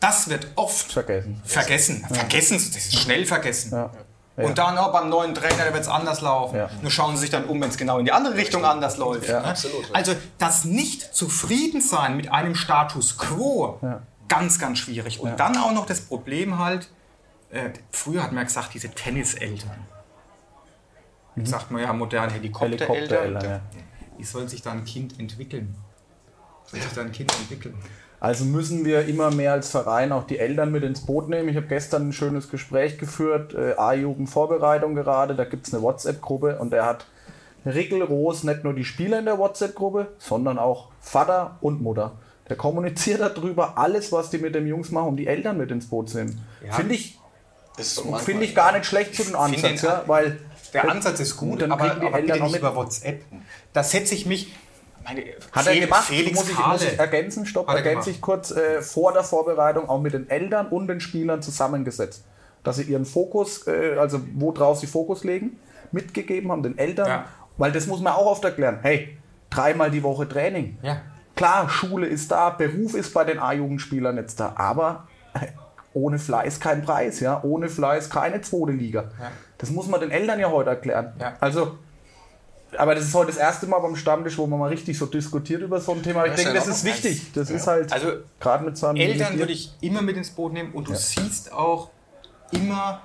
[0.00, 1.40] das wird oft Vergessen.
[1.44, 2.04] vergessen.
[2.10, 3.88] Vergessen, das ist schnell vergessen.
[4.36, 4.44] Ja.
[4.44, 6.56] Und dann auch beim neuen Trainer wird es anders laufen.
[6.56, 6.68] Ja.
[6.82, 9.28] Nur schauen Sie sich dann um, wenn es genau in die andere Richtung anders läuft.
[9.28, 9.46] Ja, ne?
[9.46, 9.88] absolut.
[9.92, 14.02] Also das Nicht-Zufriedensein mit einem Status quo, Ja.
[14.28, 15.20] ganz, ganz schwierig.
[15.20, 16.88] Und dann auch noch das Problem halt,
[17.50, 19.86] äh, früher hat man ja gesagt, diese Tenniseltern.
[21.36, 22.88] Jetzt sagt man ja moderne Helikoptereltern.
[22.88, 22.94] Mhm.
[22.94, 23.60] Helikoptereltern, ja.
[24.18, 25.76] Wie soll sich da ein Kind entwickeln?
[26.66, 27.76] Wie soll sich da ein Kind entwickeln?
[28.24, 31.50] Also müssen wir immer mehr als Verein auch die Eltern mit ins Boot nehmen.
[31.50, 36.58] Ich habe gestern ein schönes Gespräch geführt, äh, A-Jugend-Vorbereitung gerade, da gibt es eine WhatsApp-Gruppe
[36.58, 37.04] und er hat
[37.66, 42.12] Rickelros nicht nur die Spieler in der WhatsApp-Gruppe, sondern auch Vater und Mutter.
[42.48, 45.90] Der kommuniziert darüber alles, was die mit den Jungs machen, um die Eltern mit ins
[45.90, 46.42] Boot zu nehmen.
[46.66, 46.72] Ja.
[46.72, 47.18] Finde ich,
[48.24, 50.40] finde ich gar nicht schlecht zu den Ansatz, den ja, weil
[50.72, 53.22] Der Ansatz ist gut, aber, aber Eltern bitte nicht über WhatsApp.
[53.74, 54.50] Da setze ich mich.
[55.04, 58.20] Meine, Hat er gemacht, Felix muss ich, muss ich ergänzen, stopp, Hat er ergänze ich
[58.20, 62.24] kurz, äh, vor der Vorbereitung auch mit den Eltern und den Spielern zusammengesetzt.
[62.62, 65.58] Dass sie ihren Fokus, äh, also worauf sie Fokus legen,
[65.92, 67.08] mitgegeben haben, den Eltern.
[67.08, 67.24] Ja.
[67.58, 68.78] Weil das muss man auch oft erklären.
[68.82, 69.18] Hey,
[69.50, 70.78] dreimal die Woche Training.
[70.82, 71.02] Ja.
[71.36, 75.08] Klar, Schule ist da, Beruf ist bei den A-Jugendspielern jetzt da, aber
[75.92, 79.02] ohne Fleiß kein Preis, ja, ohne Fleiß keine zweite Liga.
[79.20, 79.30] Ja.
[79.58, 81.12] Das muss man den Eltern ja heute erklären.
[81.18, 81.34] Ja.
[81.40, 81.78] Also,
[82.78, 85.62] aber das ist heute das erste Mal beim Stammtisch, wo man mal richtig so diskutiert
[85.62, 86.24] über so ein Thema.
[86.24, 87.32] Ich Ja, denke, ja das ist wichtig.
[87.32, 90.52] Das ist halt Also, gerade mit so einem Eltern würde ich immer mit ins Boot
[90.52, 91.90] nehmen und du siehst auch
[92.52, 93.00] immer,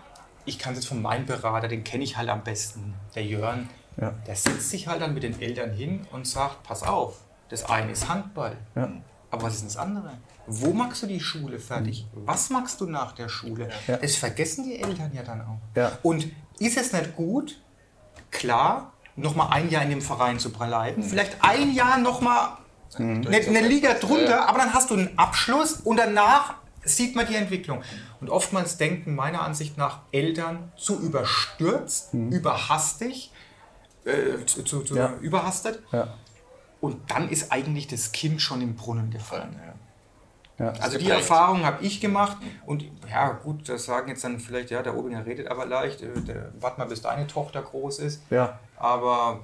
[0.46, 3.70] ich kann es jetzt von meinem Berater, den kenne ich halt am besten, der Jörn,
[4.00, 4.14] Ja.
[4.28, 7.18] der setzt sich halt dann mit den Eltern hin und sagt, pass auf,
[7.50, 8.92] das eine ist Handball, Ja.
[9.32, 10.12] aber was ist denn das andere?
[10.48, 12.08] Wo magst du die Schule fertig?
[12.14, 13.66] Was magst du nach der Schule?
[13.66, 13.72] Mhm.
[13.88, 13.98] Ja.
[13.98, 15.60] Das vergessen die Eltern ja dann auch.
[15.76, 15.92] Ja.
[16.02, 16.28] Und
[16.60, 17.60] ist es nicht gut,
[18.32, 22.58] klar, noch mal ein Jahr in dem Verein zu bleiben, vielleicht ein Jahr noch mal
[22.98, 27.36] eine, eine Liga drunter, aber dann hast du einen Abschluss und danach sieht man die
[27.36, 27.84] Entwicklung.
[28.20, 33.32] Und oftmals denken meiner Ansicht nach Eltern zu überstürzt, überhastig,
[34.06, 35.14] äh, zu, zu, zu Ja.
[35.22, 35.84] überhastet.
[35.92, 36.14] Ja.
[36.82, 39.60] Und dann ist eigentlich das Kind schon im Brunnen gefallen.
[39.66, 39.74] Ja.
[40.60, 41.10] Also die geprägt.
[41.30, 45.26] Erfahrung habe ich gemacht und ja gut, das sagen jetzt dann vielleicht, ja, der Obinger
[45.26, 46.10] redet aber leicht, äh,
[46.60, 48.22] warte mal, bis deine Tochter groß ist.
[48.30, 48.60] ja.
[48.78, 49.40] Aber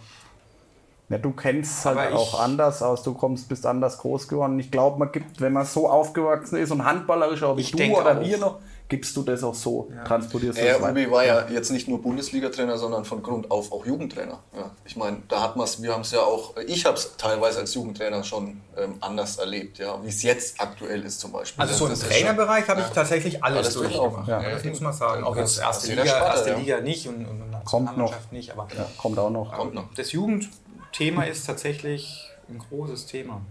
[1.09, 4.57] Ja, du kennst es halt ich- auch anders aus, du kommst, bist anders groß geworden.
[4.59, 7.78] Ich glaube, man gibt, wenn man so aufgewachsen ist und handballerisch auch wie Ich du
[7.95, 8.22] oder auch.
[8.22, 10.92] wir noch, gibst du das auch so, transportierst du Er, das weiter.
[10.92, 14.40] Ubi war ja jetzt nicht nur Bundesliga-Trainer, sondern von Grund auf auch Jugendtrainer.
[14.56, 17.18] Ja, ich meine, da hat man es, wir haben es ja auch, ich habe es
[17.18, 21.62] teilweise als Jugendtrainer schon ähm, anders erlebt, ja, wie es jetzt aktuell ist zum Beispiel.
[21.62, 24.28] also so im Trainerbereich habe ich tatsächlich alles, Alles durchgemacht.
[24.28, 24.50] durchlaufen, ja.
[24.52, 25.24] Das muss man sagen.
[25.24, 26.58] Auch jetzt erste jeder Liga, Sparte, erste ja.
[26.58, 28.14] Liga nicht und, und Kommt noch.
[28.32, 28.52] Nicht.
[28.52, 29.52] Aber Ja, kommt auch noch.
[29.52, 29.92] Kommt noch.
[29.96, 33.42] das Jugendthema ist tatsächlich ein großes Thema.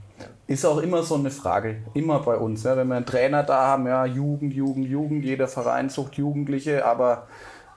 [0.47, 2.65] Ist auch immer so eine Frage, immer bei uns.
[2.65, 6.85] Ja, wenn wir einen Trainer da haben, ja, Jugend, Jugend, Jugend, jeder Verein sucht Jugendliche,
[6.85, 7.27] aber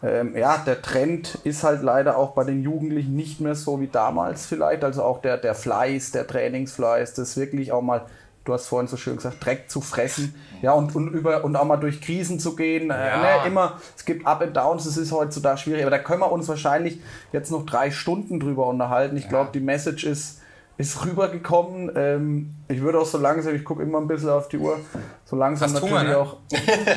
[0.04, 3.88] ähm, ja, der Trend ist halt leider auch bei den Jugendlichen nicht mehr so wie
[3.88, 4.84] damals vielleicht.
[4.84, 8.06] Also auch der, der Fleiß, der Trainingsfleiß, das wirklich auch mal,
[8.45, 11.66] du hast vorhin so schön gesagt, Dreck zu fressen, ja, und, und, über, und auch
[11.66, 12.91] mal durch Krisen zu gehen.
[12.91, 13.18] Äh, Ja.
[13.43, 16.32] ne, immer, es gibt Up and Downs, es ist heutzutage schwierig, aber da können wir
[16.32, 17.00] uns wahrscheinlich
[17.32, 19.18] jetzt noch drei Stunden drüber unterhalten.
[19.18, 20.41] Ich glaube, die Message ist,
[20.78, 21.91] ist rübergekommen.
[21.95, 24.80] Ähm, ich würde auch so langsam, ich gucke immer ein bisschen auf die Uhr,
[25.25, 26.17] so langsam Hast natürlich Hunger, ne?
[26.17, 26.38] auch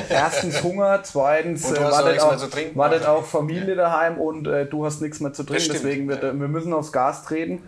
[0.09, 2.77] erstens Hunger, zweitens äh, auch wartet, auch, trinken.
[2.77, 6.39] wartet auch Familie daheim und äh, du hast nichts mehr zu trinken, deswegen wird, ja.
[6.39, 7.63] wir müssen aufs Gas treten.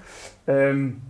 [0.47, 1.01] Ähm,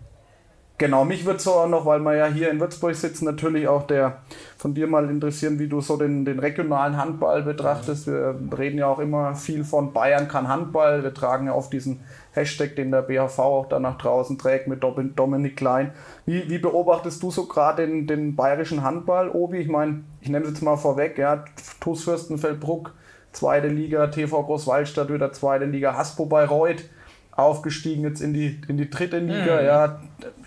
[0.80, 3.86] Genau, mich würde so auch noch, weil wir ja hier in Würzburg sitzen, natürlich auch
[3.86, 4.18] der
[4.58, 8.08] von dir mal interessieren, wie du so den, den regionalen Handball betrachtest.
[8.08, 11.04] Wir reden ja auch immer viel von Bayern kann Handball.
[11.04, 12.02] Wir tragen ja oft diesen
[12.34, 15.92] Hashtag, den der BHV auch da nach draußen trägt mit Dominik Klein.
[16.26, 19.60] Wie, wie beobachtest du so gerade den, den bayerischen Handball, Obi?
[19.60, 21.46] Ich meine, ich nehme es jetzt mal vorweg, ja,
[21.80, 22.94] TuS Fürstenfeldbruck,
[23.32, 26.84] zweite Liga, TV Großwaldstadt wieder zweite Liga, Haspo Bayreuth
[27.32, 29.66] aufgestiegen jetzt in die, in die dritte Liga, mhm.
[29.66, 30.00] ja,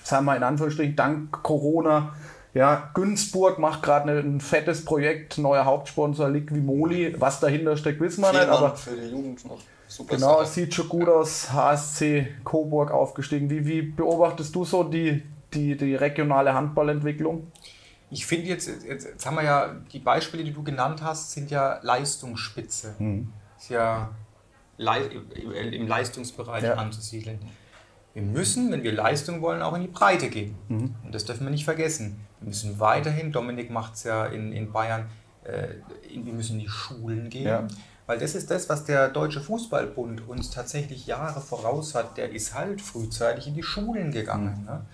[0.02, 2.14] sagen wir in Anführungsstrichen, dank Corona.
[2.54, 7.14] Ja, Günzburg macht gerade ein fettes Projekt, neuer Hauptsponsor Liquimoli.
[7.18, 8.48] Was dahinter steckt, wissen wir nicht.
[8.48, 9.58] Aber für die Jugend noch.
[9.96, 11.50] Super genau, es sieht schon gut aus.
[11.50, 13.48] HSC Coburg aufgestiegen.
[13.48, 15.22] Wie, wie beobachtest du so die,
[15.54, 17.50] die, die regionale Handballentwicklung?
[18.10, 21.50] Ich finde jetzt, jetzt, jetzt, haben wir ja, die Beispiele, die du genannt hast, sind
[21.50, 22.94] ja Leistungsspitze.
[22.98, 23.32] Mhm.
[23.58, 24.10] Ist ja
[24.76, 26.74] im Leistungsbereich ja.
[26.74, 27.38] anzusiedeln.
[28.12, 30.56] Wir müssen, wenn wir Leistung wollen, auch in die Breite gehen.
[30.68, 30.94] Mhm.
[31.04, 32.20] Und das dürfen wir nicht vergessen.
[32.40, 35.06] Wir müssen weiterhin, Dominik macht es ja in, in Bayern,
[35.44, 35.68] äh,
[36.10, 37.46] wir müssen in die Schulen gehen.
[37.46, 37.66] Ja.
[38.06, 42.16] Weil das ist das, was der Deutsche Fußballbund uns tatsächlich Jahre voraus hat.
[42.16, 44.60] Der ist halt frühzeitig in die Schulen gegangen.
[44.60, 44.64] Mhm.
[44.64, 44.86] Ne?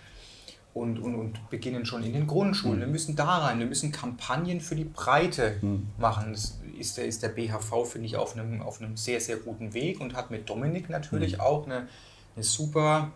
[0.74, 2.76] Und, und, und beginnen schon in den Grundschulen.
[2.76, 2.80] Mhm.
[2.80, 5.88] Wir müssen da rein, wir müssen Kampagnen für die Breite mhm.
[5.98, 6.32] machen.
[6.32, 9.74] Das ist der, ist der BHV, finde ich, auf einem, auf einem sehr, sehr guten
[9.74, 11.88] Weg und hat mit Dominik natürlich auch eine,
[12.34, 13.12] eine super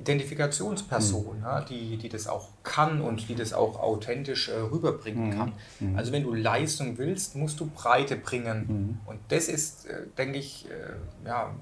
[0.00, 1.42] Identifikationsperson, mhm.
[1.42, 5.38] ja, die, die das auch kann und die das auch authentisch äh, rüberbringen mhm.
[5.38, 5.52] kann.
[5.80, 5.96] Mhm.
[5.96, 8.66] Also wenn du Leistung willst, musst du Breite bringen.
[8.68, 8.98] Mhm.
[9.06, 11.54] Und das ist, äh, denke ich, äh, ja,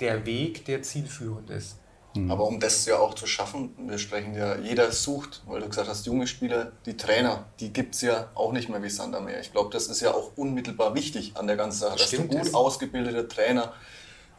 [0.00, 1.78] der Weg, der zielführend ist.
[2.14, 2.30] Mhm.
[2.30, 5.88] Aber um das ja auch zu schaffen, wir sprechen ja, jeder sucht, weil du gesagt
[5.88, 9.24] hast, junge Spieler, die Trainer, die gibt es ja auch nicht mehr wie Sand am
[9.24, 9.40] Meer.
[9.40, 12.54] Ich glaube, das ist ja auch unmittelbar wichtig an der ganzen Sache, dass du gut
[12.54, 13.72] ausgebildete Trainer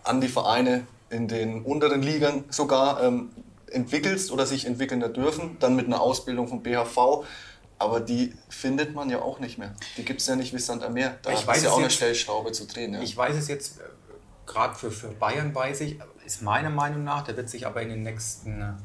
[0.03, 3.31] an die Vereine in den unteren Ligen sogar ähm,
[3.71, 7.25] entwickelst oder sich entwickeln dürfen, dann mit einer Ausbildung vom BHV.
[7.77, 9.73] Aber die findet man ja auch nicht mehr.
[9.97, 11.17] Die gibt es ja nicht wie Sand am Meer.
[11.21, 12.93] Da ich weiß ist ja auch jetzt, eine Stellschraube zu drehen.
[12.93, 13.01] Ja.
[13.01, 13.83] Ich weiß es jetzt, äh,
[14.45, 17.89] gerade für, für Bayern weiß ich, ist meiner Meinung nach, der wird sich aber in
[17.89, 18.77] den nächsten,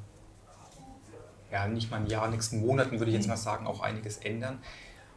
[1.53, 4.61] ja nicht mal ein Jahr, nächsten Monaten würde ich jetzt mal sagen, auch einiges ändern.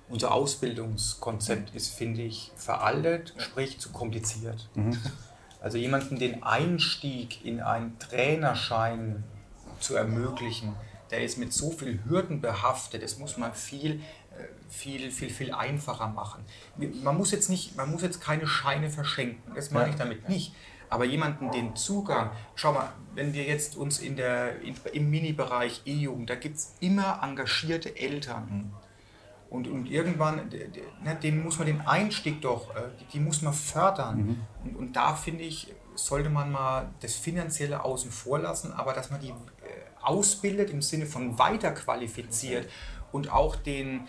[0.07, 4.69] Unser Ausbildungskonzept ist, finde ich, veraltet, sprich zu kompliziert.
[4.75, 4.97] Mhm.
[5.63, 9.23] Also jemanden den Einstieg in einen Trainerschein
[9.79, 10.75] zu ermöglichen,
[11.09, 15.53] der ist mit so viel Hürden behaftet, das muss man viel, äh, viel, viel, viel
[15.53, 16.43] einfacher machen.
[17.01, 20.53] Man muss jetzt, nicht, man muss jetzt keine Scheine verschenken, das meine ich damit nicht.
[20.89, 25.83] Aber jemanden den Zugang, schau mal, wenn wir jetzt uns in der, in, im Mini-Bereich
[25.85, 28.73] E-Jugend, da gibt es immer engagierte Eltern.
[29.53, 30.49] Und, und irgendwann,
[31.03, 34.17] ne, dem muss man den Einstieg doch, äh, die muss man fördern.
[34.17, 34.37] Mhm.
[34.63, 39.11] Und, und da finde ich, sollte man mal das Finanzielle außen vor lassen, aber dass
[39.11, 39.33] man die äh,
[40.01, 42.67] ausbildet im Sinne von weiterqualifiziert
[43.11, 44.07] und auch den,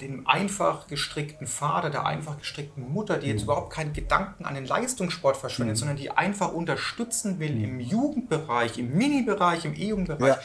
[0.00, 3.44] dem einfach gestrickten Vater, der einfach gestrickten Mutter, die jetzt mhm.
[3.44, 5.78] überhaupt keinen Gedanken an den Leistungssport verschwendet, mhm.
[5.78, 7.64] sondern die einfach unterstützen will mhm.
[7.64, 10.42] im Jugendbereich, im Mini-Bereich, im E-Jugendbereich, ja.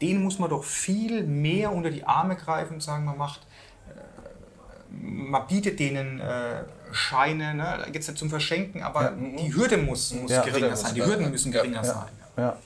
[0.00, 3.40] Den muss man doch viel mehr unter die Arme greifen und sagen, man macht,
[3.88, 7.78] äh, man bietet denen äh, Scheine, ne?
[7.84, 9.10] da geht es nicht zum Verschenken, aber ja.
[9.10, 12.08] die Hürde muss, muss ja, geringer sein, die Hürden müssen geringer sein.
[12.36, 12.56] Ja.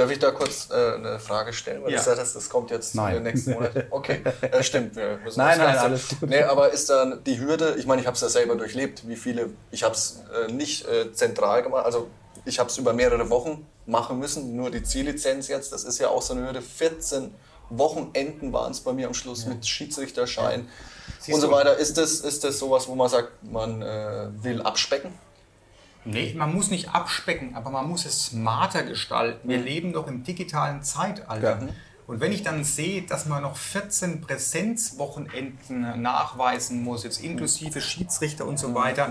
[0.00, 1.82] Darf ich da kurz äh, eine Frage stellen?
[1.82, 1.98] Weil ja.
[1.98, 3.16] du gesagt hast, das kommt jetzt nein.
[3.16, 3.82] in den nächsten Monaten.
[3.90, 4.96] Okay, äh, stimmt.
[4.96, 6.30] Wir müssen nein, nein, alles gut.
[6.30, 9.16] Nee, aber ist da die Hürde, ich meine, ich habe es ja selber durchlebt, wie
[9.16, 12.08] viele, ich habe es äh, nicht äh, zentral gemacht, also
[12.44, 16.08] ich habe es über mehrere Wochen machen müssen, nur die Ziellizenz jetzt, das ist ja
[16.08, 17.34] auch so eine Hürde, 14
[17.70, 19.50] Wochenenden waren es bei mir am Schluss ja.
[19.50, 20.68] mit Schiedsrichterschein
[21.26, 21.34] ja.
[21.34, 21.76] und so weiter.
[21.76, 25.12] Ist das, ist das sowas, wo man sagt, man äh, will abspecken?
[26.04, 29.48] Nee, man muss nicht abspecken, aber man muss es smarter gestalten.
[29.48, 29.64] Wir mhm.
[29.64, 31.60] leben doch im digitalen Zeitalter.
[31.60, 31.68] Ja.
[32.06, 38.46] Und wenn ich dann sehe, dass man noch 14 Präsenzwochenenden nachweisen muss, jetzt inklusive Schiedsrichter
[38.46, 38.74] und so mhm.
[38.74, 39.10] weiter,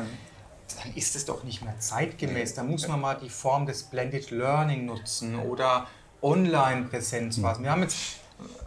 [0.77, 2.53] dann ist es doch nicht mehr zeitgemäß.
[2.53, 5.87] Da muss man mal die Form des Blended Learning nutzen oder
[6.21, 7.63] Online-Präsenz mhm.
[7.63, 8.17] Wir haben jetzt,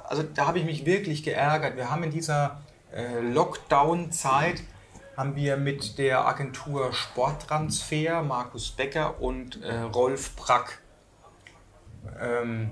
[0.09, 1.77] also da habe ich mich wirklich geärgert.
[1.77, 2.61] Wir haben in dieser
[2.93, 4.63] äh, Lockdown-Zeit
[5.17, 10.81] haben wir mit der Agentur Sporttransfer, Markus Becker und äh, Rolf Brack
[12.21, 12.71] ähm,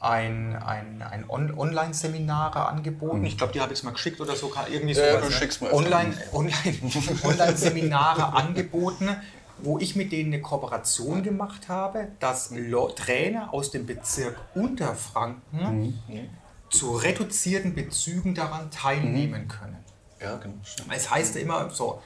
[0.00, 3.24] ein, ein, ein On Online-Seminare angeboten.
[3.24, 5.00] Ich glaube, die habe ich es mal geschickt oder so, irgendwie so.
[5.00, 5.72] Ja, ne?
[5.72, 6.78] Online, Online,
[7.24, 9.16] Online-Seminare angeboten,
[9.58, 12.52] wo ich mit denen eine Kooperation gemacht habe, dass
[12.94, 16.28] Trainer aus dem Bezirk Unterfranken mhm.
[16.70, 19.48] zu reduzierten Bezügen daran teilnehmen mhm.
[19.48, 19.76] können.
[20.20, 20.54] Ja, genau.
[20.94, 22.00] Es heißt ja immer so,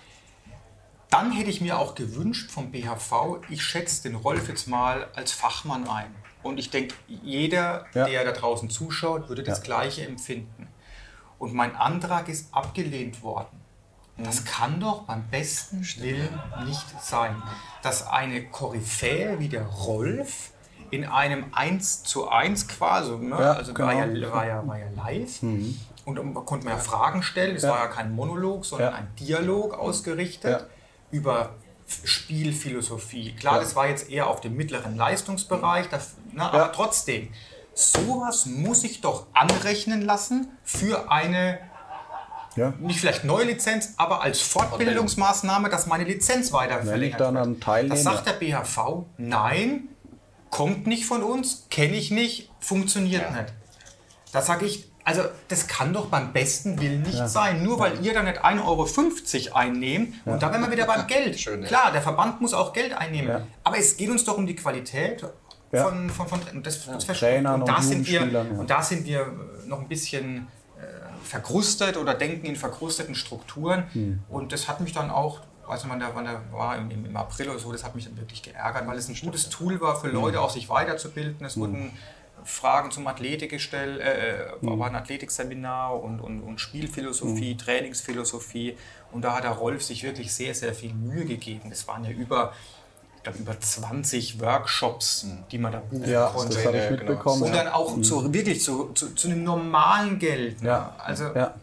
[1.11, 5.33] dann hätte ich mir auch gewünscht vom BHV, ich schätze den Rolf jetzt mal als
[5.33, 6.15] Fachmann ein.
[6.43, 8.07] Und ich denke, jeder, Ja.
[8.07, 9.65] der da draußen zuschaut, würde das Ja.
[9.65, 10.69] Gleiche empfinden.
[11.39, 13.61] Und mein Antrag ist abgelehnt worden.
[14.19, 17.43] Das kann doch beim besten Willen nicht sein,
[17.83, 20.51] dass eine Koryphäe wie der Rolf
[20.91, 23.31] in einem 1 zu 1 quasi, ne?
[23.31, 24.31] Ja, also war, ja, genau.
[24.31, 25.43] war, ja, war ja live
[26.05, 27.57] und da konnte man ja Fragen stellen.
[27.57, 30.67] Es war ja kein Monolog, sondern ein Dialog ausgerichtet
[31.11, 31.55] über
[32.05, 33.35] Spielphilosophie.
[33.37, 33.61] Klar, Ja.
[33.61, 36.69] das war jetzt eher auf dem mittleren Leistungsbereich, das, ne, aber Ja.
[36.69, 37.29] trotzdem,
[37.75, 41.59] sowas muss ich doch anrechnen lassen für eine
[42.55, 42.75] Ja.
[42.81, 47.45] nicht vielleicht neue Lizenz, aber als Fortbildungsmaßnahme, dass meine Lizenz weiter verlängert dann wird.
[47.47, 49.89] am Teilnehmer- Das sagt der BHV, nein,
[50.51, 53.55] kommt nicht von uns, kenne ich nicht, funktioniert nicht.
[54.33, 57.63] Da sage ich, also das kann doch beim besten Willen nicht sein.
[57.63, 58.63] Nur weil ihr da nicht 1,50
[59.49, 61.39] Euro einnehmt und da wären wir wieder beim Geld.
[61.39, 61.69] Schön, ja.
[61.69, 63.29] Klar, der Verband muss auch Geld einnehmen.
[63.31, 63.47] Ja.
[63.65, 65.25] Aber es geht uns doch um die Qualität
[65.73, 65.85] Ja.
[65.85, 68.43] von, von, von und das, das Trainern und da und sind wir ja.
[68.43, 70.47] und da sind wir äh, noch ein bisschen
[70.79, 70.83] äh,
[71.25, 73.85] verkrustet oder denken in verkrusteten Strukturen.
[73.93, 74.23] Hm.
[74.29, 77.49] Und das hat mich dann auch, also man da, wann der war im, im, April
[77.49, 80.09] oder so, das hat mich dann wirklich geärgert, weil es ein gutes Tool war für
[80.09, 80.45] Leute, Hm.
[80.45, 81.45] auch sich weiterzubilden.
[81.47, 81.93] Es wurden
[82.45, 84.79] Fragen zum Athletik gestellt, äh, Hm.
[84.79, 88.77] war ein Athletikseminar und, und, und Spielphilosophie, Trainingsphilosophie.
[89.13, 91.71] Und da hat der Rolf sich wirklich sehr, sehr viel Mühe gegeben.
[91.71, 92.53] Es waren ja über,
[93.19, 96.55] ich glaube, über 20 Workshops, die man da buchen Ja, konnte.
[96.57, 96.99] das habe ich genau.
[97.03, 97.43] mitbekommen.
[97.43, 100.63] Und dann auch zu, wirklich zu, zu, zu einem normalen Geld.
[100.63, 100.69] Ne?
[100.69, 100.95] Ja.
[100.99, 101.55] Also, Ja.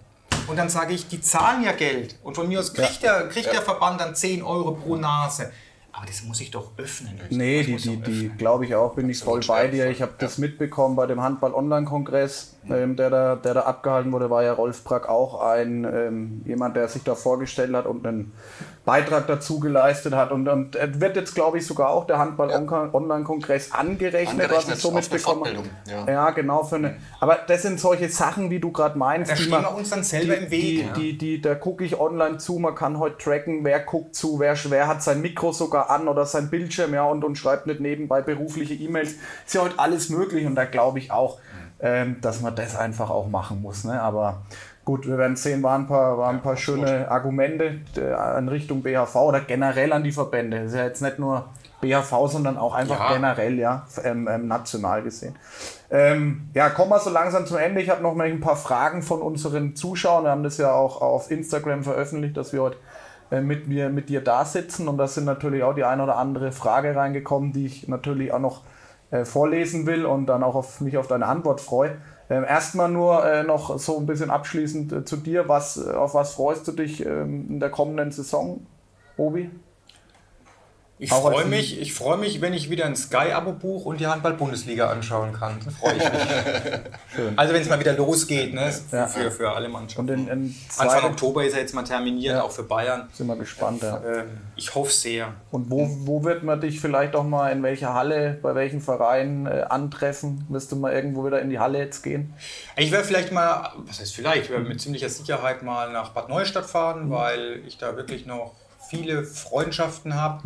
[0.47, 2.15] Und dann sage ich, die zahlen ja Geld.
[2.23, 5.51] Und von mir aus kriegt, der, kriegt der Verband dann 10 Euro pro Nase.
[5.99, 7.19] Aber das muss ich doch öffnen.
[7.29, 8.37] Nee, Das die, muss die, die öffnen.
[8.37, 9.89] glaube ich auch, bin ich voll bei dir.
[9.89, 14.43] Ich habe das mitbekommen bei dem Handball-Online-Kongress, ähm, der, da, der da abgehalten wurde, war
[14.43, 18.33] ja Rolf Brack auch ein ähm, jemand, der sich da vorgestellt hat und einen
[18.85, 20.31] Beitrag dazu geleistet hat.
[20.31, 24.87] Und, und wird jetzt, glaube ich, sogar auch der Handball-Online-Kongress angerechnet, was Angerechnet ich so
[24.89, 25.55] auf eine mitbekommen habe.
[25.55, 26.11] Fortbildung, ja.
[26.11, 26.63] Ja, genau.
[26.63, 29.31] Für eine, aber das sind solche Sachen, wie du gerade meinst.
[29.31, 30.61] Da die stehen man- wir uns dann selber die, im Weg.
[30.61, 30.93] Die, ja.
[30.93, 34.57] die, die, da gucke ich online zu, man kann heute tracken, wer guckt zu, wer,
[34.65, 38.21] wer hat sein Mikro sogar an oder sein Bildschirm, ja, und, und schreibt nicht nebenbei
[38.21, 39.15] berufliche E-Mails.
[39.45, 41.39] Ist ja heute alles möglich und da glaube ich auch,
[41.81, 43.83] ähm, dass man das einfach auch machen muss.
[43.83, 44.01] Ne?
[44.01, 44.41] Aber
[44.85, 48.81] gut, wir werden sehen, waren ein paar, waren ein paar schöne Argumente äh, in Richtung
[48.83, 50.57] BHV oder generell an die Verbände.
[50.63, 51.45] Das ist ja jetzt nicht nur
[51.81, 53.13] BHV, sondern auch einfach Ja.
[53.13, 55.35] generell, ja, ähm, ähm, national gesehen.
[55.91, 57.81] Ähm, ja, kommen wir so langsam zum Ende.
[57.81, 60.25] Ich habe noch mal ein paar Fragen von unseren Zuschauern.
[60.25, 62.77] Wir haben das ja auch auf Instagram veröffentlicht, dass wir heute
[63.31, 64.87] äh, mit, mir, mit dir da sitzen.
[64.87, 68.39] Und da sind natürlich auch die eine oder andere Frage reingekommen, die ich natürlich auch
[68.39, 68.61] noch
[69.11, 71.97] äh, vorlesen will und dann auch auf mich auf deine Antwort freue.
[72.29, 75.47] Ähm, erstmal nur äh, noch so ein bisschen abschließend äh, zu dir.
[75.49, 78.65] Was, äh, auf was freust du dich ähm, in der kommenden Saison,
[79.17, 79.49] Obi?
[81.01, 84.89] Ich freue mich, ich freue mich, wenn ich wieder ein Sky-Abo buche und die Handball-Bundesliga
[84.89, 85.57] anschauen kann.
[85.63, 87.29] Da freue ich mich.
[87.37, 88.69] Also wenn es mal wieder losgeht, ne?
[88.71, 89.07] Für, Ja.
[89.07, 90.09] für, für alle Mannschaften.
[90.09, 92.43] In, in Anfang Oktober ist er jetzt mal terminiert, Ja.
[92.43, 93.07] auch für Bayern.
[93.13, 93.81] sind wir gespannt.
[93.81, 94.01] Ja.
[94.05, 94.25] Ähm,
[94.57, 95.33] ich hoffe sehr.
[95.51, 99.45] Und wo, wo wird man dich vielleicht auch mal in welcher Halle, bei welchem Verein
[99.47, 100.45] äh, antreffen?
[100.49, 102.33] Wirst du mal irgendwo wieder in die Halle jetzt gehen?
[102.75, 106.27] Ich werde vielleicht mal, was heißt vielleicht, ich werde mit ziemlicher Sicherheit mal nach Bad
[106.29, 108.51] Neustadt fahren, weil ich da wirklich noch
[108.89, 110.41] viele Freundschaften habe.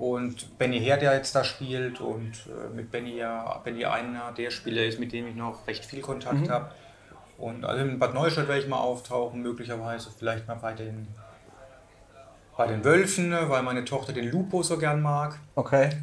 [0.00, 4.50] Und Benny Herd, der jetzt da spielt und äh, mit Benny ja, Benny einer der
[4.50, 6.70] Spieler ist, mit dem ich noch recht viel Kontakt habe.
[7.36, 11.06] Und also in Bad Neustadt werde ich mal auftauchen, möglicherweise vielleicht mal bei den,
[12.56, 15.38] bei den Wölfen, ne, weil meine Tochter den Lupo so gern mag.
[15.54, 15.90] Okay.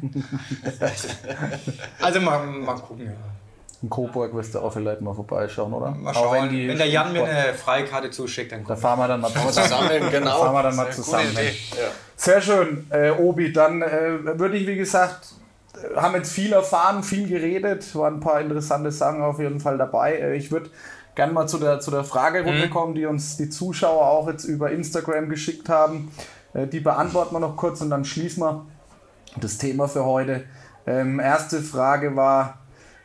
[2.00, 3.06] Also mal, mal gucken.
[3.06, 3.12] Ja.
[3.80, 5.92] In Coburg wirst du auch vielleicht mal vorbeischauen, oder?
[5.92, 8.98] Mal Auch schauen, wenn, die der Jan mir eine Freikarte zuschickt, dann Da kommt fahren
[8.98, 10.10] wir dann mal zusammen.
[10.10, 10.42] genau.
[10.42, 11.28] fahren wir dann mal zusammen.
[11.36, 11.84] Ja.
[12.16, 13.52] Sehr schön, äh, Obi.
[13.52, 15.28] Dann äh, würde ich, wie gesagt,
[15.96, 20.16] haben jetzt viel erfahren, viel geredet, waren ein paar interessante Sachen auf jeden Fall dabei.
[20.16, 20.70] Äh, ich würde
[21.14, 24.70] gerne mal zu der, zu der Fragerunde kommen, die uns die Zuschauer auch jetzt über
[24.70, 26.10] Instagram geschickt haben.
[26.54, 28.66] Äh, die beantworten wir noch kurz und dann schließen wir
[29.36, 30.44] das Thema für heute.
[30.86, 32.57] Ähm, erste Frage war,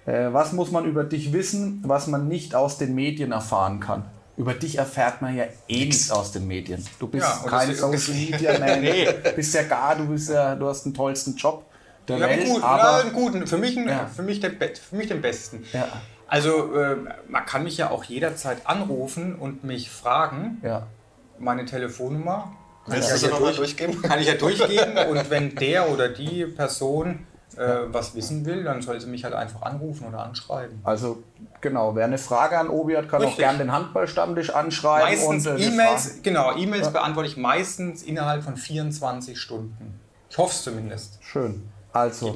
[0.05, 4.05] was muss man über dich wissen, was man nicht aus den Medien erfahren kann?
[4.35, 6.83] Über dich erfährt man ja eh nichts aus den Medien.
[6.99, 8.81] Du bist Ja, kein Social Media Man.
[9.35, 11.65] bist ja gar, du bist ja, du hast den tollsten Job
[12.07, 13.47] der Ja, Welt, einen guten, aber ja, einen guten.
[13.47, 14.07] Für mich, einen, Ja.
[14.13, 15.63] für, mich den, für mich den besten.
[15.71, 15.87] Ja.
[16.27, 16.97] Also, äh,
[17.29, 20.57] man kann mich ja auch jederzeit anrufen und mich fragen.
[20.63, 20.87] ja,
[21.37, 22.53] Meine Telefonnummer
[22.85, 24.01] kann Willst ich, du ja sie hier nochmal durch, durchgeben?
[24.01, 24.97] kann ich ja durchgeben.
[25.11, 27.19] und wenn der oder die Person
[27.57, 30.79] äh, was wissen will, dann soll sie mich halt einfach anrufen oder anschreiben.
[30.83, 31.23] Also
[31.61, 33.39] genau, wer eine Frage an Obi hat, kann auch Richtig.
[33.45, 35.09] gerne den Handballstammtisch anschreiben.
[35.09, 39.99] Meistens und, äh, E-Mails, genau, E-Mails beantworte ich meistens innerhalb von 24 Stunden.
[40.29, 41.19] Ich hoffe es zumindest.
[41.21, 41.69] Schön.
[41.95, 42.35] Also,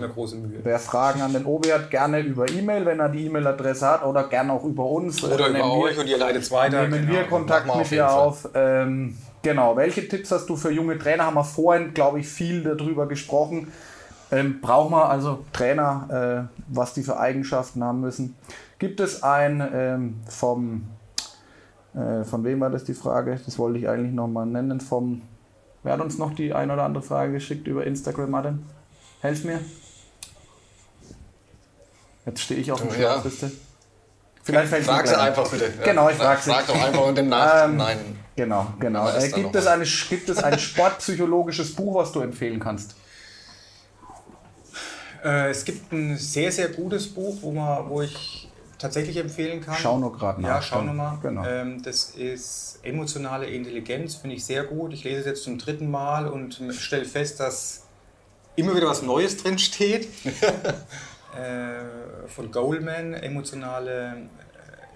[0.63, 4.25] wer Fragen an den Obi hat, gerne über E-Mail, wenn er die E-Mail-Adresse hat, oder
[4.25, 5.23] gerne auch über uns.
[5.23, 6.83] Oder Äh, über wir- euch und ihr leitet es weiter.
[6.87, 7.29] nehmen wir genau.
[7.29, 8.49] Kontakt wir mit auf jeden dir auf.
[8.53, 11.25] Ähm, genau, welche Tipps hast du für junge Trainer?
[11.25, 13.71] Haben wir vorhin, glaube ich, viel darüber gesprochen.
[14.31, 18.35] Ähm, braucht man also Trainer, äh, was die für Eigenschaften haben müssen?
[18.79, 20.87] Gibt es ein ähm, vom,
[21.95, 23.39] äh, von wem war das die Frage?
[23.45, 24.81] Das wollte ich eigentlich nochmal nennen.
[24.81, 25.21] Vom,
[25.83, 28.65] wer hat uns noch die ein oder andere Frage geschickt über Instagram, Martin?
[29.21, 29.59] Helf mir.
[32.25, 32.95] Jetzt stehe ich auf dem Ja.
[32.95, 33.51] Schlafliste.
[34.43, 35.73] Vielleicht fällt Frag mir sie einfach bitte.
[35.83, 36.51] Genau, ich frag sie.
[36.51, 37.97] Frag doch einfach und im Nach Ähm, Nein.
[38.35, 39.09] Genau, genau.
[39.09, 42.95] Äh, gibt, es eine, gibt es ein sportpsychologisches Buch, was du empfehlen kannst?
[45.23, 49.75] Äh, es gibt ein sehr, sehr gutes Buch, wo, man, wo ich tatsächlich empfehlen kann.
[49.79, 50.49] Schau nur gerade nach.
[50.49, 51.17] Ja, schau nur mal.
[51.21, 51.45] Genau.
[51.45, 54.93] Ähm, das ist emotionale Intelligenz, finde ich sehr gut.
[54.93, 57.83] Ich lese es jetzt zum dritten Mal und stelle fest, dass
[58.55, 60.07] immer wieder was Neues drin steht.
[60.25, 64.29] äh, von Goldman, emotionale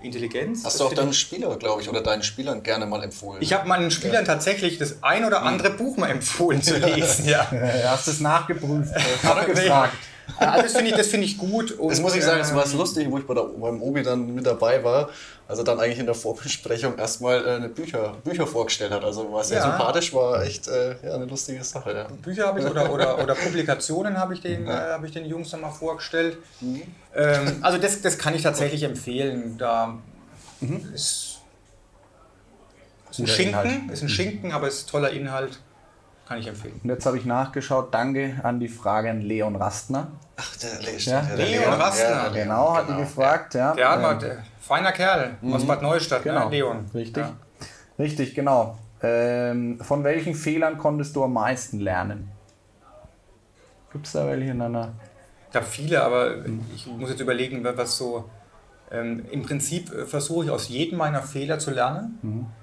[0.01, 0.63] äh, Intelligenz.
[0.63, 3.41] Hast du auch deinen Spieler, glaube ich, oder deinen Spielern gerne mal empfohlen?
[3.41, 7.25] Ich habe meinen Spielern tatsächlich das ein oder andere Buch mal empfohlen zu lesen.
[7.25, 7.51] Ja.
[7.51, 8.91] Äh, hast du es nachgeprüft?
[9.01, 9.27] Äh,
[10.37, 10.51] Abgefragt.
[10.53, 11.71] Also das finde ich, das finde ich gut.
[11.71, 14.03] Und, Das muss ich sagen, es war ähm, lustig, wo ich bei der, beim Obi
[14.03, 15.09] dann mit dabei war,
[15.47, 19.03] also dann eigentlich in der Vorbesprechung erstmal äh, eine Bücher, Bücher vorgestellt hat.
[19.03, 19.63] Also war sehr Ja.
[19.71, 21.93] sympathisch, war echt äh, ja, eine lustige Sache.
[21.93, 22.07] Ja.
[22.21, 25.49] Bücher habe ich oder, oder, oder Publikationen habe ich, den, äh, habe ich den Jungs
[25.51, 26.37] dann mal vorgestellt.
[26.61, 26.81] Mhm.
[27.15, 29.57] Ähm, also das, das kann ich tatsächlich empfehlen.
[29.57, 29.97] Da
[30.61, 30.91] Mhm.
[30.93, 31.39] ist,
[33.09, 33.91] ist ein Schinken, Inhalt.
[33.91, 35.59] ist ein Schinken, aber es ist toller Inhalt.
[36.31, 36.79] Kann ich empfehlen.
[36.81, 37.93] Und jetzt habe ich nachgeschaut.
[37.93, 40.07] Danke an die Frage an Leon Rastner.
[40.37, 41.21] Ach, der, Le Ja.
[41.23, 42.07] der Leon Rastner.
[42.07, 43.53] der Leon, Genau, hat die gefragt.
[43.53, 43.73] Ja.
[43.73, 46.51] Der hat mal, der, feiner Kerl aus Bad Neustadt, Genau, ne?
[46.55, 46.85] Leon.
[46.93, 47.21] Richtig.
[47.21, 47.33] Ja.
[47.99, 48.77] Richtig, genau.
[49.03, 52.31] Ähm, von welchen Fehlern konntest du am meisten lernen?
[53.91, 54.93] Gibt es da welche in einer?
[55.49, 58.29] Ich habe viele, aber ich muss jetzt überlegen, was so.
[58.89, 62.53] Ähm, Im Prinzip äh, versuche ich aus jedem meiner Fehler zu lernen.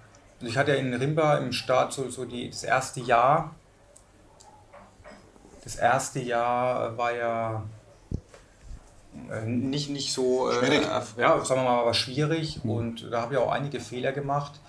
[0.41, 3.55] Und ich hatte ja in Rimba im Start so, so die, das erste Jahr.
[5.65, 7.63] Das erste Jahr war ja
[9.31, 10.51] äh, nicht, nicht so.
[10.51, 10.83] Äh, Schwierig.
[11.17, 14.61] ja, sagen wir mal, war schwierig und da habe ich auch einige Fehler gemacht.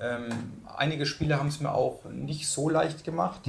[0.00, 0.28] Ähm,
[0.76, 3.42] einige Spieler haben es mir auch nicht so leicht gemacht.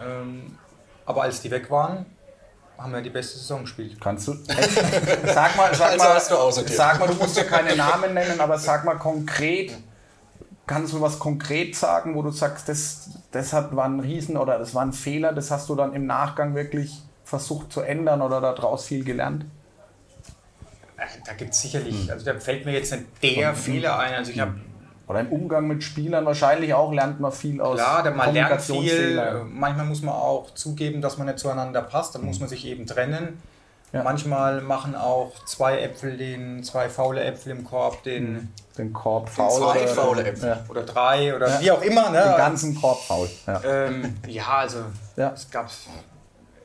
[0.00, 0.58] Ähm,
[1.06, 2.06] aber als die weg waren,
[2.78, 4.00] haben wir die beste Saison gespielt.
[4.00, 4.34] Kannst du?
[5.24, 6.04] sag mal, sag Also
[6.62, 9.76] mal, sag mal, du musst ja keine Namen nennen, aber sag mal konkret.
[10.70, 14.56] Kannst du was konkret sagen, wo du sagst, das, das hat, war ein Riesen oder
[14.56, 18.40] das war ein Fehler, das hast du dann im Nachgang wirklich versucht zu ändern oder
[18.40, 19.46] daraus viel gelernt?
[20.96, 24.14] Äh, Da gibt es sicherlich, also da fällt mir jetzt nicht der Fehler ein.
[24.14, 24.60] Also ich habe,
[25.08, 29.44] Oder im Umgang mit Spielern wahrscheinlich auch lernt man viel aus klar, man lernt viel.
[29.50, 32.14] Manchmal muss man auch zugeben, dass man nicht zueinander passt.
[32.14, 33.42] Dann muss man sich eben trennen.
[33.92, 34.04] Ja.
[34.04, 39.50] Manchmal machen auch zwei Äpfel den, zwei faule Äpfel im Korb den, Den Korb faul.
[39.50, 40.48] zwei oder, faule Äpfel.
[40.50, 42.04] Ja, oder drei oder wie auch immer.
[42.04, 42.34] den Ne?
[42.36, 43.28] ganzen Korb faul.
[43.48, 43.60] Ja.
[43.64, 44.78] Ähm, ja, also
[45.16, 45.32] Ja.
[45.34, 45.68] es gab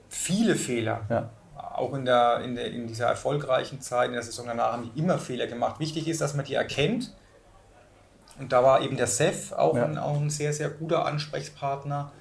[0.07, 1.01] viele Fehler.
[1.09, 1.29] Ja.
[1.73, 4.99] Auch in, der, in, der, in dieser erfolgreichen Zeit, in der Saison danach, haben die
[4.99, 5.79] immer Fehler gemacht.
[5.79, 7.11] Wichtig ist, dass man die erkennt.
[8.39, 9.85] Und da war eben der Sef auch, Ja.
[9.85, 12.11] ein, auch ein sehr, sehr guter Ansprechpartner.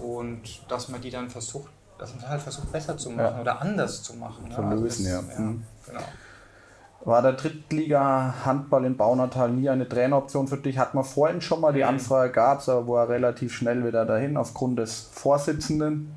[0.00, 3.40] Und dass man die dann versucht, dass man halt versucht, besser zu machen Ja.
[3.40, 4.48] oder anders zu machen.
[4.48, 4.54] ne?
[4.54, 5.20] Zu lösen, ja.
[5.22, 5.64] Mhm.
[5.86, 6.00] Genau.
[7.04, 10.78] War der Drittliga-Handball in Baunatal nie eine Traineroption für dich?
[10.78, 14.36] Hat man vorhin schon mal die Anfrage gab es, aber war relativ schnell wieder dahin
[14.36, 16.14] aufgrund des Vorsitzenden.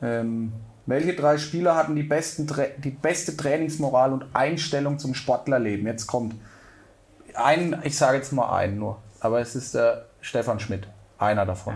[0.00, 0.52] Ähm,
[0.86, 5.86] welche drei Spieler hatten die, besten, die beste Trainingsmoral und Einstellung zum Sportlerleben?
[5.86, 6.34] Jetzt kommt
[7.34, 10.86] ein, ich sage jetzt mal einen nur, aber es ist der Stefan Schmidt,
[11.18, 11.74] einer davon.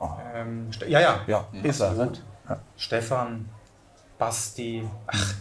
[0.00, 0.18] Ja.
[0.34, 1.20] Ähm, Ste- ja, ja.
[1.26, 1.92] Ja, ist er.
[1.92, 2.12] Ne?
[2.48, 2.58] Ja.
[2.76, 3.48] Stefan,
[4.18, 5.34] Basti, ach,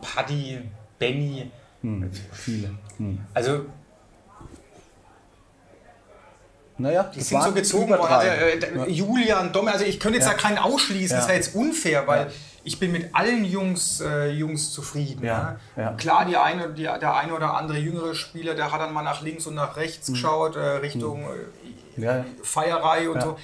[0.00, 0.60] Paddy,
[0.98, 1.50] Benny.
[1.82, 2.70] Hm, viele.
[2.98, 3.18] Hm.
[3.34, 3.66] Also
[6.76, 8.02] Naja, Die sind so gezogen worden.
[8.12, 10.32] Also, äh, d- Julian, Dom, also ich könnte jetzt Ja.
[10.32, 11.28] da keinen ausschließen, das Ja.
[11.28, 12.32] wäre jetzt unfair, weil
[12.64, 15.24] ich bin mit allen Jungs, äh, Jungs zufrieden.
[15.24, 15.92] Ja, Ja.
[15.92, 19.22] Klar, die eine, die, der eine oder andere jüngere Spieler, der hat dann mal nach
[19.22, 21.26] links und nach rechts geschaut, äh, Richtung äh,
[21.94, 22.02] Hm.
[22.02, 22.24] Ja, ja.
[22.42, 23.36] Feierei und so.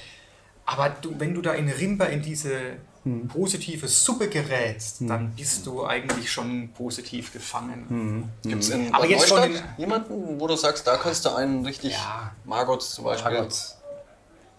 [0.70, 3.28] Aber du, wenn du da in Rimba in diese Hm.
[3.28, 7.86] positive Suppe gerätst, dann bist du eigentlich schon positiv gefangen.
[7.88, 8.28] Hm.
[8.50, 11.92] Gibt es in Aber jetzt schon jemanden, wo du sagst, da kannst du einen richtig,
[11.94, 12.32] Ja.
[12.44, 13.32] Margot zum Beispiel.
[13.32, 13.78] Margots.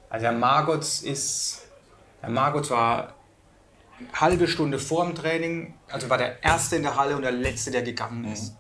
[0.09, 1.61] Also der Margots ist
[2.21, 3.13] Der Margot war
[3.99, 7.31] eine halbe Stunde vor dem Training, also war der Erste in der Halle und der
[7.31, 8.55] Letzte, der gegangen ist.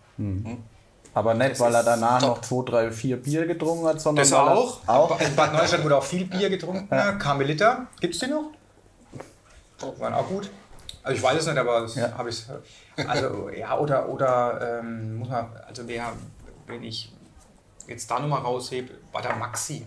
[1.13, 2.29] Aber nicht, Das weil er danach top.
[2.37, 4.87] noch zwei, drei, vier Bier getrunken hat, sondern Das auch.
[4.87, 5.19] auch.
[5.19, 6.87] In Bad Neustadt wurde auch viel Bier getrunken.
[7.19, 8.51] Karmeliter, gibt's die noch?
[9.99, 10.49] Waren auch gut.
[11.03, 12.15] Also ich weiß es nicht, aber das Ja.
[12.17, 12.45] habe ich
[13.07, 16.13] Also ja, oder, oder ähm, muss man, also wer,
[16.67, 17.11] wenn ich
[17.87, 19.85] jetzt da nochmal raushebe, war der Maxi.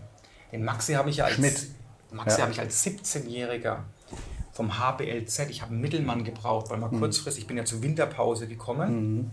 [0.52, 1.68] Den Maxi habe ich ja als Schmidt.
[2.10, 2.42] Maxi Ja.
[2.42, 3.76] habe ich als 17-Jähriger
[4.52, 6.98] vom HBLZ, ich habe einen Mittelmann gebraucht, weil mal Mhm.
[7.00, 9.30] kurzfristig, ich bin ja zur Winterpause gekommen.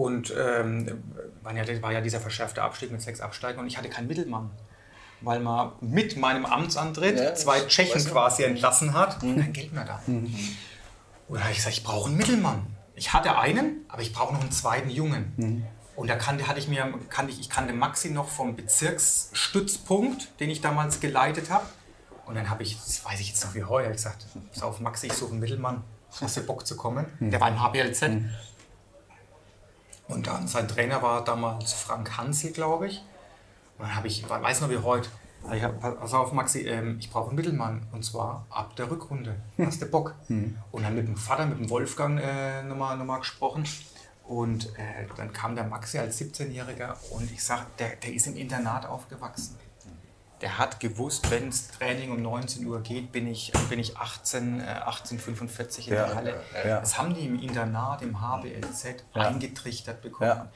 [0.00, 1.02] Und ähm,
[1.42, 4.50] war, ja, dieser verschärfte Abstieg mit sechs Absteigen und ich hatte keinen Mittelmann.
[5.20, 10.00] Weil man mit meinem Amtsantritt Ja, zwei Tschechen quasi entlassen hat, kein Geld mehr da.
[10.06, 10.32] Und
[11.28, 12.66] da habe ich gesagt, ich brauche einen Mittelmann.
[12.94, 15.66] Ich hatte einen, aber ich brauche noch einen zweiten Jungen.
[15.96, 20.48] Und da kannte, hatte ich mir, kannte ich, ich kannte Maxi noch vom Bezirksstützpunkt, den
[20.48, 21.66] ich damals geleitet habe.
[22.24, 24.24] Und dann habe ich, das weiß ich jetzt noch wie heute, ich gesagt,
[24.54, 25.84] pass auf Maxi, ich suche einen Mittelmann.
[26.20, 27.06] Hast du Bock zu kommen?
[27.20, 28.02] Der war im HBLZ.
[30.10, 32.98] Und dann sein Trainer war damals Frank Hansel, glaube ich.
[33.78, 35.08] Und dann habe ich, weiß noch wie heute,
[35.54, 37.86] ich hab, pass auf Maxi, ähm, ich brauche einen Mittelmann.
[37.92, 39.36] Und zwar ab der Rückrunde.
[39.58, 40.14] Hast du Bock?
[40.28, 43.64] Und dann mit dem Vater, mit dem Wolfgang äh, nochmal noch mal gesprochen.
[44.24, 48.36] Und äh, dann kam der Maxi als 17-Jähriger und ich sag, der, der ist im
[48.36, 49.56] Internat aufgewachsen.
[50.40, 54.60] Der hat gewusst, wenn das Training um 19 Uhr geht, bin ich, bin ich 18,
[54.60, 56.40] äh, 1845 in Ja, der Halle.
[56.66, 56.80] ja.
[56.80, 59.22] Das haben die im Internat, im HBLZ Ja.
[59.28, 60.48] eingetrichtert bekommen.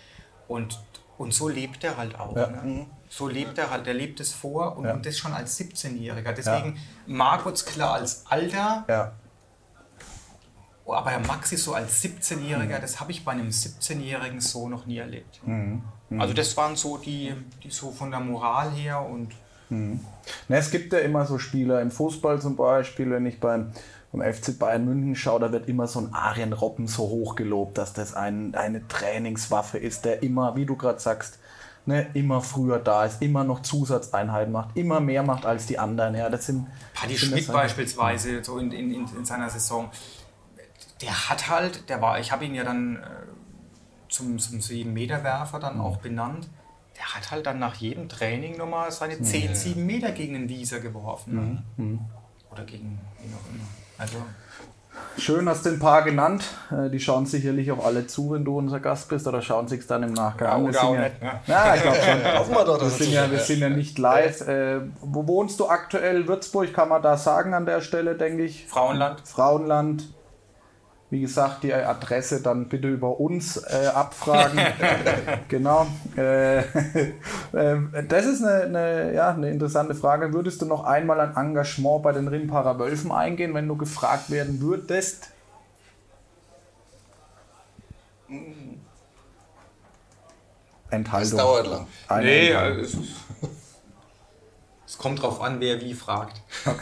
[0.48, 0.82] Und,
[1.18, 2.34] und so lebt er halt auch.
[2.34, 2.86] Ne?
[3.10, 6.32] So lebt er halt, der lebt es vor und, und das schon als 17-Jähriger.
[6.32, 8.84] Deswegen Margots klar als Alter,
[10.86, 14.98] aber der Maxi so als 17-Jähriger, das habe ich bei einem 17-Jährigen so noch nie
[14.98, 15.40] erlebt.
[16.18, 19.32] Also das waren so die, die so von der Moral her und
[20.48, 23.72] Ne, es gibt ja immer so Spieler im Fußball zum Beispiel, wenn ich beim,
[24.12, 27.76] beim FC Bayern München schaue, da wird immer so ein Arjen Robben so hoch gelobt,
[27.78, 31.38] dass das ein, eine Trainingswaffe ist, der immer, wie du gerade sagst,
[31.86, 36.14] ne, immer früher da ist, immer noch Zusatzeinheiten macht, immer mehr macht als die anderen.
[36.14, 39.90] Ja, das sind, Paddy sind Schmidt das- beispielsweise, so in, in, in, in seiner Saison,
[41.02, 43.00] der hat halt, der war, ich habe ihn ja dann äh,
[44.08, 46.48] zum, zum 7-Meter-Werfer dann auch benannt,
[46.96, 50.80] der hat halt dann nach jedem Training nochmal seine 10, 7 Meter gegen den Wieser
[50.80, 51.62] geworfen.
[51.76, 51.98] ne?
[52.50, 53.64] Oder gegen wen auch immer.
[53.98, 54.16] Also,
[55.18, 56.44] Schön hast du ein paar genannt.
[56.70, 59.84] Äh, Die schauen sicherlich auch alle zu, wenn du unser Gast bist, oder schauen sich
[59.88, 60.62] dann im Nachgang Ja, an.
[60.64, 61.40] Oder sind auch ja, nicht, ne?
[61.48, 62.24] Ja, ich glaube schon.
[62.38, 64.40] Hoffen wir doch, Wir sind, es ja, wir sind ja nicht live.
[64.42, 66.28] Äh, wo wohnst du aktuell?
[66.28, 68.66] Würzburg, kann man da sagen an der Stelle, denke ich.
[68.66, 69.20] Frauenland.
[69.26, 70.04] Frauenland.
[71.10, 74.58] Wie gesagt, die Adresse dann bitte über uns äh, abfragen.
[75.48, 75.86] genau.
[76.16, 76.58] Äh,
[77.52, 77.76] äh,
[78.08, 80.32] das ist eine, eine, ja, eine interessante Frage.
[80.32, 84.60] Würdest du noch einmal ein Engagement bei den Rimparer Wölfen eingehen, wenn du gefragt werden
[84.60, 85.30] würdest?
[90.88, 91.38] Das Enthaltung.
[91.38, 91.86] dauert lang.
[92.08, 92.78] Eine Nee, Enthaltung.
[92.82, 92.98] also
[94.86, 96.40] es, kommt drauf an, wer wie fragt.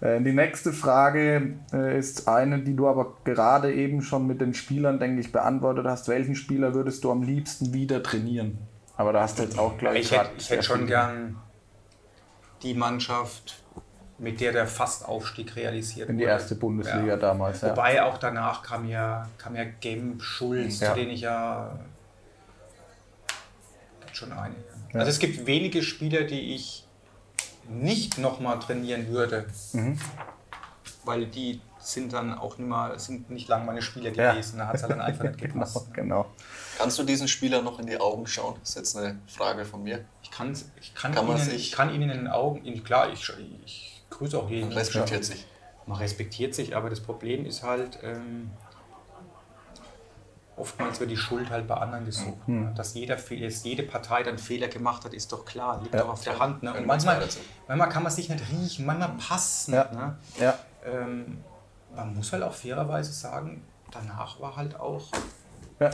[0.00, 4.54] Äh, Die nächste Frage äh, ist eine, die du aber gerade eben schon mit den
[4.54, 6.06] Spielern, denke ich, beantwortet hast.
[6.08, 8.58] Welchen Spieler würdest du am liebsten wieder trainieren?
[8.96, 11.36] Aber da hast du jetzt auch, glaube ich, hätte, ich hätte schon gern
[12.62, 13.60] die Mannschaft,
[14.18, 16.32] mit der der Fastaufstieg realisiert in die wurde.
[16.32, 17.16] erste Bundesliga Ja.
[17.16, 17.60] damals.
[17.60, 17.70] Ja.
[17.70, 20.90] Wobei auch danach kam ja, kam ja Gemp, Schulz, Ja.
[20.90, 21.76] zu denen ich ja.
[24.12, 24.32] Schon
[25.00, 25.06] einige.
[25.06, 26.84] Also es gibt wenige Spieler, die ich
[27.68, 29.46] nicht nochmal trainieren würde.
[29.72, 29.98] Mhm.
[31.04, 34.32] Weil die sind dann auch nicht, mal, sind nicht lang meine Spieler Ja.
[34.32, 34.58] gewesen.
[34.58, 35.92] Da hat es halt dann einfach nicht gepasst.
[35.94, 36.26] Genau, genau.
[36.76, 38.56] Kannst du diesen Spieler noch in die Augen schauen?
[38.60, 40.04] Das ist jetzt eine Frage von mir.
[40.22, 43.10] Ich, kann, ich, kann Kann man ihnen, ich kann ihnen in den Augen, in- klar,
[43.12, 43.30] ich,
[43.64, 44.72] ich grüße auch jeden.
[44.72, 45.46] Respektiert sich.
[45.86, 48.50] Man respektiert sich, aber das Problem ist halt, ähm,
[50.58, 52.46] oftmals wird die Schuld halt bei anderen gesucht.
[52.46, 52.64] Hm.
[52.66, 52.74] Ne?
[52.76, 56.00] Dass, jeder, dass jede Partei dann Fehler gemacht hat, ist doch klar, liegt Ja.
[56.02, 56.62] doch auf der Hand.
[56.62, 56.74] Ne?
[56.74, 57.26] Und manchmal,
[57.66, 59.84] manchmal kann man sich nicht riechen, manchmal passt Ja.
[59.84, 59.92] nicht.
[59.94, 60.16] Ne?
[60.40, 61.42] Ja, Ähm,
[61.94, 65.06] man muss halt auch fairerweise sagen, danach war halt auch
[65.80, 65.90] ja.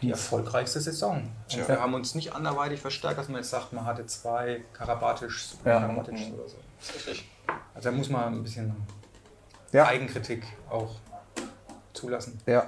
[0.00, 1.28] die erfolgreichste Saison.
[1.52, 5.54] Und wir haben uns nicht anderweitig verstärkt, dass man jetzt sagt, man hatte zwei Karabatisch
[5.64, 5.80] Ja.
[5.80, 6.56] Karabatisch oder so.
[6.94, 7.28] Richtig.
[7.74, 8.74] Also da muss man ein bisschen
[9.72, 9.86] Ja.
[9.86, 10.94] Eigenkritik auch
[11.92, 12.40] zulassen.
[12.46, 12.66] ja.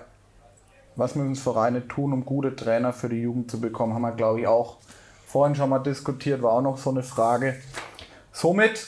[1.00, 3.94] Was müssen Vereine tun, um gute Trainer für die Jugend zu bekommen?
[3.94, 4.76] Haben wir, glaube ich, auch
[5.26, 7.56] vorhin schon mal diskutiert, war auch noch so eine Frage.
[8.32, 8.86] Somit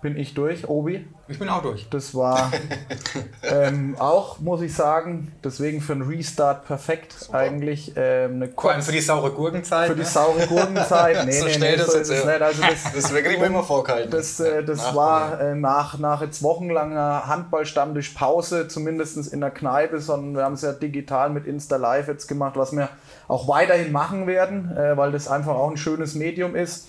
[0.00, 1.06] bin ich durch, Obi.
[1.26, 1.88] Ich bin auch durch.
[1.90, 2.52] Das war
[3.42, 7.38] ähm, auch, muss ich sagen, deswegen für einen Restart perfekt Super.
[7.38, 7.92] eigentlich.
[7.96, 9.88] Ähm, eine Vor allem für die saure Gurkenzeit.
[9.88, 10.06] für die ne?
[10.06, 11.16] saure Gurkenzeit.
[11.26, 12.40] Nee, So nee, schnell nee, das so ist es nicht.
[12.42, 14.10] Also das, Das kriegen wir immer vorgehalten.
[14.10, 14.96] das, äh, das Nachbarn.
[15.32, 20.54] war äh, nach, nach jetzt wochenlanger Handballstammtisch Pause, zumindest in der Kneipe, sondern wir haben
[20.54, 22.88] es ja digital mit Insta Live jetzt gemacht, was wir
[23.26, 26.86] auch weiterhin machen werden, äh, weil das einfach auch ein schönes Medium ist.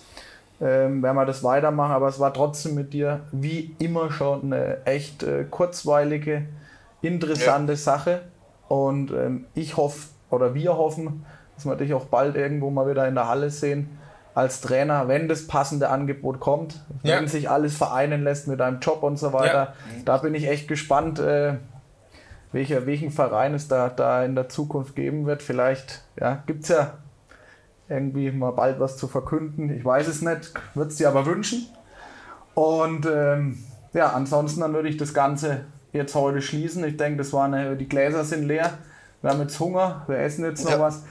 [0.62, 4.86] Ähm, werden wir das weitermachen, aber es war trotzdem mit dir wie immer schon eine
[4.86, 6.44] echt äh, kurzweilige,
[7.02, 8.22] interessante Sache.
[8.68, 11.26] Und ähm, ich hoffe, oder wir hoffen,
[11.56, 13.98] dass wir dich auch bald irgendwo mal wieder in der Halle sehen
[14.36, 17.18] als Trainer, wenn das passende Angebot kommt, Ja.
[17.18, 19.74] wenn sich alles vereinen lässt mit deinem Job und so weiter.
[20.06, 21.56] Da bin ich echt gespannt, äh,
[22.52, 25.42] welcher, welchen Verein es da, da in der Zukunft geben wird.
[25.42, 26.94] Vielleicht ja, gibt es ja
[27.90, 29.76] irgendwie mal bald was zu verkünden.
[29.76, 31.68] Ich weiß es nicht, würde es dir aber wünschen.
[32.54, 33.58] Und ähm,
[33.94, 36.84] ja, ansonsten dann würde ich das Ganze jetzt heute schließen.
[36.84, 38.72] Ich denke, das war eine, die Gläser sind leer.
[39.22, 40.80] Wir haben jetzt Hunger, wir essen jetzt noch Ja.
[40.80, 41.04] was.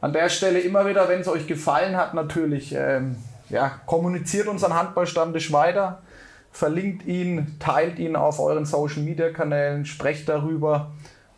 [0.00, 3.16] An der Stelle immer wieder, wenn es euch gefallen hat, natürlich, ähm,
[3.50, 6.02] ja, kommuniziert unseren Handballstammtisch weiter,
[6.50, 10.90] verlinkt ihn, teilt ihn auf euren Social Media Kanälen, sprecht darüber.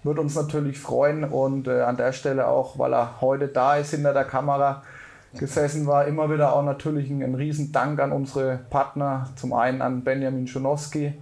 [0.04, 3.90] Würde uns natürlich freuen und äh, an der Stelle auch, weil er heute da ist
[3.90, 4.82] hinter der Kamera
[5.38, 9.28] gesessen war, immer wieder auch natürlich ein, ein riesen Dank an unsere Partner.
[9.36, 11.14] Zum einen an Benjamin Schonowski,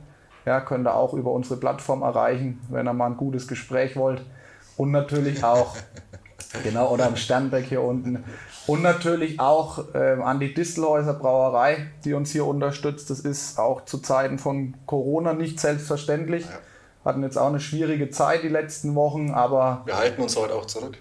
[0.45, 4.23] ja, könnt ihr auch über unsere Plattform erreichen, wenn ihr mal ein gutes Gespräch wollt.
[4.77, 5.77] Und natürlich auch,
[6.65, 8.25] genau, oder am Sternbeck hier unten.
[8.67, 13.11] Und natürlich auch ähm, an die Distelhäuser Brauerei, die uns hier unterstützt.
[13.11, 16.47] Das ist auch zu Zeiten von Corona nicht selbstverständlich.
[17.05, 20.67] Hatten jetzt auch eine schwierige Zeit die letzten Wochen, aber Wir halten uns heute auch
[20.67, 20.99] zurück.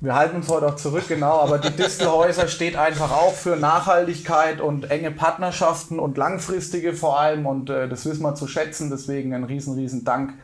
[0.00, 4.60] wir halten uns heute auch zurück, genau, aber die Distelhäuser steht einfach auch für Nachhaltigkeit
[4.60, 9.34] und enge Partnerschaften und langfristige vor allem und äh, das wissen wir zu schätzen, deswegen
[9.34, 10.34] ein riesen, riesen Dank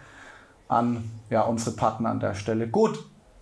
[0.69, 2.67] an ja, unsere Partner an der Stelle.
[2.67, 2.99] Gut,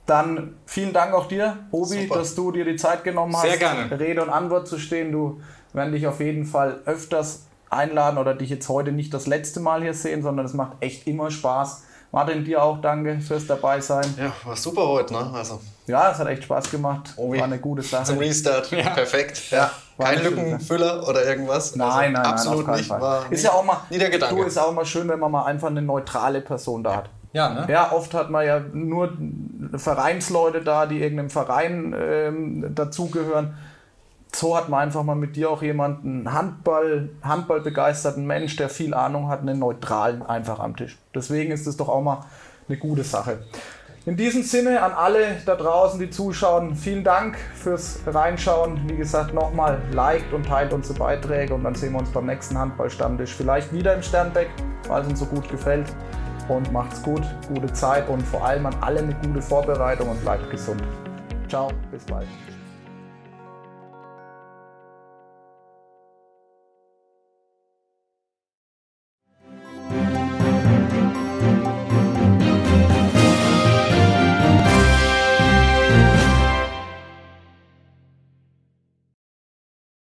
[0.06, 2.18] dann vielen Dank auch dir, Obi, Super.
[2.18, 3.98] dass du dir die Zeit genommen hast, Sehr gerne.
[3.98, 5.10] Rede und Antwort zu stehen.
[5.12, 5.40] Du
[5.72, 9.82] werden dich auf jeden Fall öfters einladen oder dich jetzt heute nicht das letzte Mal
[9.82, 11.82] hier sehen, sondern es macht echt immer Spaß.
[12.12, 14.04] Martin, dir auch danke fürs dabei sein.
[14.16, 15.30] Ja, war super heute, ne?
[15.34, 17.12] Also Ja, es hat echt Spaß gemacht.
[17.16, 18.20] Obi, War eine gute zum Sache.
[18.20, 18.70] Restart.
[18.70, 19.50] Perfekt.
[19.50, 21.74] Ja, war Kein Lückenfüller oder irgendwas.
[21.74, 22.86] Nein, Also nein, nein, absolut auf keinen nicht.
[22.88, 23.00] Fall.
[23.00, 24.36] War ist ja auch mal, nie der Gedanke.
[24.36, 27.10] du ist auch mal schön, wenn man mal einfach eine neutrale Person da hat.
[27.32, 27.66] Ja, ne?
[27.68, 29.12] Ja, oft hat man ja nur
[29.76, 33.54] Vereinsleute da, die irgendeinem Verein ähm, dazugehören.
[34.34, 38.92] So hat man einfach mal mit dir auch jemanden, Handball, Handball begeisterten Mensch, der viel
[38.92, 40.98] Ahnung hat, einen neutralen einfach am Tisch.
[41.14, 42.24] Deswegen ist es doch auch mal
[42.68, 43.38] eine gute Sache.
[44.06, 48.82] In diesem Sinne an alle da draußen, die zuschauen, vielen Dank fürs Reinschauen.
[48.88, 52.58] Wie gesagt, nochmal liked und teilt unsere Beiträge und dann sehen wir uns beim nächsten
[52.58, 54.50] Handballstammtisch vielleicht wieder im Sternbeck,
[54.88, 55.86] weil es uns so gut gefällt.
[56.48, 60.50] Und macht's gut, gute Zeit und vor allem an alle eine gute Vorbereitung und bleibt
[60.50, 60.82] gesund.
[61.48, 62.26] Ciao, bis bald.